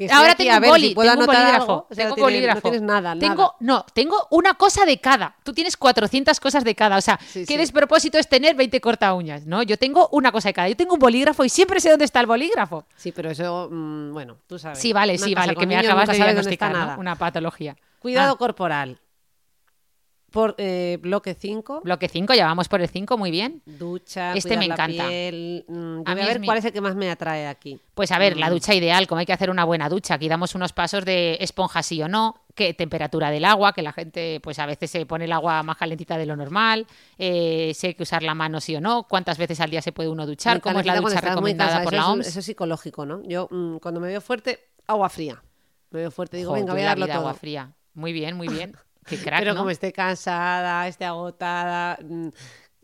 Que 0.08 0.12
Ahora 0.14 0.32
aquí 0.32 0.44
tengo 0.44 0.54
a 0.54 0.58
un 0.58 0.64
boli, 0.68 0.88
si 0.88 0.94
puedo 0.94 1.10
tengo 1.10 1.20
un 1.20 1.26
bolígrafo, 1.26 1.62
algo. 1.72 1.86
O 1.90 1.94
sea, 1.94 1.96
tengo 1.96 2.08
no 2.10 2.14
tienes- 2.16 2.22
bolígrafo. 2.24 2.58
No 2.58 2.62
tienes 2.62 2.82
nada, 2.82 3.18
tengo. 3.18 3.54
No, 3.60 3.86
tengo 3.92 4.26
una 4.30 4.54
cosa 4.54 4.84
de 4.84 4.98
cada. 4.98 5.36
Tú 5.42 5.52
tienes 5.52 5.76
400 5.76 6.40
cosas 6.40 6.64
de 6.64 6.74
cada. 6.74 6.96
O 6.96 7.00
sea, 7.00 7.18
Sí, 7.26 7.40
¿qué 7.40 7.46
sí. 7.46 7.56
despropósito 7.56 8.18
es 8.18 8.28
tener 8.28 8.54
20 8.56 8.80
corta 8.80 9.12
uñas? 9.14 9.46
No, 9.46 9.62
yo 9.62 9.76
tengo 9.76 10.08
una 10.12 10.32
cosa 10.32 10.48
de 10.48 10.54
cada. 10.54 10.68
Yo 10.68 10.76
tengo 10.76 10.94
un 10.94 11.00
bolígrafo 11.00 11.44
y 11.44 11.48
siempre 11.48 11.80
sé 11.80 11.90
dónde 11.90 12.04
está 12.04 12.20
el 12.20 12.26
bolígrafo. 12.26 12.86
Sí, 12.96 13.12
pero 13.12 13.30
eso, 13.30 13.68
mm, 13.70 14.12
bueno, 14.12 14.36
tú 14.46 14.58
sabes. 14.58 14.78
Sí, 14.78 14.92
vale, 14.92 15.14
Una 15.16 15.24
sí, 15.26 15.34
vale, 15.34 15.54
que 15.54 15.66
me 15.66 15.76
acabas 15.76 16.08
de 16.08 16.14
diagnosticar. 16.16 16.98
Una 16.98 17.16
patología. 17.16 17.76
Cuidado 17.98 18.34
Ah, 18.34 18.38
corporal. 18.38 18.98
Por 20.30 20.54
eh, 20.58 20.98
bloque 21.02 21.34
5. 21.34 21.80
bloque 21.82 22.08
5, 22.08 22.34
ya 22.34 22.46
vamos 22.46 22.68
por 22.68 22.80
el 22.80 22.88
5, 22.88 23.18
muy 23.18 23.30
bien. 23.32 23.62
Ducha, 23.66 24.32
Este 24.34 24.56
me 24.56 24.68
la 24.68 24.74
encanta. 24.74 25.08
piel. 25.08 25.64
mm, 25.66 26.02
A 26.06 26.12
voy 26.12 26.14
mí 26.14 26.20
a 26.20 26.22
es 26.22 26.28
ver 26.28 26.38
mi- 26.40 26.46
cuál 26.46 26.58
es 26.58 26.64
el 26.64 26.72
que 26.72 26.80
más 26.80 26.94
me 26.94 27.10
atrae 27.10 27.48
aquí. 27.48 27.80
Pues 27.94 28.12
a 28.12 28.18
ver, 28.18 28.36
la 28.36 28.48
Mm. 28.48 28.52
ducha 28.52 28.74
ideal, 28.74 29.06
como 29.08 29.18
hay 29.18 29.26
que 29.26 29.32
hacer 29.32 29.50
una 29.50 29.64
buena 29.64 29.88
ducha. 29.88 30.14
Aquí 30.14 30.28
damos 30.28 30.54
unos 30.54 30.72
pasos 30.72 31.04
de 31.04 31.36
esponja 31.40 31.82
sí 31.82 32.00
o 32.02 32.08
no, 32.08 32.36
qué 32.54 32.74
temperatura 32.74 33.30
del 33.30 33.44
agua, 33.44 33.72
que 33.72 33.82
la 33.82 33.92
gente 33.92 34.38
pues 34.42 34.58
a 34.60 34.66
veces 34.66 34.90
se 34.90 35.04
pone 35.06 35.24
el 35.24 35.32
agua 35.32 35.62
más 35.64 35.76
calentita 35.76 36.16
de 36.16 36.26
lo 36.26 36.36
normal, 36.36 36.86
eh, 37.18 37.72
si 37.74 37.88
hay 37.88 37.94
que 37.94 38.04
usar 38.04 38.22
la 38.22 38.34
mano 38.34 38.60
sí 38.60 38.76
o 38.76 38.80
no, 38.80 39.04
cuántas 39.08 39.36
veces 39.36 39.60
al 39.60 39.70
día 39.70 39.82
se 39.82 39.90
puede 39.92 40.08
uno 40.08 40.26
duchar, 40.26 40.60
cómo 40.60 40.78
es 40.80 40.86
la 40.86 40.96
ducha 41.00 41.20
recomendada 41.20 41.82
por 41.82 41.92
la 41.92 42.00
es- 42.02 42.06
OMS. 42.06 42.28
Eso 42.28 42.38
es 42.38 42.44
psicológico, 42.46 43.04
¿no? 43.04 43.20
Yo 43.24 43.48
mm, 43.50 43.78
cuando 43.78 44.00
me 44.00 44.06
veo 44.08 44.20
fuerte, 44.20 44.60
agua 44.86 45.08
fría. 45.08 45.42
Me 45.90 46.00
veo 46.00 46.10
fuerte, 46.12 46.36
digo, 46.36 46.50
Jo, 46.50 46.54
venga, 46.54 46.72
voy 46.72 46.82
a 46.82 46.84
la 46.84 46.90
darlo 46.90 47.06
vida 47.06 47.14
todo. 47.14 47.26
agua 47.28 47.34
fría. 47.38 47.72
Muy 47.94 48.12
bien, 48.12 48.36
muy 48.36 48.46
bien. 48.48 48.76
Qué 49.10 49.18
crack, 49.18 49.40
Pero 49.40 49.52
¿no? 49.52 49.58
como 49.60 49.70
esté 49.70 49.92
cansada, 49.92 50.86
esté 50.88 51.04
agotada, 51.04 51.98
mm, 52.02 52.28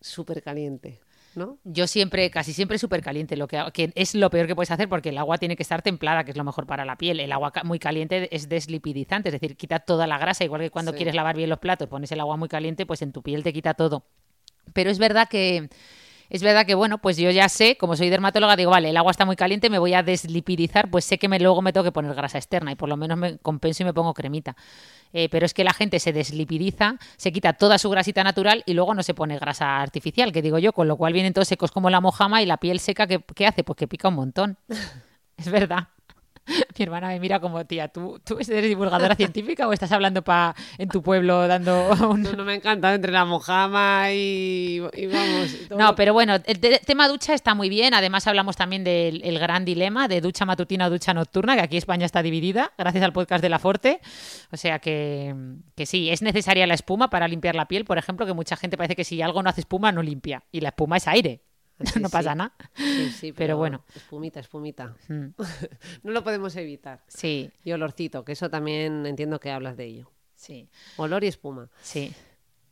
súper 0.01 0.43
caliente, 0.43 1.01
¿no? 1.35 1.59
Yo 1.65 1.87
siempre, 1.87 2.31
casi 2.31 2.53
siempre 2.53 2.79
súper 2.79 3.01
caliente, 3.03 3.37
lo 3.37 3.47
que, 3.49 3.93
es 3.95 4.15
lo 4.15 4.29
peor 4.31 4.47
que 4.47 4.55
puedes 4.55 4.71
hacer 4.71 4.89
porque 4.89 5.11
el 5.11 5.19
agua 5.19 5.39
tiene 5.39 5.57
que 5.57 5.63
estar 5.63 5.83
templada, 5.83 6.25
que 6.25 6.33
es 6.33 6.37
lo 6.37 6.45
mejor 6.45 6.67
para 6.67 6.85
la 6.85 6.97
piel. 6.97 7.21
El 7.21 7.33
agua 7.33 7.53
muy 7.65 7.79
caliente 7.79 8.29
es 8.35 8.49
deslipidizante, 8.49 9.29
es 9.29 9.33
decir, 9.35 9.57
quita 9.57 9.79
toda 9.81 10.07
la 10.07 10.19
grasa, 10.19 10.45
igual 10.45 10.61
que 10.63 10.71
cuando 10.71 10.91
Sí. 10.93 10.97
quieres 10.97 11.15
lavar 11.15 11.37
bien 11.37 11.49
los 11.51 11.59
platos, 11.59 11.89
pones 11.89 12.11
el 12.13 12.21
agua 12.21 12.37
muy 12.37 12.49
caliente, 12.49 12.87
pues 12.87 13.03
en 13.03 13.13
tu 13.13 13.23
piel 13.23 13.43
te 13.43 13.53
quita 13.53 13.75
todo. 13.75 14.05
Pero 14.73 14.91
es 14.91 14.99
verdad 14.99 15.29
que 15.29 15.69
es 16.31 16.43
verdad 16.43 16.67
que 16.67 16.75
bueno, 16.75 16.99
pues 16.99 17.17
yo 17.17 17.31
ya 17.31 17.49
sé, 17.49 17.77
como 17.77 17.97
soy 17.97 18.11
dermatóloga, 18.11 18.57
digo, 18.57 18.71
vale, 18.71 18.91
el 18.91 18.97
agua 18.97 19.11
está 19.11 19.25
muy 19.25 19.37
caliente, 19.37 19.71
me 19.71 19.79
voy 19.79 19.95
a 19.95 20.03
deslipidizar, 20.03 20.91
pues 20.91 21.05
sé 21.05 21.19
que 21.19 21.29
me, 21.29 21.39
luego 21.39 21.63
me 21.63 21.73
tengo 21.73 21.85
que 21.85 21.93
poner 21.93 22.15
grasa 22.15 22.39
externa 22.39 22.73
y 22.73 22.75
por 22.75 22.89
lo 22.89 22.97
menos 22.97 23.19
me 23.19 23.39
compenso 23.39 23.83
y 23.83 23.87
me 23.87 23.95
pongo 23.95 24.15
cremita. 24.15 24.57
Eh, 25.13 25.29
pero 25.31 25.47
es 25.47 25.55
que 25.55 25.65
la 25.65 25.73
gente 25.73 25.99
se 26.01 26.13
deslipidiza, 26.13 26.97
se 27.17 27.33
quita 27.33 27.53
toda 27.53 27.79
su 27.79 27.89
grasita 27.91 28.25
natural 28.25 28.63
y 28.67 28.75
luego 28.75 28.95
no 28.95 29.03
se 29.03 29.15
pone 29.15 29.39
grasa 29.39 29.81
artificial, 29.81 30.33
que 30.33 30.43
digo 30.43 30.59
yo, 30.59 30.73
con 30.73 30.89
lo 30.89 30.97
cual 30.97 31.13
vienen 31.13 31.33
todos 31.33 31.49
secos 31.49 31.71
como 31.71 31.91
la 31.91 32.01
mojama 32.01 32.43
y 32.43 32.47
la 32.47 32.59
piel 32.59 32.81
seca, 32.81 33.07
¿qué, 33.07 33.23
qué 33.35 33.47
hace? 33.47 33.65
Pues 33.65 33.77
que 33.77 33.89
pica 33.89 34.09
un 34.09 34.15
montón. 34.15 34.59
es 35.37 35.51
verdad. 35.51 35.89
Mi 36.79 36.83
hermana 36.83 37.09
me 37.09 37.21
mira 37.21 37.41
como, 37.41 37.65
tía, 37.65 37.89
¿tú, 37.89 38.21
tú 38.25 38.39
eres 38.39 38.63
divulgadora 38.65 39.15
científica 39.17 39.67
o 39.67 39.73
estás 39.73 39.91
hablando 39.93 40.23
pa, 40.23 40.55
en 40.79 40.89
tu 40.89 41.03
pueblo 41.03 41.47
dando 41.49 41.89
un... 42.11 42.23
No, 42.23 42.33
no 42.33 42.45
me 42.45 42.53
ha 42.53 42.55
encantado 42.57 42.95
entre 42.95 43.13
la 43.13 43.25
mojama 43.25 44.13
y, 44.13 44.83
y 44.95 45.07
vamos. 45.07 45.55
y 45.55 45.67
todo 45.69 45.79
No, 45.79 45.95
pero 45.95 46.13
bueno, 46.13 46.35
el 46.45 46.59
te- 46.61 46.79
tema 46.81 47.09
ducha 47.09 47.35
está 47.35 47.55
muy 47.55 47.69
bien. 47.69 47.95
Además, 47.95 48.27
hablamos 48.27 48.57
también 48.57 48.85
del 48.85 49.23
el 49.25 49.39
gran 49.39 49.65
dilema 49.65 50.09
de 50.09 50.21
ducha 50.21 50.45
matutina 50.45 50.87
o 50.87 50.91
ducha 50.91 51.15
nocturna, 51.15 51.55
que 51.57 51.63
aquí 51.63 51.77
España 51.77 52.07
está 52.07 52.23
dividida, 52.23 52.73
gracias 52.79 53.03
al 53.05 53.13
podcast 53.13 53.43
de 53.43 53.49
La 53.49 53.59
Forte. 53.59 54.01
O 54.53 54.57
sea 54.57 54.79
que, 54.79 55.35
que 55.75 55.87
sí, 55.87 56.11
es 56.11 56.23
necesaria 56.23 56.67
la 56.67 56.75
espuma 56.75 57.11
para 57.11 57.27
limpiar 57.29 57.55
la 57.55 57.67
piel, 57.69 57.85
por 57.85 57.99
ejemplo, 57.99 58.27
que 58.27 58.33
mucha 58.35 58.57
gente 58.57 58.77
parece 58.77 58.95
que 58.97 59.05
si 59.05 59.23
algo 59.23 59.43
no 59.43 59.51
hace 59.51 59.63
espuma, 59.63 59.93
no 59.93 60.03
limpia. 60.03 60.45
Y 60.53 60.61
la 60.61 60.69
espuma 60.69 60.97
es 60.99 61.09
aire. 61.09 61.43
No 62.01 62.09
sí. 62.09 62.13
pasa 62.13 62.35
nada. 62.35 62.55
Sí, 62.75 63.11
sí, 63.11 63.33
pero 63.33 63.57
bueno. 63.57 63.85
Espumita, 63.95 64.41
espumita. 64.41 64.97
Mm, 65.09 65.27
No 66.03 66.13
lo 66.13 66.25
podemos 66.25 66.55
evitar. 66.57 67.03
Sí, 67.09 67.51
Y 67.65 67.73
olorcito, 67.73 68.25
que 68.25 68.33
eso 68.33 68.49
también 68.51 69.05
entiendo 69.07 69.39
que 69.41 69.51
hablas 69.51 69.77
de 69.77 69.85
ello. 69.85 70.11
sí, 70.35 70.69
Olor 70.97 71.25
y 71.25 71.29
espuma. 71.29 71.69
sí. 71.83 72.13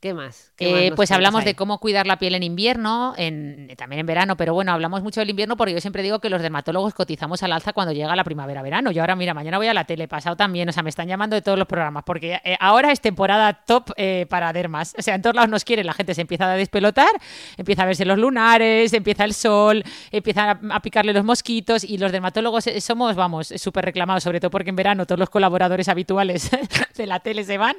¿Qué 0.05 0.13
más? 0.13 0.53
¿Qué 0.55 0.69
Eh, 0.69 0.91
más 0.91 0.97
pues 0.97 1.11
hablamos 1.13 1.41
ahí? 1.41 1.47
de 1.47 1.55
cómo 1.55 1.79
cuidar 1.79 2.07
la 2.07 2.19
piel 2.19 2.35
en 2.35 2.43
invierno, 2.43 3.15
en, 3.17 3.73
también 3.79 4.01
en 4.01 4.07
verano, 4.07 4.37
pero 4.37 4.53
bueno, 4.53 4.71
hablamos 4.71 5.03
mucho 5.03 5.21
del 5.21 5.31
invierno 5.31 5.57
porque 5.57 5.73
yo 5.73 5.81
siempre 5.81 6.03
digo 6.03 6.19
que 6.19 6.29
los 6.29 6.43
dermatólogos 6.43 6.93
cotizamos 6.93 7.43
al 7.43 7.53
alza 7.53 7.73
cuando 7.73 7.95
llega 7.95 8.15
la 8.15 8.23
primavera-verano. 8.23 8.91
Yo 8.91 9.01
ahora, 9.01 9.17
mira, 9.17 9.33
mañana 9.33 9.57
voy 9.57 9.67
a 9.67 9.73
la 9.73 9.85
tele, 9.85 10.07
pasado 10.07 10.37
también, 10.37 10.69
o 10.69 10.73
sea, 10.73 10.83
me 10.83 10.91
están 10.91 11.09
llamando 11.09 11.37
de 11.37 11.41
todos 11.41 11.57
los 11.57 11.67
programas, 11.67 12.05
porque 12.05 12.39
eh, 12.45 12.55
ahora 12.61 12.93
es 12.93 13.01
temporada 13.01 13.65
top 13.65 13.93
eh, 13.97 14.27
para 14.29 14.53
dermas. 14.53 14.95
O 14.99 15.01
sea, 15.01 15.15
en 15.15 15.23
todos 15.23 15.37
lados 15.37 15.49
nos 15.49 15.65
quieren, 15.65 15.87
la 15.87 15.95
gente 15.95 16.15
se 16.15 16.21
empieza 16.21 16.53
a 16.53 16.55
despelotar, 16.55 17.09
empieza 17.57 17.85
a 17.85 17.87
verse 17.87 18.05
los 18.05 18.19
lunares, 18.19 18.93
empieza 18.93 19.25
el 19.25 19.33
sol, 19.33 19.83
empiezan 20.11 20.69
a, 20.71 20.75
a 20.75 20.81
picarle 20.81 21.15
los 21.15 21.25
mosquitos 21.25 21.83
y 21.83 21.97
los 21.97 22.13
dermatólogos 22.13 22.67
somos, 22.81 23.17
vamos, 23.17 23.55
súper 23.57 23.87
reclamados, 23.87 24.23
sobre 24.23 24.39
todo 24.39 24.51
porque 24.51 24.69
en 24.69 24.77
verano 24.77 25.07
todos 25.07 25.19
los 25.19 25.31
colaboradores 25.31 25.89
habituales 25.89 26.51
de 26.95 27.07
la 27.07 27.21
tele 27.21 27.43
se 27.45 27.57
van 27.57 27.77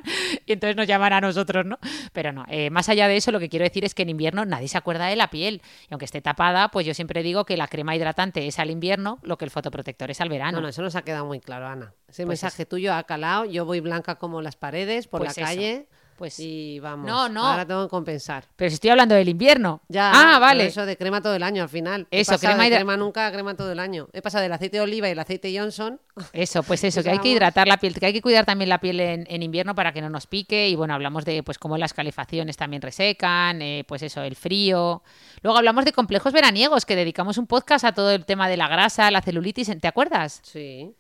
y 0.48 0.54
entonces 0.54 0.76
nos 0.76 0.88
llaman 0.88 1.14
a 1.14 1.22
nosotros, 1.22 1.68
¿no? 1.68 1.78
Pero 2.16 2.32
no, 2.32 2.46
eh, 2.48 2.72
más 2.72 2.90
allá 2.90 3.08
de 3.08 3.18
eso, 3.18 3.32
lo 3.32 3.40
que 3.40 3.50
quiero 3.50 3.64
decir 3.64 3.86
es 3.86 3.94
que 3.94 4.02
en 4.02 4.10
invierno 4.10 4.46
nadie 4.46 4.68
se 4.68 4.78
acuerda 4.78 5.06
de 5.06 5.16
la 5.16 5.30
piel. 5.30 5.62
Y 5.84 5.88
aunque 5.92 6.06
esté 6.06 6.22
tapada, 6.22 6.70
pues 6.70 6.88
yo 6.88 6.96
siempre 6.96 7.22
digo 7.22 7.46
que 7.46 7.58
la 7.58 7.68
crema 7.68 7.96
hidratante 7.96 8.48
es 8.48 8.58
al 8.58 8.72
invierno, 8.72 9.20
lo 9.22 9.38
que 9.38 9.46
el 9.46 9.52
fotoprotector 9.52 10.10
es 10.10 10.22
al 10.22 10.30
verano. 10.30 10.58
No, 10.58 10.62
no, 10.62 10.70
eso 10.70 10.82
nos 10.82 10.96
ha 10.96 11.04
quedado 11.04 11.26
muy 11.26 11.42
claro, 11.42 11.68
Ana. 11.68 11.94
Ese 12.08 12.26
Pues 12.26 12.42
mensaje 12.42 12.66
tuyo 12.66 12.94
ha 12.94 13.04
calado. 13.04 13.46
Yo 13.46 13.66
voy 13.66 13.82
blanca 13.82 14.16
como 14.16 14.42
las 14.42 14.56
paredes 14.56 15.08
por 15.08 15.20
Pues 15.22 15.38
la 15.38 15.52
eso. 15.52 15.86
Pues 16.18 16.40
Y 16.40 16.80
vamos. 16.80 17.06
No, 17.06 17.28
no. 17.28 17.46
Ahora 17.46 17.66
tengo 17.66 17.84
que 17.84 17.90
compensar. 17.90 18.46
Pero 18.56 18.70
si 18.70 18.76
estoy 18.76 18.90
hablando 18.90 19.16
del 19.16 19.28
invierno. 19.28 19.82
Ya. 19.90 20.12
Ah, 20.14 20.40
vale. 20.40 20.66
Eso 20.66 20.86
de 20.86 20.96
crema 20.96 21.22
todo 21.22 21.36
el 21.36 21.44
año 21.44 21.64
al 21.64 21.70
final. 21.70 22.08
Eso, 22.10 22.40
crema 22.40 22.64
de 22.64 22.76
crema 22.76 22.96
nunca 22.96 23.30
crema 23.32 23.56
todo 23.56 23.72
el 23.72 23.80
año. 23.80 24.08
He 24.14 24.22
pasado 24.22 24.42
del 24.42 24.54
aceite 24.54 24.78
de 24.78 24.84
oliva 24.84 25.10
y 25.10 25.12
el 25.12 25.20
aceite 25.20 25.54
Johnson. 25.58 26.00
Eso, 26.34 26.64
pues 26.64 26.84
eso, 26.84 26.98
Pues 26.98 27.06
que 27.06 27.12
hay 27.12 27.20
que 27.20 27.30
hidratar 27.30 27.68
la 27.68 27.78
piel, 27.78 27.94
que 28.00 28.06
hay 28.06 28.14
que 28.14 28.22
cuidar 28.22 28.46
también 28.46 28.70
la 28.70 28.80
piel 28.80 29.00
en, 29.02 29.26
en 29.30 29.44
invierno 29.44 29.76
para 29.76 29.92
que 29.92 30.02
no 30.02 30.10
nos 30.10 30.28
pique. 30.28 30.70
Y 30.70 30.76
bueno, 30.76 30.94
hablamos 30.94 31.26
de 31.26 31.44
pues 31.44 31.58
cómo 31.58 31.78
las 31.78 31.94
calefacciones 31.94 32.56
también 32.56 32.82
resecan, 32.82 33.62
eh, 33.62 33.84
pues 33.86 34.02
eso, 34.02 34.22
el 34.22 34.36
frío. 34.36 35.04
Luego 35.42 35.58
hablamos 35.58 35.84
de 35.84 35.92
complejos 35.92 36.32
veraniegos, 36.32 36.86
que 36.86 36.96
dedicamos 36.96 37.38
un 37.38 37.48
podcast 37.48 37.84
a 37.84 37.94
todo 37.94 38.12
el 38.12 38.26
tema 38.26 38.48
de 38.48 38.58
la 38.58 38.68
grasa, 38.70 39.12
la 39.12 39.22
celulitis. 39.22 39.70
¿Te 39.82 39.88
acuerdas? 39.88 40.40
Sí. 40.44 40.96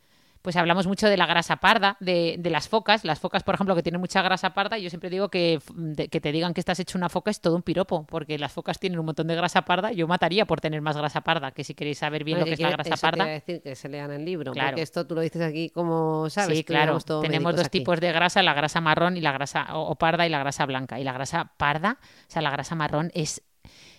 Pues 0.45 0.55
hablamos 0.57 0.85
mucho 0.85 1.09
de 1.09 1.17
la 1.17 1.25
grasa 1.25 1.55
parda, 1.55 1.97
de, 1.99 2.35
de 2.37 2.49
las 2.51 2.69
focas. 2.69 3.03
Las 3.03 3.19
focas, 3.19 3.41
por 3.41 3.55
ejemplo, 3.55 3.75
que 3.75 3.81
tienen 3.81 3.99
mucha 3.99 4.21
grasa 4.21 4.53
parda, 4.53 4.77
yo 4.77 4.91
siempre 4.91 5.09
digo 5.09 5.29
que, 5.29 5.59
de- 5.73 6.07
que 6.07 6.21
te 6.21 6.31
digan 6.31 6.53
que 6.53 6.59
estás 6.59 6.79
hecho 6.79 6.99
una 6.99 7.09
foca 7.09 7.31
es 7.31 7.41
todo 7.41 7.55
un 7.55 7.63
piropo, 7.63 8.05
porque 8.05 8.37
las 8.37 8.51
focas 8.53 8.77
tienen 8.79 8.99
un 8.99 9.07
montón 9.07 9.25
de 9.25 9.33
grasa 9.35 9.63
parda. 9.63 9.91
Yo 9.91 10.07
mataría 10.07 10.45
por 10.45 10.61
tener 10.61 10.81
más 10.81 10.95
grasa 10.95 11.21
parda, 11.21 11.49
que 11.49 11.63
si 11.63 11.73
queréis 11.73 11.97
saber 11.97 12.23
bien 12.23 12.39
lo 12.39 12.45
que 12.45 12.53
es 12.53 12.59
la 12.59 12.69
grasa 12.69 12.89
eso 12.93 13.01
te 13.01 13.07
iba 13.07 13.07
a 13.07 13.11
parda. 13.11 13.25
decir 13.25 13.61
que 13.63 13.75
se 13.75 13.89
lean 13.89 14.11
el 14.11 14.23
libro. 14.23 14.51
Claro. 14.53 14.69
Porque 14.69 14.83
esto 14.83 15.07
tú 15.07 15.15
lo 15.15 15.21
dices 15.21 15.41
aquí 15.41 15.71
como, 15.71 16.29
¿sabes? 16.29 16.57
Sí, 16.59 16.63
que 16.63 16.73
claro. 16.73 16.99
Tenemos 16.99 17.55
dos 17.55 17.65
aquí. 17.65 17.79
tipos 17.79 17.99
de 17.99 18.11
grasa, 18.11 18.43
la 18.43 18.53
grasa 18.53 18.79
marrón 18.81 19.17
y 19.17 19.21
la 19.21 19.31
grasa 19.31 19.75
o, 19.75 19.81
o 19.89 19.95
parda 19.95 20.27
y 20.27 20.29
la 20.29 20.37
grasa 20.37 20.65
blanca. 20.67 20.99
Y 20.99 21.03
la 21.03 21.13
grasa 21.13 21.51
parda, 21.57 21.97
o 22.01 22.29
sea, 22.31 22.43
la 22.43 22.51
grasa 22.51 22.75
marrón 22.75 23.09
es, 23.15 23.41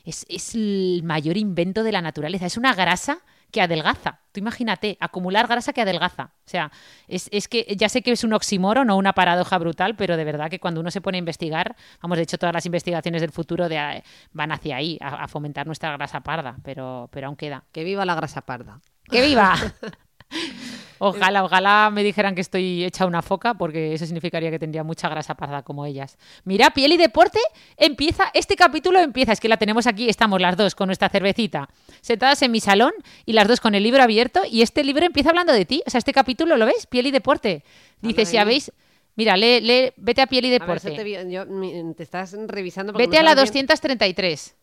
es, 0.04 0.24
es 0.28 0.54
el 0.54 1.00
mayor 1.04 1.36
invento 1.36 1.82
de 1.82 1.90
la 1.90 2.02
naturaleza. 2.02 2.46
Es 2.46 2.56
una 2.56 2.72
grasa 2.72 3.18
que 3.50 3.60
adelgaza. 3.60 4.20
Tú 4.32 4.40
imagínate, 4.40 4.96
acumular 5.00 5.46
grasa 5.46 5.72
que 5.72 5.82
adelgaza. 5.82 6.32
O 6.44 6.48
sea, 6.48 6.70
es, 7.08 7.28
es 7.32 7.48
que 7.48 7.74
ya 7.76 7.88
sé 7.88 8.02
que 8.02 8.12
es 8.12 8.24
un 8.24 8.32
oxímoron 8.32 8.90
o 8.90 8.96
una 8.96 9.12
paradoja 9.12 9.58
brutal, 9.58 9.96
pero 9.96 10.16
de 10.16 10.24
verdad 10.24 10.50
que 10.50 10.60
cuando 10.60 10.80
uno 10.80 10.90
se 10.90 11.00
pone 11.00 11.18
a 11.18 11.20
investigar, 11.20 11.76
vamos, 12.02 12.18
de 12.18 12.24
hecho 12.24 12.38
todas 12.38 12.54
las 12.54 12.66
investigaciones 12.66 13.20
del 13.20 13.30
futuro 13.30 13.68
de, 13.68 13.76
eh, 13.76 14.04
van 14.32 14.52
hacia 14.52 14.76
ahí, 14.76 14.98
a, 15.00 15.24
a 15.24 15.28
fomentar 15.28 15.66
nuestra 15.66 15.92
grasa 15.96 16.20
parda, 16.20 16.56
pero, 16.62 17.08
pero 17.12 17.28
aún 17.28 17.36
queda. 17.36 17.64
Que 17.72 17.84
viva 17.84 18.04
la 18.04 18.14
grasa 18.14 18.42
parda. 18.42 18.80
¡Que 19.04 19.22
viva! 19.22 19.54
Ojalá, 20.98 21.44
ojalá 21.44 21.90
me 21.92 22.02
dijeran 22.02 22.34
que 22.34 22.40
estoy 22.40 22.84
hecha 22.84 23.06
una 23.06 23.22
foca, 23.22 23.54
porque 23.54 23.92
eso 23.94 24.06
significaría 24.06 24.50
que 24.50 24.58
tendría 24.58 24.82
mucha 24.84 25.08
grasa 25.08 25.34
parda 25.34 25.62
como 25.62 25.84
ellas. 25.86 26.16
Mira, 26.44 26.70
piel 26.70 26.92
y 26.92 26.96
deporte 26.96 27.38
empieza, 27.76 28.24
este 28.34 28.56
capítulo 28.56 28.98
empieza, 29.00 29.32
es 29.32 29.40
que 29.40 29.48
la 29.48 29.56
tenemos 29.56 29.86
aquí, 29.86 30.08
estamos 30.08 30.40
las 30.40 30.56
dos 30.56 30.74
con 30.74 30.86
nuestra 30.88 31.08
cervecita, 31.08 31.68
sentadas 32.00 32.40
en 32.42 32.50
mi 32.52 32.60
salón 32.60 32.92
y 33.24 33.32
las 33.34 33.46
dos 33.48 33.60
con 33.60 33.74
el 33.74 33.82
libro 33.82 34.02
abierto 34.02 34.40
y 34.50 34.62
este 34.62 34.82
libro 34.84 35.04
empieza 35.04 35.30
hablando 35.30 35.52
de 35.52 35.64
ti, 35.64 35.82
o 35.86 35.90
sea, 35.90 35.98
este 35.98 36.12
capítulo, 36.12 36.56
¿lo 36.56 36.66
ves? 36.66 36.86
Piel 36.86 37.06
y 37.06 37.10
deporte. 37.10 37.64
Dice, 38.00 38.24
si 38.26 38.36
habéis, 38.36 38.72
mira, 39.16 39.36
lee, 39.36 39.60
lee, 39.60 39.92
vete 39.96 40.22
a 40.22 40.26
piel 40.26 40.44
y 40.44 40.48
A 40.54 40.64
ver, 40.66 40.76
eso 40.76 40.88
deporte. 40.88 41.04
te, 41.04 41.30
yo- 41.30 41.46
te 41.94 42.02
estás 42.02 42.36
revisando. 42.46 42.92
Vete 42.92 43.18
a 43.18 43.22
la 43.22 43.30
sabes 43.34 43.52
bien- 43.52 43.66
233. 43.66 44.54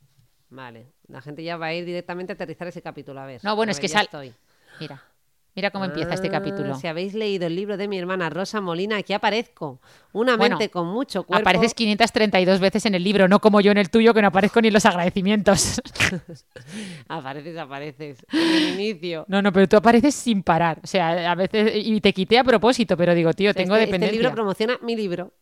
Vale, 0.50 0.86
la 1.08 1.22
gente 1.22 1.44
ya 1.44 1.58
va 1.58 1.68
a 1.68 1.74
ir 1.74 1.84
directamente 1.86 2.32
a 2.32 2.36
aterrizar 2.36 2.68
ese 2.68 2.82
capítulo. 2.82 3.20
A 3.20 3.26
ver. 3.26 3.42
No, 3.44 3.56
bueno, 3.56 3.72
a 3.72 3.74
es 3.74 3.80
que 3.80 3.88
sal- 3.88 4.06
estoy. 4.06 4.34
Mira, 4.80 5.02
mira 5.56 5.72
cómo 5.72 5.86
empieza 5.86 6.14
este 6.14 6.28
Ah, 6.28 6.32
capítulo. 6.32 6.76
Si 6.76 6.88
habéis 6.88 7.14
leído 7.14 7.48
el 7.48 7.56
libro 7.56 7.78
de 7.78 7.88
mi 7.88 7.98
hermana 8.00 8.30
Rosa 8.30 8.60
Molina, 8.62 8.98
aquí 8.98 9.14
aparezco. 9.14 9.80
Una 10.12 10.36
Bueno, 10.38 10.58
mente 10.58 10.72
con 10.72 10.88
mucho 10.88 11.24
cuerpo. 11.24 11.42
Apareces 11.42 11.74
532 11.74 12.60
veces 12.60 12.86
en 12.86 12.96
el 12.96 13.04
libro, 13.04 13.28
no 13.28 13.40
como 13.40 13.62
yo 13.62 13.72
en 13.72 13.78
el 13.78 13.90
tuyo 13.90 14.14
que 14.14 14.22
no 14.22 14.28
aparezco 14.30 14.62
ni 14.62 14.70
en 14.70 14.74
los 14.74 14.86
agradecimientos. 14.86 15.82
Apareces, 17.08 17.58
apareces. 17.58 18.26
En 18.32 18.40
el 18.40 18.80
inicio. 18.80 19.26
No, 19.28 19.42
no, 19.42 19.52
pero 19.52 19.68
tú 19.68 19.78
apareces 19.78 20.16
sin 20.16 20.44
parar. 20.44 20.80
O 20.84 20.88
sea, 20.88 21.32
a 21.32 21.36
veces. 21.36 21.72
Y 21.76 22.00
te 22.02 22.14
quité 22.14 22.38
a 22.40 22.44
propósito, 22.44 22.96
pero 22.98 23.14
digo, 23.14 23.34
tío, 23.34 23.54
tengo 23.54 23.76
este, 23.76 23.86
dependencia. 23.86 24.12
Este 24.14 24.22
libro 24.22 24.34
promociona 24.36 24.78
mi 24.82 24.96
libro. 24.96 25.34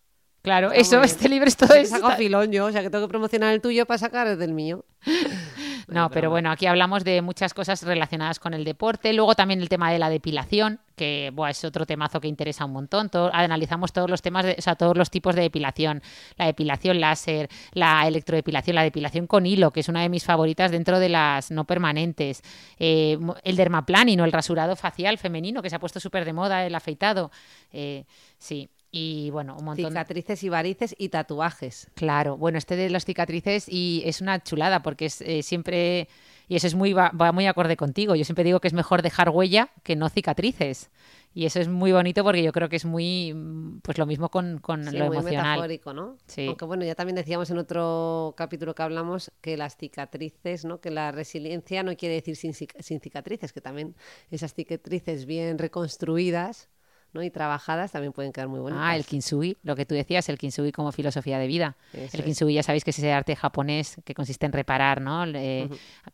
Claro, 0.41 0.71
Está 0.71 0.81
eso, 0.81 1.03
este 1.03 1.29
libro 1.29 1.47
es 1.47 1.55
todo 1.55 1.75
eso. 1.75 1.95
sacado 1.97 2.17
filón 2.17 2.51
yo, 2.51 2.65
o 2.65 2.71
sea 2.71 2.81
que 2.81 2.89
tengo 2.89 3.05
que 3.05 3.09
promocionar 3.09 3.53
el 3.53 3.61
tuyo 3.61 3.85
para 3.85 3.99
sacar 3.99 4.25
el 4.27 4.39
del 4.39 4.53
mío. 4.53 4.83
No, 5.87 6.09
pero 6.09 6.29
bueno, 6.29 6.51
aquí 6.51 6.65
hablamos 6.65 7.03
de 7.03 7.21
muchas 7.21 7.53
cosas 7.53 7.83
relacionadas 7.83 8.39
con 8.39 8.53
el 8.53 8.63
deporte. 8.63 9.13
Luego 9.13 9.35
también 9.35 9.61
el 9.61 9.69
tema 9.69 9.91
de 9.91 9.99
la 9.99 10.09
depilación, 10.09 10.79
que 10.95 11.31
buah, 11.33 11.49
es 11.51 11.63
otro 11.65 11.85
temazo 11.85 12.19
que 12.21 12.27
interesa 12.27 12.65
un 12.65 12.73
montón. 12.73 13.09
Todo- 13.09 13.29
analizamos 13.33 13.91
todos 13.91 14.09
los 14.09 14.21
temas, 14.21 14.45
de, 14.45 14.55
o 14.57 14.61
sea, 14.61 14.75
todos 14.75 14.95
los 14.97 15.09
tipos 15.09 15.35
de 15.35 15.41
depilación. 15.41 16.01
La 16.37 16.45
depilación 16.45 16.99
láser, 16.99 17.49
la 17.73 18.07
electrodepilación, 18.07 18.75
la 18.75 18.83
depilación 18.83 19.27
con 19.27 19.45
hilo, 19.45 19.71
que 19.71 19.79
es 19.81 19.89
una 19.89 20.01
de 20.01 20.09
mis 20.09 20.23
favoritas 20.23 20.71
dentro 20.71 20.99
de 20.99 21.09
las 21.09 21.51
no 21.51 21.65
permanentes. 21.65 22.41
Eh, 22.79 23.17
el 23.43 23.55
dermaplaning 23.55 24.19
o 24.21 24.25
el 24.25 24.31
rasurado 24.31 24.75
facial 24.75 25.17
femenino, 25.17 25.61
que 25.61 25.69
se 25.69 25.75
ha 25.75 25.79
puesto 25.79 25.99
súper 25.99 26.25
de 26.25 26.33
moda, 26.33 26.65
el 26.65 26.75
afeitado. 26.75 27.31
Eh, 27.71 28.05
sí. 28.37 28.69
Y 28.91 29.29
bueno, 29.31 29.55
un 29.57 29.63
montón 29.65 29.91
Cicatrices 29.91 30.43
y 30.43 30.49
varices 30.49 30.95
y 30.97 31.09
tatuajes. 31.09 31.89
Claro, 31.95 32.35
bueno, 32.37 32.57
este 32.57 32.75
de 32.75 32.89
las 32.89 33.05
cicatrices 33.05 33.67
y 33.69 34.03
es 34.05 34.19
una 34.19 34.43
chulada 34.43 34.81
porque 34.83 35.05
es 35.05 35.21
eh, 35.21 35.43
siempre, 35.43 36.09
y 36.49 36.57
eso 36.57 36.67
es 36.67 36.75
muy, 36.75 36.91
va, 36.91 37.09
va 37.11 37.31
muy 37.31 37.47
acorde 37.47 37.77
contigo, 37.77 38.15
yo 38.15 38.25
siempre 38.25 38.43
digo 38.43 38.59
que 38.59 38.67
es 38.67 38.73
mejor 38.73 39.01
dejar 39.01 39.29
huella 39.29 39.69
que 39.83 39.95
no 39.95 40.09
cicatrices. 40.09 40.89
Y 41.33 41.45
eso 41.45 41.61
es 41.61 41.69
muy 41.69 41.93
bonito 41.93 42.25
porque 42.25 42.43
yo 42.43 42.51
creo 42.51 42.67
que 42.67 42.75
es 42.75 42.83
muy, 42.83 43.33
mm, 43.33 43.79
pues 43.83 43.97
lo 43.97 44.05
mismo 44.05 44.27
con, 44.27 44.57
con 44.57 44.83
Sí, 44.83 44.97
lo 44.97 45.05
muy 45.05 45.15
emocional. 45.15 45.51
metafórico, 45.51 45.93
¿no? 45.93 46.17
Sí. 46.27 46.45
Aunque 46.47 46.65
bueno, 46.65 46.83
ya 46.83 46.93
también 46.93 47.15
decíamos 47.15 47.49
en 47.51 47.57
otro 47.57 48.33
capítulo 48.35 48.75
que 48.75 48.83
hablamos 48.83 49.31
que 49.39 49.55
las 49.55 49.77
cicatrices, 49.77 50.65
¿no? 50.65 50.81
Que 50.81 50.91
la 50.91 51.13
resiliencia 51.13 51.83
no 51.83 51.95
quiere 51.95 52.15
decir 52.15 52.35
sin, 52.35 52.53
sin 52.53 52.99
cicatrices, 52.99 53.53
que 53.53 53.61
también 53.61 53.95
esas 54.29 54.53
cicatrices 54.53 55.25
bien 55.25 55.57
reconstruidas, 55.57 56.67
¿no? 57.13 57.21
Y 57.23 57.29
trabajadas 57.29 57.91
también 57.91 58.13
pueden 58.13 58.31
quedar 58.31 58.47
muy 58.47 58.59
bonitas. 58.59 58.83
Ah, 58.85 58.95
el 58.95 59.05
kintsugi, 59.05 59.57
lo 59.63 59.75
que 59.75 59.85
tú 59.85 59.95
decías, 59.95 60.27
el 60.29 60.37
kintsugi 60.37 60.71
como 60.71 60.91
filosofía 60.91 61.39
de 61.39 61.47
vida. 61.47 61.75
Eso 61.93 62.15
el 62.17 62.19
es. 62.19 62.25
kintsugi 62.25 62.53
ya 62.53 62.63
sabéis 62.63 62.83
que 62.83 62.91
es 62.91 62.99
ese 62.99 63.11
arte 63.11 63.35
japonés 63.35 63.97
que 64.05 64.13
consiste 64.13 64.45
en 64.45 64.53
reparar, 64.53 65.01
¿no? 65.01 65.25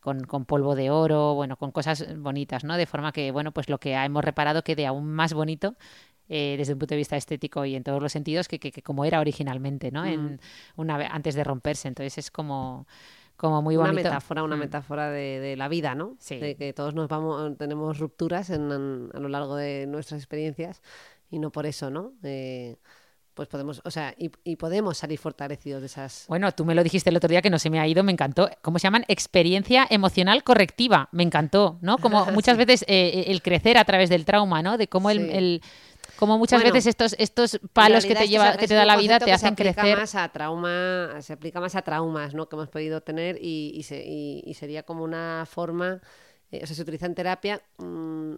Con, 0.00 0.20
con 0.24 0.44
polvo 0.44 0.74
de 0.74 0.90
oro, 0.90 1.34
bueno, 1.34 1.56
con 1.56 1.70
cosas 1.72 2.06
bonitas, 2.18 2.64
¿no? 2.64 2.76
De 2.76 2.86
forma 2.86 3.12
que, 3.12 3.30
bueno, 3.30 3.52
pues 3.52 3.68
lo 3.68 3.78
que 3.78 3.94
hemos 3.94 4.24
reparado 4.24 4.62
quede 4.62 4.86
aún 4.86 5.12
más 5.12 5.32
bonito 5.34 5.76
eh, 6.28 6.56
desde 6.58 6.74
un 6.74 6.78
punto 6.78 6.94
de 6.94 6.98
vista 6.98 7.16
estético 7.16 7.64
y 7.64 7.74
en 7.74 7.82
todos 7.84 8.02
los 8.02 8.12
sentidos 8.12 8.48
que, 8.48 8.58
que- 8.58 8.70
que 8.70 8.82
como 8.82 9.04
era 9.06 9.20
originalmente, 9.20 9.90
¿no? 9.90 10.04
En, 10.04 10.40
una 10.76 10.96
antes 11.08 11.34
de 11.34 11.42
romperse. 11.44 11.88
Entonces 11.88 12.18
es 12.18 12.30
como, 12.30 12.86
como 13.38 13.62
muy 13.62 13.76
una 13.78 13.86
bonito. 13.92 14.08
metáfora, 14.10 14.42
una 14.42 14.56
Mm. 14.56 14.60
metáfora 14.60 15.10
de, 15.10 15.40
de 15.40 15.56
la 15.56 15.68
vida, 15.68 15.94
¿no? 15.94 16.16
Sí. 16.18 16.36
De 16.36 16.54
que 16.56 16.74
todos 16.74 16.94
nos 16.94 17.08
vamos, 17.08 17.56
tenemos 17.56 17.98
rupturas 17.98 18.50
en- 18.50 18.70
en- 18.70 19.08
a 19.14 19.18
lo 19.20 19.28
largo 19.30 19.56
de 19.56 19.86
nuestras 19.86 20.20
experiencias 20.20 20.82
y 21.30 21.38
no 21.38 21.50
por 21.50 21.64
eso, 21.64 21.88
¿no? 21.88 22.12
Eh, 22.22 22.76
pues 23.34 23.46
podemos, 23.48 23.80
o 23.84 23.90
sea, 23.92 24.12
y, 24.18 24.32
y 24.42 24.56
podemos 24.56 24.98
salir 24.98 25.16
fortalecidos 25.16 25.80
de 25.80 25.86
esas. 25.86 26.24
Bueno, 26.26 26.50
tú 26.50 26.64
me 26.64 26.74
lo 26.74 26.82
dijiste 26.82 27.08
el 27.10 27.16
otro 27.16 27.28
día 27.28 27.40
que 27.40 27.50
no 27.50 27.60
se 27.60 27.70
me 27.70 27.78
ha 27.78 27.86
ido, 27.86 28.02
me 28.02 28.10
encantó. 28.10 28.50
¿Cómo 28.62 28.80
se 28.80 28.84
llaman? 28.88 29.04
Experiencia 29.06 29.86
emocional 29.90 30.42
correctiva. 30.42 31.08
Me 31.12 31.22
encantó, 31.22 31.78
¿no? 31.80 31.98
Como 31.98 32.26
muchas 32.42 32.56
veces 32.58 32.84
eh, 32.88 33.26
el 33.28 33.40
crecer 33.40 33.78
a 33.78 33.84
través 33.84 34.10
del 34.10 34.24
trauma, 34.24 34.60
¿no? 34.62 34.76
De 34.76 34.88
cómo 34.88 35.08
el, 35.10 35.18
Sí. 35.18 35.30
el- 35.32 35.62
cómo 36.18 36.36
muchas 36.38 36.60
Bueno, 36.60 36.74
veces 36.74 36.86
estos, 36.88 37.14
estos 37.18 37.60
palos 37.72 38.04
que 38.04 38.14
te 38.14 38.24
esto 38.24 38.30
lleva, 38.30 38.56
que 38.56 38.66
te 38.68 38.74
da 38.74 38.84
la 38.84 38.96
vida 38.96 39.18
te 39.18 39.26
que 39.26 39.32
hacen 39.32 39.48
se 39.50 39.52
aplica 39.54 39.80
crecer. 39.82 39.98
Más 39.98 40.14
a 40.14 40.28
trauma, 40.30 41.16
se 41.20 41.32
aplica 41.32 41.60
más 41.60 41.74
a 41.76 41.82
traumas 41.82 42.34
¿no? 42.34 42.48
que 42.48 42.56
hemos 42.56 42.68
podido 42.68 43.00
tener 43.02 43.38
y, 43.40 43.72
y 43.74 43.82
se- 43.84 44.04
y- 44.04 44.42
y 44.44 44.54
sería 44.54 44.82
como 44.82 45.04
una 45.04 45.46
forma, 45.50 46.00
eh, 46.50 46.60
o 46.62 46.66
sea, 46.66 46.74
se 46.76 46.82
utiliza 46.82 47.06
en 47.06 47.14
terapia 47.14 47.62
mm, 47.78 48.34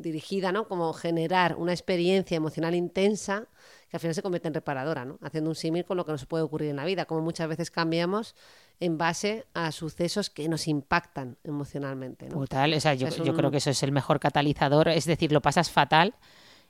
dirigida, 0.00 0.52
¿no? 0.52 0.66
Como 0.68 0.92
generar 0.92 1.54
una 1.56 1.72
experiencia 1.72 2.36
emocional 2.36 2.74
intensa 2.74 3.46
que 3.90 3.96
al 3.96 4.00
final 4.00 4.14
se 4.14 4.22
convierte 4.22 4.48
en 4.48 4.54
reparadora, 4.54 5.04
¿no? 5.04 5.18
Haciendo 5.22 5.50
un 5.50 5.56
símil 5.56 5.84
con 5.84 5.96
lo 5.96 6.04
que 6.06 6.12
nos 6.12 6.24
puede 6.26 6.42
ocurrir 6.44 6.70
en 6.70 6.76
la 6.76 6.84
vida, 6.84 7.04
como 7.04 7.20
muchas 7.20 7.46
veces 7.48 7.70
cambiamos 7.70 8.34
en 8.80 8.98
base 8.98 9.44
a 9.54 9.70
sucesos 9.70 10.30
que 10.30 10.48
nos 10.48 10.66
impactan 10.66 11.36
emocionalmente, 11.44 12.28
¿no? 12.28 12.36
Brutal, 12.38 12.72
o 12.74 12.80
sea, 12.80 12.94
yo, 12.94 13.08
yo 13.08 13.34
creo 13.34 13.50
que 13.50 13.58
eso 13.58 13.70
es 13.70 13.82
el 13.82 13.92
mejor 13.92 14.18
catalizador, 14.18 14.88
es 14.88 15.04
decir, 15.04 15.30
lo 15.30 15.40
pasas 15.42 15.70
fatal, 15.70 16.14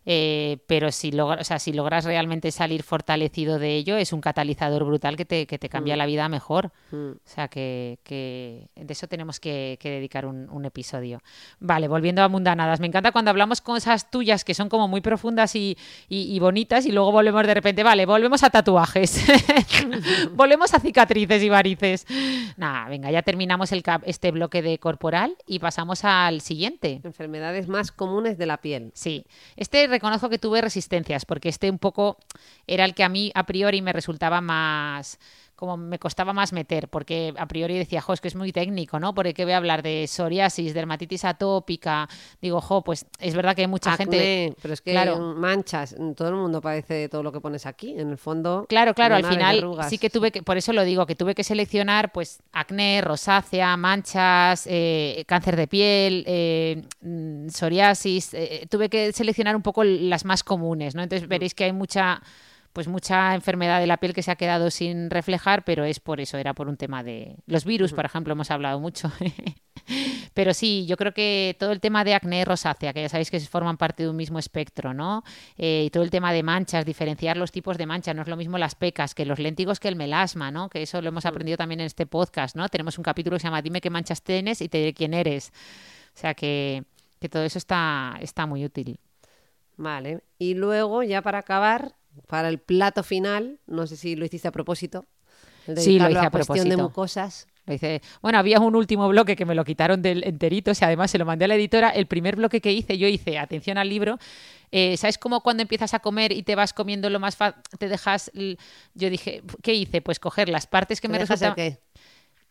eh, 0.04 0.58
pero 0.66 0.90
si, 0.92 1.12
logra- 1.12 1.40
o 1.40 1.44
sea, 1.44 1.58
si 1.58 1.72
logras 1.72 2.04
realmente 2.04 2.50
salir 2.50 2.82
fortalecido 2.82 3.58
de 3.58 3.76
ello, 3.76 3.96
es 3.96 4.12
un 4.12 4.20
catalizador 4.20 4.84
brutal 4.84 5.16
que 5.16 5.24
te, 5.24 5.46
que 5.46 5.58
te 5.58 5.68
cambia 5.68 5.96
la 5.96 6.06
vida 6.06 6.28
mejor. 6.28 6.72
Mm. 6.90 7.10
O 7.12 7.16
sea, 7.24 7.48
que, 7.48 7.98
que 8.02 8.68
de 8.74 8.92
eso 8.92 9.06
tenemos 9.06 9.38
que, 9.40 9.78
que 9.80 9.90
dedicar 9.90 10.26
un, 10.26 10.48
un 10.50 10.64
episodio. 10.64 11.20
Vale, 11.60 11.88
volviendo 11.88 12.22
a 12.22 12.28
mundanadas. 12.28 12.80
Me 12.80 12.86
encanta 12.86 13.12
cuando 13.12 13.30
hablamos 13.30 13.60
cosas 13.60 14.10
tuyas 14.10 14.44
que 14.44 14.54
son 14.54 14.68
como 14.68 14.88
muy 14.88 15.00
profundas 15.00 15.54
y, 15.56 15.76
y- 16.08 16.34
y 16.34 16.38
bonitas 16.40 16.86
y 16.86 16.92
luego 16.92 17.12
volvemos 17.12 17.46
de 17.46 17.54
repente, 17.54 17.82
vale, 17.82 18.06
volvemos 18.06 18.42
a 18.42 18.50
tatuajes. 18.50 19.22
volvemos 20.34 20.72
a 20.74 20.80
cicatrices 20.80 21.42
y 21.42 21.48
varices. 21.48 22.06
Nada, 22.56 22.88
venga, 22.88 23.10
ya 23.10 23.22
terminamos 23.22 23.72
el 23.72 23.82
cap- 23.82 24.02
este 24.06 24.30
bloque 24.30 24.62
de 24.62 24.78
corporal 24.78 25.36
y 25.46 25.58
pasamos 25.58 26.04
al 26.04 26.40
siguiente. 26.40 27.00
Enfermedades 27.04 27.68
más 27.68 27.92
comunes 27.92 28.38
de 28.38 28.46
la 28.46 28.58
piel. 28.58 28.90
Sí, 28.94 29.24
este 29.56 29.88
reconozco 29.92 30.28
que 30.28 30.38
tuve 30.38 30.60
resistencias, 30.60 31.24
porque 31.24 31.48
este 31.48 31.70
un 31.70 31.78
poco 31.78 32.18
era 32.66 32.84
el 32.84 32.94
que 32.94 33.04
a 33.04 33.08
mí 33.08 33.30
a 33.34 33.46
priori 33.46 33.80
me 33.82 33.92
resultaba 33.92 34.40
más 34.40 35.20
como 35.62 35.76
me 35.76 36.00
costaba 36.00 36.32
más 36.32 36.52
meter, 36.52 36.88
porque 36.88 37.32
a 37.38 37.46
priori 37.46 37.78
decía, 37.78 38.00
jo, 38.00 38.12
es 38.14 38.20
que 38.20 38.26
es 38.26 38.34
muy 38.34 38.50
técnico, 38.50 38.98
¿no? 38.98 39.14
Porque 39.14 39.32
qué 39.32 39.44
voy 39.44 39.52
a 39.52 39.58
hablar 39.58 39.80
de 39.84 40.08
psoriasis, 40.08 40.74
dermatitis 40.74 41.24
atópica. 41.24 42.08
Digo, 42.40 42.60
jo, 42.60 42.82
pues 42.82 43.06
es 43.20 43.36
verdad 43.36 43.54
que 43.54 43.60
hay 43.62 43.68
mucha 43.68 43.96
gente. 43.96 44.16
Acné, 44.16 44.56
pero 44.60 44.74
es 44.74 44.80
que 44.80 44.90
Claro. 44.90 45.20
manchas, 45.36 45.94
todo 46.16 46.30
el 46.30 46.34
mundo 46.34 46.60
padece 46.60 46.94
de 46.94 47.08
todo 47.08 47.22
lo 47.22 47.30
que 47.30 47.40
pones 47.40 47.64
aquí, 47.64 47.92
en 47.96 48.10
el 48.10 48.18
fondo. 48.18 48.66
Claro, 48.68 48.92
claro, 48.92 49.14
al 49.14 49.24
final 49.24 49.64
sí 49.88 49.98
que 49.98 50.10
tuve 50.10 50.32
que, 50.32 50.42
por 50.42 50.56
eso 50.56 50.72
lo 50.72 50.82
digo, 50.82 51.06
que 51.06 51.14
tuve 51.14 51.36
que 51.36 51.44
seleccionar 51.44 52.10
pues 52.10 52.42
acné, 52.50 53.00
rosácea, 53.00 53.76
manchas, 53.76 54.66
eh, 54.68 55.22
cáncer 55.28 55.54
de 55.54 55.68
piel, 55.68 56.24
eh, 56.26 56.82
mm, 57.02 57.50
psoriasis, 57.50 58.34
eh, 58.34 58.66
tuve 58.68 58.88
que 58.88 59.12
seleccionar 59.12 59.54
un 59.54 59.62
poco 59.62 59.84
las 59.84 60.24
más 60.24 60.42
comunes, 60.42 60.96
¿no? 60.96 61.04
Entonces 61.04 61.28
veréis 61.28 61.54
que 61.54 61.62
hay 61.62 61.72
mucha 61.72 62.20
pues 62.72 62.88
mucha 62.88 63.34
enfermedad 63.34 63.80
de 63.80 63.86
la 63.86 63.98
piel 63.98 64.14
que 64.14 64.22
se 64.22 64.30
ha 64.30 64.36
quedado 64.36 64.70
sin 64.70 65.10
reflejar, 65.10 65.64
pero 65.64 65.84
es 65.84 66.00
por 66.00 66.20
eso, 66.20 66.38
era 66.38 66.54
por 66.54 66.68
un 66.68 66.76
tema 66.76 67.02
de 67.02 67.36
los 67.46 67.64
virus, 67.64 67.92
por 67.92 68.04
ejemplo, 68.04 68.32
hemos 68.32 68.50
hablado 68.50 68.80
mucho. 68.80 69.12
Pero 70.34 70.54
sí, 70.54 70.86
yo 70.86 70.96
creo 70.96 71.12
que 71.12 71.56
todo 71.58 71.72
el 71.72 71.80
tema 71.80 72.04
de 72.04 72.14
acné 72.14 72.44
rosácea, 72.44 72.92
que 72.92 73.02
ya 73.02 73.08
sabéis 73.08 73.30
que 73.30 73.40
forman 73.40 73.76
parte 73.76 74.04
de 74.04 74.08
un 74.08 74.16
mismo 74.16 74.38
espectro, 74.38 74.94
¿no? 74.94 75.24
Eh, 75.58 75.84
y 75.86 75.90
todo 75.90 76.02
el 76.02 76.10
tema 76.10 76.32
de 76.32 76.42
manchas, 76.42 76.86
diferenciar 76.86 77.36
los 77.36 77.52
tipos 77.52 77.76
de 77.76 77.86
manchas, 77.86 78.14
no 78.14 78.22
es 78.22 78.28
lo 78.28 78.36
mismo 78.36 78.58
las 78.58 78.74
pecas 78.74 79.14
que 79.14 79.26
los 79.26 79.38
léntigos 79.38 79.80
que 79.80 79.88
el 79.88 79.96
melasma, 79.96 80.50
¿no? 80.50 80.70
Que 80.70 80.82
eso 80.82 81.02
lo 81.02 81.08
hemos 81.08 81.26
aprendido 81.26 81.58
también 81.58 81.80
en 81.80 81.86
este 81.86 82.06
podcast, 82.06 82.56
¿no? 82.56 82.68
Tenemos 82.68 82.96
un 82.96 83.04
capítulo 83.04 83.36
que 83.36 83.40
se 83.40 83.48
llama 83.48 83.60
Dime 83.60 83.80
qué 83.80 83.90
manchas 83.90 84.22
tienes 84.22 84.62
y 84.62 84.68
te 84.68 84.78
diré 84.78 84.94
quién 84.94 85.14
eres. 85.14 85.52
O 86.14 86.18
sea 86.18 86.34
que, 86.34 86.84
que 87.20 87.28
todo 87.28 87.42
eso 87.42 87.58
está, 87.58 88.16
está 88.20 88.46
muy 88.46 88.64
útil. 88.64 88.98
Vale. 89.76 90.20
Y 90.38 90.54
luego, 90.54 91.02
ya 91.02 91.22
para 91.22 91.38
acabar, 91.38 91.94
para 92.26 92.48
el 92.48 92.58
plato 92.58 93.02
final, 93.02 93.58
no 93.66 93.86
sé 93.86 93.96
si 93.96 94.16
lo 94.16 94.24
hiciste 94.24 94.48
a 94.48 94.52
propósito. 94.52 95.06
Sí, 95.76 95.98
lo 95.98 96.10
hice 96.10 96.18
a 96.18 96.30
cuestión 96.30 96.68
de 96.68 96.76
propósito. 96.76 96.82
mucosas. 96.82 97.46
Lo 97.66 97.74
hice- 97.74 98.02
Bueno, 98.20 98.38
había 98.38 98.58
un 98.58 98.74
último 98.74 99.08
bloque 99.08 99.36
que 99.36 99.44
me 99.44 99.54
lo 99.54 99.64
quitaron 99.64 100.02
del 100.02 100.24
enterito, 100.24 100.72
o 100.72 100.74
sea, 100.74 100.88
además 100.88 101.10
se 101.12 101.18
lo 101.18 101.24
mandé 101.24 101.44
a 101.44 101.48
la 101.48 101.54
editora. 101.54 101.90
El 101.90 102.06
primer 102.06 102.34
bloque 102.34 102.60
que 102.60 102.72
hice, 102.72 102.98
yo 102.98 103.06
hice, 103.06 103.38
atención 103.38 103.78
al 103.78 103.88
libro, 103.88 104.18
eh, 104.72 104.96
¿sabes 104.96 105.18
cómo 105.18 105.42
cuando 105.42 105.62
empiezas 105.62 105.94
a 105.94 106.00
comer 106.00 106.32
y 106.32 106.42
te 106.42 106.56
vas 106.56 106.72
comiendo 106.72 107.08
lo 107.10 107.20
más 107.20 107.36
fácil, 107.36 107.62
te 107.78 107.88
dejas, 107.88 108.32
yo 108.94 109.10
dije, 109.10 109.42
¿qué 109.62 109.74
hice? 109.74 110.02
Pues 110.02 110.18
coger 110.18 110.48
las 110.48 110.66
partes 110.66 111.00
que 111.00 111.06
¿Te 111.08 111.12
me 111.12 111.18
resultaban... 111.18 111.54
qué? 111.54 111.78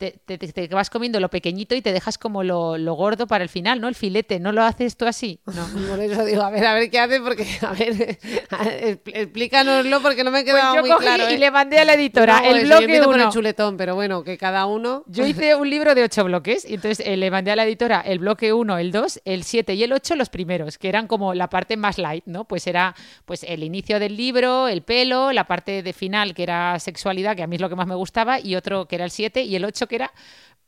Te, 0.02 0.20
te- 0.26 0.40
te- 0.40 0.52
te 0.68 0.74
vas 0.74 0.90
comiendo 0.90 1.20
lo 1.20 1.30
pequeñito 1.30 1.76
y 1.76 1.82
te 1.84 1.94
dejas 1.94 2.18
como 2.18 2.44
lo, 2.44 2.76
lo 2.80 2.96
gordo 2.96 3.28
para 3.28 3.44
el 3.44 3.50
final, 3.52 3.80
¿no? 3.80 3.88
El 3.88 3.94
filete, 3.94 4.40
¿no 4.40 4.52
lo 4.52 4.64
haces 4.64 4.98
tú 4.98 5.06
así? 5.06 5.40
No. 5.46 5.64
Por 5.90 6.00
eso 6.00 6.26
digo, 6.26 6.42
a 6.42 6.50
ver, 6.50 6.66
a 6.66 6.74
ver 6.74 6.90
qué 6.90 6.98
hace, 7.00 7.20
porque, 7.22 7.46
a 7.62 7.74
ver, 7.74 8.18
expl- 8.18 9.12
explícanos 9.14 9.86
porque 10.02 10.24
no 10.24 10.32
me 10.32 10.40
ha 10.40 10.42
Pues 10.42 10.54
quedado 10.56 10.76
yo 10.76 10.82
muy 10.82 10.90
cogí 10.90 11.06
claro. 11.06 11.30
y 11.30 11.34
¿eh? 11.34 11.38
le 11.38 11.52
mandé 11.52 11.78
a 11.78 11.86
la 11.86 11.94
editora 11.94 12.40
No, 12.42 12.46
el 12.50 12.56
eso, 12.58 12.62
yo 12.62 12.68
bloque 12.70 12.84
empiezo 12.86 13.06
por 13.06 13.16
el 13.16 13.22
1. 13.22 13.32
chuletón, 13.32 13.78
pero 13.78 13.94
bueno, 13.94 14.24
que 14.24 14.38
cada 14.40 14.66
uno... 14.66 15.04
Yo 15.06 15.26
hice 15.28 15.54
un 15.54 15.70
libro 15.70 15.94
de 15.94 16.04
ocho 16.04 16.24
bloques 16.24 16.68
y 16.68 16.74
entonces 16.74 17.06
eh, 17.06 17.16
le 17.16 17.30
mandé 17.30 17.52
a 17.52 17.56
la 17.56 17.64
editora 17.66 18.02
el 18.02 18.18
bloque 18.18 18.54
1, 18.54 18.78
el 18.80 18.92
2, 18.92 19.22
el 19.26 19.44
7 19.44 19.76
y 19.76 19.84
el 19.84 19.94
8 19.94 20.16
los 20.16 20.30
primeros, 20.30 20.80
que 20.80 20.90
eran 20.90 21.06
como 21.06 21.36
la 21.36 21.48
parte 21.48 21.78
más 21.78 22.00
light, 22.00 22.24
¿no? 22.26 22.46
Pues 22.46 22.66
era 22.66 22.96
pues 23.26 23.44
el 23.44 23.64
inicio 23.64 24.00
del 24.00 24.18
libro, 24.18 24.68
el 24.68 24.82
pelo, 24.82 25.32
la 25.32 25.46
parte 25.46 25.84
de 25.84 25.94
final 25.94 26.34
que 26.34 26.42
era 26.44 26.80
sexualidad, 26.80 27.36
que 27.36 27.44
a 27.44 27.48
mí 27.48 27.58
es 27.58 27.62
lo 27.62 27.70
que 27.70 27.76
más 27.76 27.86
me 27.88 27.96
gustaba, 27.96 28.40
y 28.40 28.56
otro 28.56 28.88
que 28.88 28.96
era 28.96 29.06
el 29.06 29.12
7 29.12 29.44
y 29.44 29.56
el 29.56 29.66
8 29.66 29.88
que 29.92 29.96
era 29.98 30.12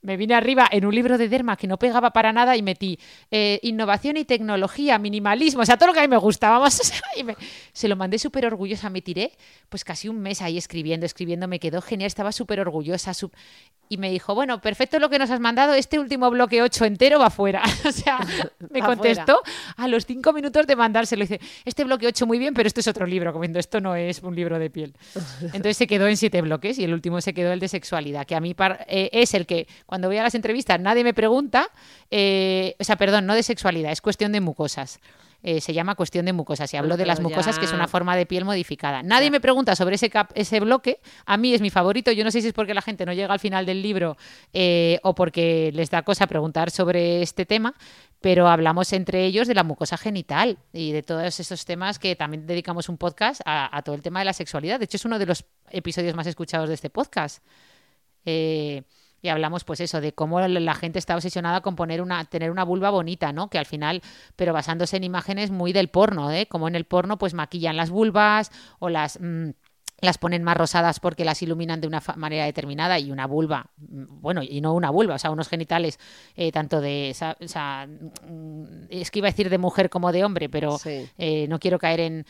me 0.03 0.17
vine 0.17 0.35
arriba 0.35 0.67
en 0.71 0.85
un 0.85 0.93
libro 0.93 1.17
de 1.17 1.27
Derma 1.29 1.57
que 1.57 1.65
no 1.67 1.77
pegaba 1.77 2.11
para 2.11 2.31
nada 2.31 2.55
y 2.55 2.61
metí 2.61 2.99
eh, 3.31 3.59
innovación 3.63 4.17
y 4.17 4.25
tecnología, 4.25 4.99
minimalismo, 4.99 5.61
o 5.61 5.65
sea, 5.65 5.77
todo 5.77 5.87
lo 5.87 5.93
que 5.93 5.99
a 5.99 6.03
mí 6.03 6.07
me 6.09 6.17
gustaba. 6.17 6.59
Vamos, 6.59 6.79
o 6.81 6.83
sea, 6.83 6.99
y 7.17 7.23
me- 7.23 7.35
se 7.71 7.87
lo 7.87 7.95
mandé 7.95 8.19
súper 8.19 8.45
orgullosa. 8.45 8.89
Me 8.89 9.01
tiré 9.01 9.31
pues 9.69 9.83
casi 9.83 10.09
un 10.09 10.19
mes 10.19 10.41
ahí 10.41 10.57
escribiendo, 10.57 11.05
escribiendo. 11.05 11.47
Me 11.47 11.59
quedó 11.59 11.81
genial, 11.81 12.07
estaba 12.07 12.31
súper 12.31 12.59
orgullosa. 12.59 13.11
Y 13.89 13.97
me 13.97 14.09
dijo, 14.09 14.33
bueno, 14.33 14.59
perfecto 14.61 14.97
lo 14.97 15.09
que 15.09 15.19
nos 15.19 15.29
has 15.29 15.39
mandado, 15.39 15.73
este 15.73 15.99
último 15.99 16.29
bloque 16.31 16.61
8 16.61 16.85
entero 16.85 17.19
va 17.19 17.29
fuera. 17.29 17.61
o 17.87 17.91
sea, 17.91 18.17
me 18.71 18.79
contestó 18.85 19.41
a 19.77 19.87
los 19.87 20.05
cinco 20.05 20.33
minutos 20.33 20.65
de 20.67 20.75
mandárselo. 20.75 21.21
Dice, 21.21 21.39
este 21.65 21.83
bloque 21.83 22.07
8 22.07 22.25
muy 22.25 22.39
bien, 22.39 22.53
pero 22.53 22.67
esto 22.67 22.79
es 22.79 22.87
otro 22.87 23.05
libro, 23.05 23.31
comiendo 23.33 23.59
esto 23.59 23.79
no 23.81 23.95
es 23.95 24.21
un 24.23 24.35
libro 24.35 24.57
de 24.59 24.69
piel. 24.69 24.93
Entonces 25.41 25.77
se 25.77 25.87
quedó 25.87 26.07
en 26.07 26.17
siete 26.17 26.41
bloques 26.41 26.79
y 26.79 26.83
el 26.83 26.93
último 26.93 27.21
se 27.21 27.33
quedó 27.33 27.51
el 27.53 27.59
de 27.59 27.67
sexualidad, 27.67 28.25
que 28.25 28.35
a 28.35 28.39
mí 28.39 28.53
par- 28.53 28.85
eh, 28.89 29.09
es 29.13 29.33
el 29.33 29.45
que 29.45 29.67
cuando 29.93 30.07
voy 30.07 30.17
a 30.17 30.23
las 30.23 30.33
entrevistas 30.33 30.79
nadie 30.79 31.03
me 31.03 31.13
pregunta, 31.13 31.69
eh, 32.09 32.75
o 32.79 32.83
sea, 32.83 32.95
perdón, 32.95 33.27
no 33.27 33.35
de 33.35 33.43
sexualidad, 33.43 33.91
es 33.91 34.01
cuestión 34.01 34.31
de 34.31 34.41
mucosas. 34.41 34.99
Eh, 35.43 35.61
se 35.61 35.71
llama 35.73 35.93
cuestión 35.93 36.25
de 36.25 36.33
mucosas 36.33 36.73
y 36.73 36.77
hablo 36.77 36.95
de 36.97 37.05
las 37.05 37.19
mucosas, 37.19 37.59
que 37.59 37.65
es 37.65 37.73
una 37.73 37.87
forma 37.87 38.15
de 38.15 38.25
piel 38.25 38.43
modificada. 38.45 39.03
Nadie 39.03 39.29
me 39.29 39.39
pregunta 39.39 39.75
sobre 39.75 39.95
ese, 39.95 40.09
cap- 40.09 40.31
ese 40.33 40.59
bloque, 40.61 40.99
a 41.25 41.35
mí 41.37 41.53
es 41.53 41.61
mi 41.61 41.69
favorito, 41.69 42.11
yo 42.11 42.23
no 42.23 42.31
sé 42.31 42.41
si 42.41 42.47
es 42.47 42.53
porque 42.53 42.73
la 42.73 42.81
gente 42.81 43.05
no 43.05 43.13
llega 43.13 43.33
al 43.33 43.39
final 43.41 43.65
del 43.67 43.81
libro 43.83 44.17
eh, 44.53 44.99
o 45.03 45.13
porque 45.13 45.69
les 45.73 45.91
da 45.91 46.01
cosa 46.01 46.25
preguntar 46.25 46.71
sobre 46.71 47.21
este 47.21 47.45
tema, 47.45 47.75
pero 48.21 48.47
hablamos 48.47 48.93
entre 48.93 49.25
ellos 49.25 49.47
de 49.47 49.53
la 49.53 49.63
mucosa 49.63 49.97
genital 49.97 50.57
y 50.71 50.91
de 50.93 51.03
todos 51.03 51.39
esos 51.39 51.65
temas 51.65 51.99
que 51.99 52.15
también 52.15 52.47
dedicamos 52.47 52.87
un 52.89 52.97
podcast 52.97 53.41
a, 53.45 53.69
a 53.77 53.81
todo 53.83 53.95
el 53.95 54.01
tema 54.01 54.19
de 54.19 54.25
la 54.25 54.33
sexualidad. 54.33 54.79
De 54.79 54.85
hecho, 54.85 54.95
es 54.97 55.05
uno 55.05 55.19
de 55.19 55.25
los 55.27 55.43
episodios 55.71 56.15
más 56.15 56.25
escuchados 56.25 56.69
de 56.69 56.75
este 56.75 56.89
podcast. 56.89 57.43
Eh, 58.25 58.83
y 59.23 59.29
hablamos, 59.29 59.63
pues 59.63 59.79
eso, 59.79 60.01
de 60.01 60.13
cómo 60.13 60.39
la- 60.39 60.75
gente 60.75 60.99
está 60.99 61.15
obsesionada 61.15 61.61
con 61.61 61.75
poner 61.75 62.01
una, 62.01 62.23
tener 62.25 62.51
una 62.51 62.63
vulva 62.63 62.91
bonita, 62.91 63.31
¿no? 63.33 63.49
Que 63.49 63.57
al 63.57 63.65
final, 63.65 64.01
pero 64.35 64.53
basándose 64.53 64.97
en 64.97 65.03
imágenes 65.05 65.49
muy 65.49 65.73
del 65.73 65.87
porno, 65.87 66.31
¿eh? 66.31 66.45
Como 66.47 66.67
en 66.67 66.75
el 66.75 66.85
porno, 66.85 67.17
pues 67.17 67.33
maquillan 67.33 67.77
las 67.77 67.89
vulvas 67.89 68.51
o 68.79 68.89
las. 68.89 69.19
mm, 69.19 69.49
las 70.05 70.17
ponen 70.17 70.43
más 70.43 70.57
rosadas 70.57 70.99
porque 70.99 71.25
las 71.25 71.41
iluminan 71.41 71.81
de 71.81 71.87
una 71.87 72.01
manera 72.15 72.45
determinada 72.45 72.99
y 72.99 73.11
una 73.11 73.25
vulva, 73.27 73.67
mm, 73.77 74.21
bueno, 74.21 74.41
y 74.43 74.61
no 74.61 74.73
una 74.73 74.89
vulva, 74.89 75.15
o 75.15 75.19
sea, 75.19 75.31
unos 75.31 75.47
genitales 75.47 75.99
eh, 76.35 76.51
tanto 76.51 76.81
de, 76.81 77.15
o 77.39 77.47
sea, 77.47 77.87
mm, 77.87 78.63
es 78.89 79.11
que 79.11 79.19
iba 79.19 79.27
a 79.27 79.31
decir 79.31 79.49
de 79.49 79.57
mujer 79.57 79.89
como 79.89 80.11
de 80.11 80.23
hombre, 80.23 80.49
pero 80.49 80.77
Sí. 80.77 81.07
eh, 81.17 81.47
no 81.47 81.59
quiero 81.59 81.79
caer 81.79 81.99
en, 82.01 82.25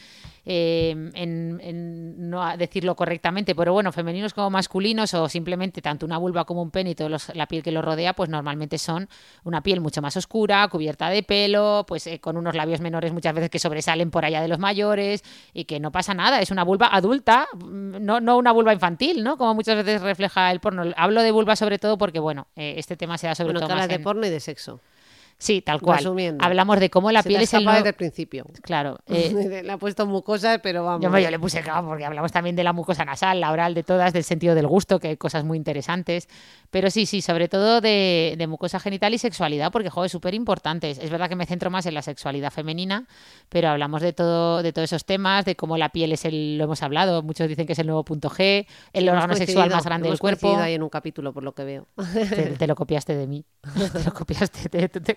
eh, 0.45 0.91
en, 1.15 1.59
en 1.61 2.29
no 2.29 2.57
decirlo 2.57 2.95
correctamente, 2.95 3.55
pero 3.55 3.73
bueno, 3.73 3.91
femeninos 3.91 4.33
como 4.33 4.49
masculinos 4.49 5.13
o 5.13 5.29
simplemente 5.29 5.81
tanto 5.81 6.05
una 6.05 6.17
vulva 6.17 6.45
como 6.45 6.61
un 6.61 6.69
pene 6.71 6.91
y 6.91 6.95
toda 6.95 7.17
la 7.33 7.47
piel 7.47 7.63
que 7.63 7.71
los 7.71 7.83
rodea, 7.83 8.13
pues 8.13 8.29
normalmente 8.29 8.77
son 8.77 9.07
una 9.43 9.61
piel 9.61 9.81
mucho 9.81 10.01
más 10.01 10.15
oscura, 10.17 10.67
cubierta 10.67 11.09
de 11.09 11.23
pelo, 11.23 11.85
pues 11.87 12.07
eh, 12.07 12.19
con 12.19 12.37
unos 12.37 12.55
labios 12.55 12.81
menores 12.81 13.13
muchas 13.13 13.33
veces 13.33 13.49
que 13.49 13.59
sobresalen 13.59 14.11
por 14.11 14.25
allá 14.25 14.41
de 14.41 14.47
los 14.47 14.59
mayores 14.59 15.23
y 15.53 15.65
que 15.65 15.79
no 15.79 15.91
pasa 15.91 16.13
nada, 16.13 16.41
es 16.41 16.51
una 16.51 16.63
vulva 16.63 16.87
adulta, 16.91 17.47
no, 17.69 18.19
no 18.19 18.37
una 18.37 18.51
vulva 18.51 18.73
infantil, 18.73 19.23
¿no? 19.23 19.37
Como 19.37 19.53
muchas 19.55 19.75
veces 19.75 20.01
refleja 20.01 20.51
el 20.51 20.59
porno. 20.59 20.83
Hablo 20.95 21.21
de 21.21 21.31
vulva 21.31 21.55
sobre 21.55 21.79
todo 21.79 21.97
porque, 21.97 22.19
bueno, 22.19 22.47
eh, 22.55 22.75
este 22.77 22.95
tema 22.97 23.17
se 23.17 23.27
da 23.27 23.35
sobre 23.35 23.53
Bueno, 23.53 23.61
todo 23.67 23.75
más 23.75 23.87
de 23.87 23.95
en- 23.95 24.03
porno 24.03 24.25
y 24.25 24.29
de 24.29 24.39
sexo. 24.39 24.79
Sí, 25.43 25.61
tal 25.61 25.81
cual. 25.81 25.97
Resumiendo. 25.97 26.41
Hablamos 26.41 26.79
de 26.79 26.89
cómo 26.89 27.11
la 27.11 27.19
Se 27.21 27.23
te 27.23 27.29
piel 27.31 27.41
ha 27.41 27.43
es 27.43 27.53
el 27.53 27.63
nuevo- 27.65 27.75
desde 27.79 27.89
el 27.89 27.95
principio. 27.95 28.45
Claro. 28.61 28.97
eh, 29.07 29.61
Le 29.61 29.69
ha 29.73 29.77
puesto 29.77 30.05
mucosas, 30.05 30.59
pero 30.63 30.85
vamos. 30.85 31.03
yo, 31.03 31.09
me- 31.09 31.21
yo 31.21 31.29
le 31.29 31.37
puse 31.37 31.59
claro 31.61 31.85
porque 31.85 32.05
hablamos 32.05 32.31
también 32.31 32.55
de 32.55 32.63
la 32.63 32.71
mucosa 32.71 33.03
nasal, 33.03 33.41
la 33.41 33.51
oral, 33.51 33.73
de 33.73 33.83
todas, 33.83 34.13
del 34.13 34.23
sentido 34.23 34.55
del 34.55 34.67
gusto, 34.67 34.99
que 35.01 35.09
hay 35.09 35.17
cosas 35.17 35.43
muy 35.43 35.57
interesantes. 35.57 36.29
Pero 36.71 36.89
sí, 36.89 37.05
sí, 37.05 37.21
sobre 37.21 37.49
todo 37.49 37.81
de, 37.81 38.35
de 38.37 38.47
mucosa 38.47 38.79
genital 38.79 39.13
y 39.13 39.17
sexualidad, 39.17 39.69
porque 39.71 39.89
joder, 39.89 40.09
súper 40.09 40.33
importante. 40.33 40.91
Es 40.91 41.09
verdad 41.09 41.27
que 41.27 41.35
me 41.35 41.45
centro 41.45 41.69
más 41.69 41.85
en 41.87 41.93
la 41.95 42.01
sexualidad 42.01 42.49
femenina, 42.49 43.05
pero 43.49 43.67
hablamos 43.67 44.01
de 44.01 44.13
todo, 44.13 44.63
de 44.63 44.71
todos 44.71 44.85
esos 44.93 45.03
temas, 45.03 45.43
de 45.43 45.57
cómo 45.57 45.75
la 45.77 45.89
piel 45.89 46.13
es 46.13 46.23
el, 46.23 46.57
lo 46.57 46.63
hemos 46.63 46.81
hablado, 46.83 47.21
muchos 47.21 47.49
dicen 47.49 47.67
que 47.67 47.73
es 47.73 47.79
el 47.79 47.87
nuevo 47.87 48.05
punto 48.05 48.29
G, 48.29 48.65
el 48.93 49.09
órgano 49.09 49.35
sexual 49.35 49.69
más 49.69 49.83
grande 49.83 50.07
del 50.07 50.19
cuerpo. 50.19 50.55
ahí 50.57 50.73
en 50.75 50.83
un 50.83 50.89
capítulo, 50.89 51.33
por 51.33 51.43
lo 51.43 51.53
que 51.53 51.63
veo. 51.65 51.87
Te, 52.13 52.51
te 52.57 52.65
lo 52.67 52.75
copiaste 52.75 53.15
de 53.17 53.27
mí. 53.27 53.43
Te 53.93 54.03
lo 54.03 54.13
copiaste. 54.13 54.69
te- 54.69 54.87
te- 54.89 54.99
te- 55.01 55.15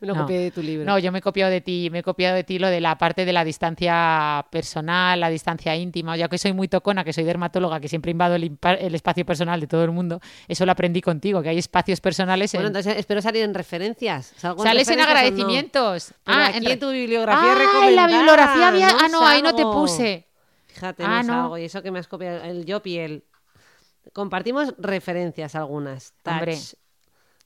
Me 0.00 0.08
lo 0.08 0.14
No. 0.14 0.22
copié 0.22 0.38
de 0.40 0.50
tu 0.50 0.62
libro. 0.62 0.84
No, 0.84 0.98
yo 0.98 1.12
me 1.12 1.18
he 1.20 1.22
copiado 1.22 1.50
de 1.50 1.60
ti, 1.60 1.88
me 1.92 2.00
he 2.00 2.02
copiado 2.02 2.34
de 2.34 2.42
ti 2.42 2.58
lo 2.58 2.66
de 2.68 2.80
la 2.80 2.98
parte 2.98 3.24
de 3.24 3.32
la 3.32 3.44
distancia 3.44 4.44
personal, 4.50 5.20
la 5.20 5.28
distancia 5.30 5.76
íntima, 5.76 6.16
ya 6.16 6.28
que 6.28 6.38
soy 6.38 6.52
muy 6.52 6.66
tocona, 6.66 7.04
que 7.04 7.12
soy 7.12 7.22
dermatóloga, 7.24 7.78
que 7.78 7.88
siempre 7.88 8.10
invado 8.10 8.34
el, 8.34 8.50
espacio 8.94 9.24
personal 9.24 9.60
de 9.60 9.68
todo 9.68 9.84
el 9.84 9.92
mundo, 9.92 10.20
eso 10.48 10.66
lo 10.66 10.72
aprendí 10.72 11.00
contigo, 11.00 11.40
que 11.40 11.50
hay 11.50 11.58
espacios 11.58 12.00
personales 12.00 12.52
Bueno, 12.52 12.66
en- 12.66 12.76
entonces 12.76 12.96
espero 12.98 13.22
salir 13.22 13.44
en 13.44 13.54
referencias. 13.54 14.32
¿Salgo 14.36 14.62
Sales 14.64 14.88
en 14.88 14.98
referencias 14.98 15.06
no? 15.06 15.18
agradecimientos. 15.20 16.14
Ah, 16.26 16.46
aquí 16.54 16.72
en, 16.72 16.78
tu 16.80 16.90
bibliografía 16.90 17.52
Ah, 17.52 17.88
en 17.88 17.96
la 17.96 18.06
bibliografía 18.08 18.68
había... 18.68 18.88
Ah, 18.90 19.08
no, 19.10 19.24
ahí 19.26 19.40
no 19.42 19.54
te 19.54 19.62
puse. 19.62 20.26
Fíjate, 20.66 21.04
Ah, 21.04 21.22
no, 21.22 21.34
no. 21.34 21.42
salgo. 21.42 21.58
Y 21.58 21.64
eso 21.64 21.82
que 21.82 21.90
me 21.92 22.00
has 22.00 22.08
copiado, 22.08 22.42
el 22.42 22.64
yo 22.64 22.80
y 22.84 22.98
el... 22.98 23.24
Compartimos 24.12 24.74
referencias 24.78 25.54
algunas. 25.54 26.12
Touch, 26.24 26.32
Hombre. 26.34 26.58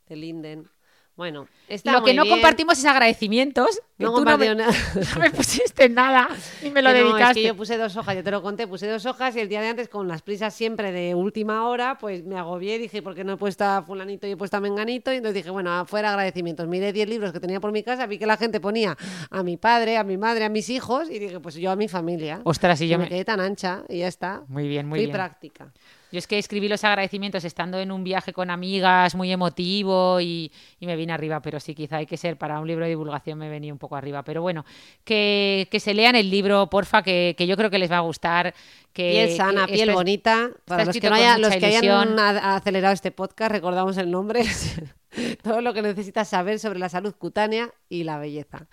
de 0.08 0.16
Linden. 0.16 0.68
Bueno, 1.16 1.46
está 1.68 1.92
Lo 1.92 2.02
que 2.02 2.12
no 2.12 2.22
bien. 2.24 2.34
compartimos 2.34 2.76
es 2.76 2.84
agradecimientos. 2.86 3.80
No 3.98 4.12
tú 4.12 4.24
no 4.24 4.36
me, 4.36 4.48
compartió 4.48 4.54
nada. 4.56 4.72
no 5.14 5.20
me 5.20 5.30
pusiste 5.30 5.88
nada 5.88 6.28
y 6.60 6.70
me 6.70 6.82
lo 6.82 6.90
Que 6.92 6.98
no, 7.00 7.04
dedicaste. 7.10 7.30
es 7.40 7.44
que 7.44 7.48
yo 7.48 7.56
puse 7.56 7.78
dos 7.78 7.96
hojas, 7.96 8.16
yo 8.16 8.24
te 8.24 8.32
lo 8.32 8.42
conté, 8.42 8.66
puse 8.66 8.88
dos 8.88 9.06
hojas 9.06 9.36
y 9.36 9.40
el 9.40 9.48
día 9.48 9.60
de 9.60 9.68
antes, 9.68 9.88
con 9.88 10.08
las 10.08 10.22
prisas 10.22 10.52
siempre 10.52 10.90
de 10.90 11.14
última 11.14 11.68
hora, 11.68 11.98
pues 12.00 12.24
me 12.24 12.36
agobié 12.36 12.74
y 12.74 12.78
dije, 12.78 13.00
¿por 13.00 13.14
qué 13.14 13.22
no 13.22 13.34
he 13.34 13.36
puesto 13.36 13.64
a 13.64 13.82
fulanito 13.82 14.26
y 14.26 14.32
he 14.32 14.36
puesto 14.36 14.56
a 14.56 14.60
menganito? 14.60 15.12
Y 15.12 15.16
entonces 15.18 15.36
dije, 15.36 15.50
bueno, 15.50 15.72
afuera 15.72 16.10
agradecimientos. 16.10 16.66
Miré 16.66 16.92
10 16.92 17.08
libros 17.08 17.32
que 17.32 17.38
tenía 17.38 17.60
por 17.60 17.70
mi 17.70 17.84
casa, 17.84 18.06
vi 18.06 18.18
que 18.18 18.26
la 18.26 18.36
gente 18.36 18.58
ponía 18.58 18.96
a 19.30 19.42
mi 19.44 19.56
padre, 19.56 19.96
a 19.96 20.02
mi 20.02 20.16
madre, 20.18 20.44
a 20.44 20.48
mis 20.48 20.68
hijos 20.68 21.08
y 21.08 21.20
dije, 21.20 21.38
pues 21.38 21.54
yo 21.54 21.70
a 21.70 21.76
mi 21.76 21.86
familia. 21.86 22.40
Ostras, 22.42 22.80
y 22.80 22.88
yo 22.88 22.98
me 22.98 23.04
me... 23.04 23.08
quedé 23.10 23.24
tan 23.24 23.38
ancha 23.38 23.84
y 23.88 23.98
ya 23.98 24.08
está. 24.08 24.42
Muy 24.48 24.66
bien, 24.66 24.88
muy 24.88 24.98
Fui 24.98 25.06
bien. 25.06 25.16
práctica. 25.16 25.72
Yo 26.14 26.18
es 26.18 26.28
que 26.28 26.38
escribí 26.38 26.68
los 26.68 26.84
agradecimientos 26.84 27.44
estando 27.44 27.80
en 27.80 27.90
un 27.90 28.04
viaje 28.04 28.32
con 28.32 28.48
amigas, 28.48 29.16
muy 29.16 29.32
emotivo 29.32 30.20
y, 30.20 30.52
y 30.78 30.86
me 30.86 30.94
vine 30.94 31.12
arriba, 31.12 31.40
pero 31.40 31.58
sí, 31.58 31.74
quizá 31.74 31.96
hay 31.96 32.06
que 32.06 32.16
ser, 32.16 32.36
para 32.38 32.60
un 32.60 32.68
libro 32.68 32.84
de 32.84 32.90
divulgación 32.90 33.36
me 33.36 33.48
venía 33.48 33.72
un 33.72 33.80
poco 33.80 33.96
arriba. 33.96 34.22
Pero 34.22 34.40
bueno, 34.40 34.64
que, 35.02 35.66
que 35.72 35.80
se 35.80 35.92
lean 35.92 36.14
el 36.14 36.30
libro, 36.30 36.70
porfa, 36.70 37.02
que, 37.02 37.34
que 37.36 37.48
yo 37.48 37.56
creo 37.56 37.68
que 37.68 37.78
les 37.80 37.90
va 37.90 37.96
a 37.96 38.00
gustar. 38.00 38.54
Que, 38.92 39.10
Piel 39.26 39.36
sana, 39.36 39.66
que 39.66 39.72
piel 39.74 39.92
bonita. 39.92 40.50
Para 40.66 40.84
los 40.84 40.96
que, 40.96 41.10
no 41.10 41.16
haya- 41.16 41.36
los 41.36 41.50
que 41.56 41.66
hayan 41.66 41.84
ilusión. 41.84 42.18
acelerado 42.20 42.94
este 42.94 43.10
podcast, 43.10 43.50
recordamos 43.50 43.96
el 43.98 44.08
nombre. 44.10 44.44
Todo 45.42 45.60
lo 45.60 45.74
que 45.74 45.82
necesitas 45.82 46.28
saber 46.28 46.58
sobre 46.58 46.78
la 46.78 46.88
salud 46.88 47.14
cutánea 47.16 47.70
y 47.88 48.04
la 48.04 48.18
belleza. 48.18 48.66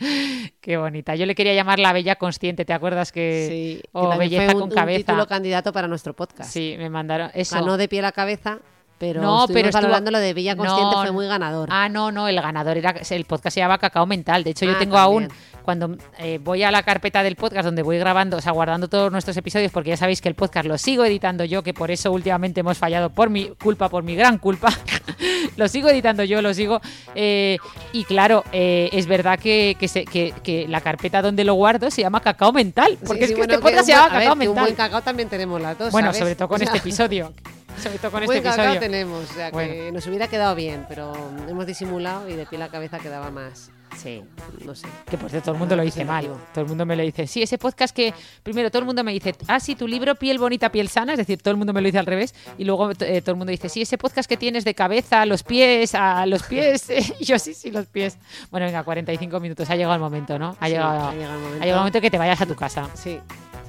Qué 0.62 0.78
bonita. 0.78 1.16
Yo 1.16 1.26
le 1.26 1.36
quería 1.36 1.54
llamar 1.54 1.80
La 1.80 1.94
Bella 1.94 2.16
Consciente, 2.16 2.66
¿te 2.66 2.74
acuerdas 2.74 3.12
que...? 3.12 3.48
Sí, 3.50 3.82
o 3.92 4.18
Belleza 4.18 4.46
fue 4.46 4.56
un, 4.56 4.60
con 4.62 4.70
un 4.70 4.76
cabeza. 4.76 4.98
título 4.98 5.28
candidato 5.28 5.72
para 5.72 5.88
nuestro 5.88 6.16
podcast. 6.16 6.52
Sí, 6.52 6.76
me 6.78 6.90
mandaron 6.90 7.32
eso. 7.34 7.56
Ganó 7.56 7.78
de 7.78 7.88
piel 7.88 8.06
a 8.06 8.12
cabeza, 8.12 8.60
pero 9.02 9.20
No, 9.20 9.48
pero 9.52 9.70
estuvo- 9.70 9.88
lo 10.12 10.20
de 10.20 10.34
Villa 10.36 10.56
Consciente, 10.56 10.96
No, 10.96 11.02
fue 11.02 11.12
muy 11.12 11.26
ganador. 11.26 11.68
Ah, 11.72 11.90
no, 11.90 12.12
no, 12.12 12.28
el 12.28 12.40
ganador 12.40 12.78
era 12.78 12.94
el 13.10 13.26
podcast 13.26 13.56
se 13.56 13.60
llama 13.60 13.80
Cacao 13.80 14.06
Mental. 14.06 14.44
De 14.44 14.52
hecho, 14.52 14.66
yo 14.66 14.74
Ah, 14.76 14.80
tengo 14.80 14.96
también. 14.96 15.24
aún 15.32 15.38
cuando 15.64 15.96
eh, 16.20 16.40
voy 16.44 16.62
a 16.64 16.70
la 16.72 16.84
carpeta 16.84 17.24
del 17.24 17.36
podcast 17.36 17.66
donde 17.66 17.82
voy 17.82 17.98
grabando, 17.98 18.38
o 18.38 18.42
sea, 18.42 18.52
guardando 18.52 18.88
todos 18.88 19.12
nuestros 19.12 19.36
episodios, 19.38 19.72
porque 19.72 19.90
ya 19.90 19.98
sabéis 19.98 20.22
que 20.22 20.30
el 20.30 20.36
podcast 20.36 20.68
lo 20.68 20.78
sigo 20.78 21.04
editando 21.04 21.44
yo, 21.46 21.64
que 21.64 21.74
por 21.74 21.90
eso 21.90 22.12
últimamente 22.12 22.60
hemos 22.60 22.78
fallado 22.78 23.10
por 23.10 23.30
mi 23.32 23.50
culpa, 23.62 23.90
por 23.90 24.04
mi 24.04 24.16
gran 24.16 24.38
culpa. 24.38 24.70
lo 25.58 25.68
sigo 25.68 25.90
editando 25.90 26.24
yo, 26.24 26.42
lo 26.44 26.54
sigo. 26.54 26.80
eh, 27.16 27.58
y 27.94 28.04
claro, 28.04 28.44
eh, 28.52 28.90
es 28.94 29.08
verdad 29.08 29.40
que, 29.40 29.76
que, 29.80 29.88
se- 29.88 30.06
que- 30.06 30.34
que 30.44 30.68
la 30.68 30.82
carpeta 30.82 31.22
donde 31.24 31.44
lo 31.44 31.56
guardo 31.56 31.90
se 31.90 32.02
llama 32.04 32.22
Cacao 32.22 32.52
Mental, 32.54 32.98
porque 33.06 33.20
sí, 33.20 33.24
es 33.26 33.30
que 33.32 33.38
bueno, 33.38 33.54
este 33.54 33.64
podcast 33.64 33.86
se 33.88 33.92
llama 33.94 34.10
ver, 34.10 34.20
Cacao 34.20 34.36
que 34.40 34.48
Un 34.48 34.54
buen 34.56 34.66
Mental. 34.68 34.86
cacao 34.88 35.02
también 35.02 35.28
tenemos 35.30 35.60
las 35.60 35.78
dos. 35.78 35.92
Bueno, 35.92 36.08
¿sabes? 36.10 36.20
sobre 36.20 36.36
todo 36.36 36.48
con 36.48 36.56
O 36.56 36.60
sea, 36.60 36.68
este 36.68 36.78
episodio. 36.78 37.32
Sobre 37.84 37.98
todo 38.00 38.12
con 38.12 38.26
buen 38.26 38.38
este 38.38 38.50
episodio. 38.50 38.80
tenemos, 38.80 39.30
o 39.30 39.34
sea 39.34 39.48
que 39.50 39.54
Bueno. 39.54 39.92
nos 39.94 40.08
hubiera 40.08 40.28
quedado 40.28 40.56
bien, 40.56 40.86
pero 40.88 41.14
hemos 41.48 41.66
disimulado 41.66 42.30
y 42.30 42.34
de 42.34 42.46
piel 42.46 42.62
a 42.62 42.70
cabeza 42.70 43.00
quedaba 43.00 43.32
más, 43.32 43.72
Sí. 44.02 44.24
no 44.64 44.74
sé. 44.74 44.88
Que 45.10 45.18
por 45.18 45.30
cierto, 45.30 45.46
todo 45.48 45.56
el 45.56 45.60
mundo 45.60 45.76
lo 45.76 45.84
dice 45.84 46.06
mal. 46.06 46.26
Todo 46.54 46.62
el 46.64 46.68
mundo 46.68 46.86
me 46.86 46.96
lo 46.96 47.04
dice. 47.04 47.28
Sí, 47.28 47.42
ese 47.44 47.58
podcast 47.58 47.94
que 47.96 48.14
primero 48.42 48.70
todo 48.72 48.80
el 48.80 48.86
mundo 48.86 49.04
me 49.04 49.12
dice, 49.12 49.36
ah, 49.48 49.60
sí, 49.60 49.76
tu 49.76 49.88
libro 49.88 50.16
Piel 50.16 50.38
Bonita, 50.40 50.72
Piel 50.72 50.88
Sana, 50.88 51.12
es 51.14 51.18
decir, 51.18 51.42
todo 51.42 51.52
el 51.52 51.58
mundo 51.58 51.74
me 51.74 51.82
lo 51.82 51.88
dice 51.88 52.00
al 52.00 52.06
revés. 52.06 52.34
Y 52.58 52.64
luego 52.64 52.90
eh, 53.02 53.22
todo 53.22 53.32
el 53.32 53.38
mundo 53.38 53.52
dice, 53.52 53.68
sí, 53.68 53.82
ese 53.82 53.98
podcast 53.98 54.30
que 54.30 54.38
tienes 54.38 54.64
de 54.64 54.74
cabeza 54.76 55.26
los 55.26 55.44
pies, 55.44 55.94
a 55.96 56.26
los 56.26 56.44
pies. 56.44 56.88
Y 57.20 57.26
yo, 57.26 57.38
sí, 57.38 57.54
sí, 57.54 57.70
los 57.72 57.86
pies. 57.88 58.18
Bueno, 58.50 58.66
venga, 58.66 58.84
45 58.84 59.40
minutos. 59.40 59.70
Ha 59.70 59.76
llegado 59.76 59.96
el 59.96 60.00
momento, 60.02 60.40
¿no? 60.40 60.56
Ha, 60.60 60.68
Sí, 60.68 60.72
llegado, 60.74 61.08
ha 61.10 61.14
llegado 61.14 61.34
el 61.36 61.40
momento. 61.42 61.58
ha 61.62 61.66
llegado 61.66 61.72
el 61.72 61.80
momento 61.82 62.02
que 62.02 62.12
te 62.12 62.18
vayas 62.18 62.42
a 62.42 62.46
tu 62.46 62.56
casa. 62.56 62.90
Sí, 62.94 63.20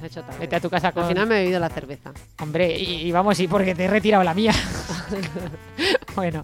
hecho 0.05 0.21
tarde. 0.21 0.39
Vete 0.39 0.55
a 0.55 0.59
tu 0.59 0.69
casa 0.69 0.91
con. 0.91 1.03
Al 1.03 1.09
final 1.09 1.27
me 1.27 1.35
he 1.35 1.39
bebido 1.41 1.59
la 1.59 1.69
cerveza. 1.69 2.11
Hombre, 2.39 2.77
y, 2.77 3.07
y 3.07 3.11
vamos, 3.11 3.39
y 3.39 3.47
porque 3.47 3.75
te 3.75 3.85
he 3.85 3.87
retirado 3.87 4.23
la 4.23 4.33
mía. 4.33 4.53
bueno, 6.15 6.43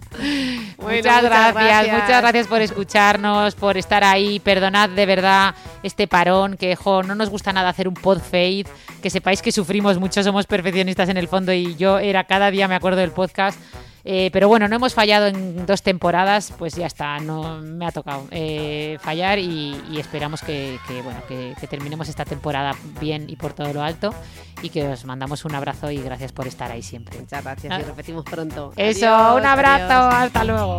muchas, 0.78 1.22
muchas 1.22 1.22
gracias, 1.22 1.54
gracias. 1.54 2.02
muchas 2.02 2.20
gracias 2.22 2.46
por 2.46 2.60
escucharnos, 2.62 3.54
por 3.54 3.76
estar 3.76 4.04
ahí. 4.04 4.40
Perdonad 4.40 4.90
de 4.90 5.06
verdad 5.06 5.54
este 5.82 6.06
parón, 6.06 6.56
que 6.56 6.76
jo, 6.76 7.02
no 7.02 7.14
nos 7.14 7.30
gusta 7.30 7.52
nada 7.52 7.68
hacer 7.68 7.88
un 7.88 7.94
pod 7.94 8.18
fade. 8.20 8.66
Que 9.02 9.10
sepáis 9.10 9.42
que 9.42 9.52
sufrimos 9.52 9.98
mucho, 9.98 10.22
somos 10.22 10.46
perfeccionistas 10.46 11.08
en 11.08 11.16
el 11.16 11.28
fondo 11.28 11.52
y 11.52 11.74
yo 11.76 11.98
era 11.98 12.24
cada 12.24 12.50
día 12.50 12.68
me 12.68 12.74
acuerdo 12.74 13.00
del 13.00 13.12
podcast. 13.12 13.58
Eh, 14.04 14.30
pero 14.32 14.48
bueno, 14.48 14.66
no 14.68 14.76
hemos 14.76 14.94
fallado 14.94 15.26
en 15.26 15.66
dos 15.66 15.82
temporadas, 15.82 16.52
pues 16.58 16.74
ya 16.74 16.86
está, 16.86 17.18
no 17.18 17.60
me 17.60 17.86
ha 17.86 17.92
tocado 17.92 18.26
eh, 18.30 18.98
fallar 19.00 19.38
y, 19.38 19.76
y 19.90 19.98
esperamos 20.00 20.40
que, 20.42 20.78
que, 20.88 21.02
bueno, 21.02 21.20
que, 21.28 21.54
que 21.60 21.66
terminemos 21.66 22.08
esta 22.08 22.24
temporada 22.24 22.74
bien 23.00 23.28
y 23.28 23.36
por 23.36 23.52
todo 23.52 23.72
lo 23.72 23.82
alto 23.82 24.14
y 24.62 24.70
que 24.70 24.86
os 24.88 25.04
mandamos 25.04 25.44
un 25.44 25.54
abrazo 25.54 25.90
y 25.90 25.98
gracias 25.98 26.32
por 26.32 26.46
estar 26.46 26.70
ahí 26.70 26.82
siempre. 26.82 27.18
Muchas 27.20 27.44
gracias 27.44 27.78
y 27.78 27.82
Ah. 27.82 27.86
repetimos 27.86 28.24
pronto. 28.24 28.72
Eso, 28.76 29.06
Adiós, 29.14 29.40
un 29.40 29.46
abrazo, 29.46 29.92
adiós. 29.92 30.14
hasta 30.14 30.44
luego. 30.44 30.78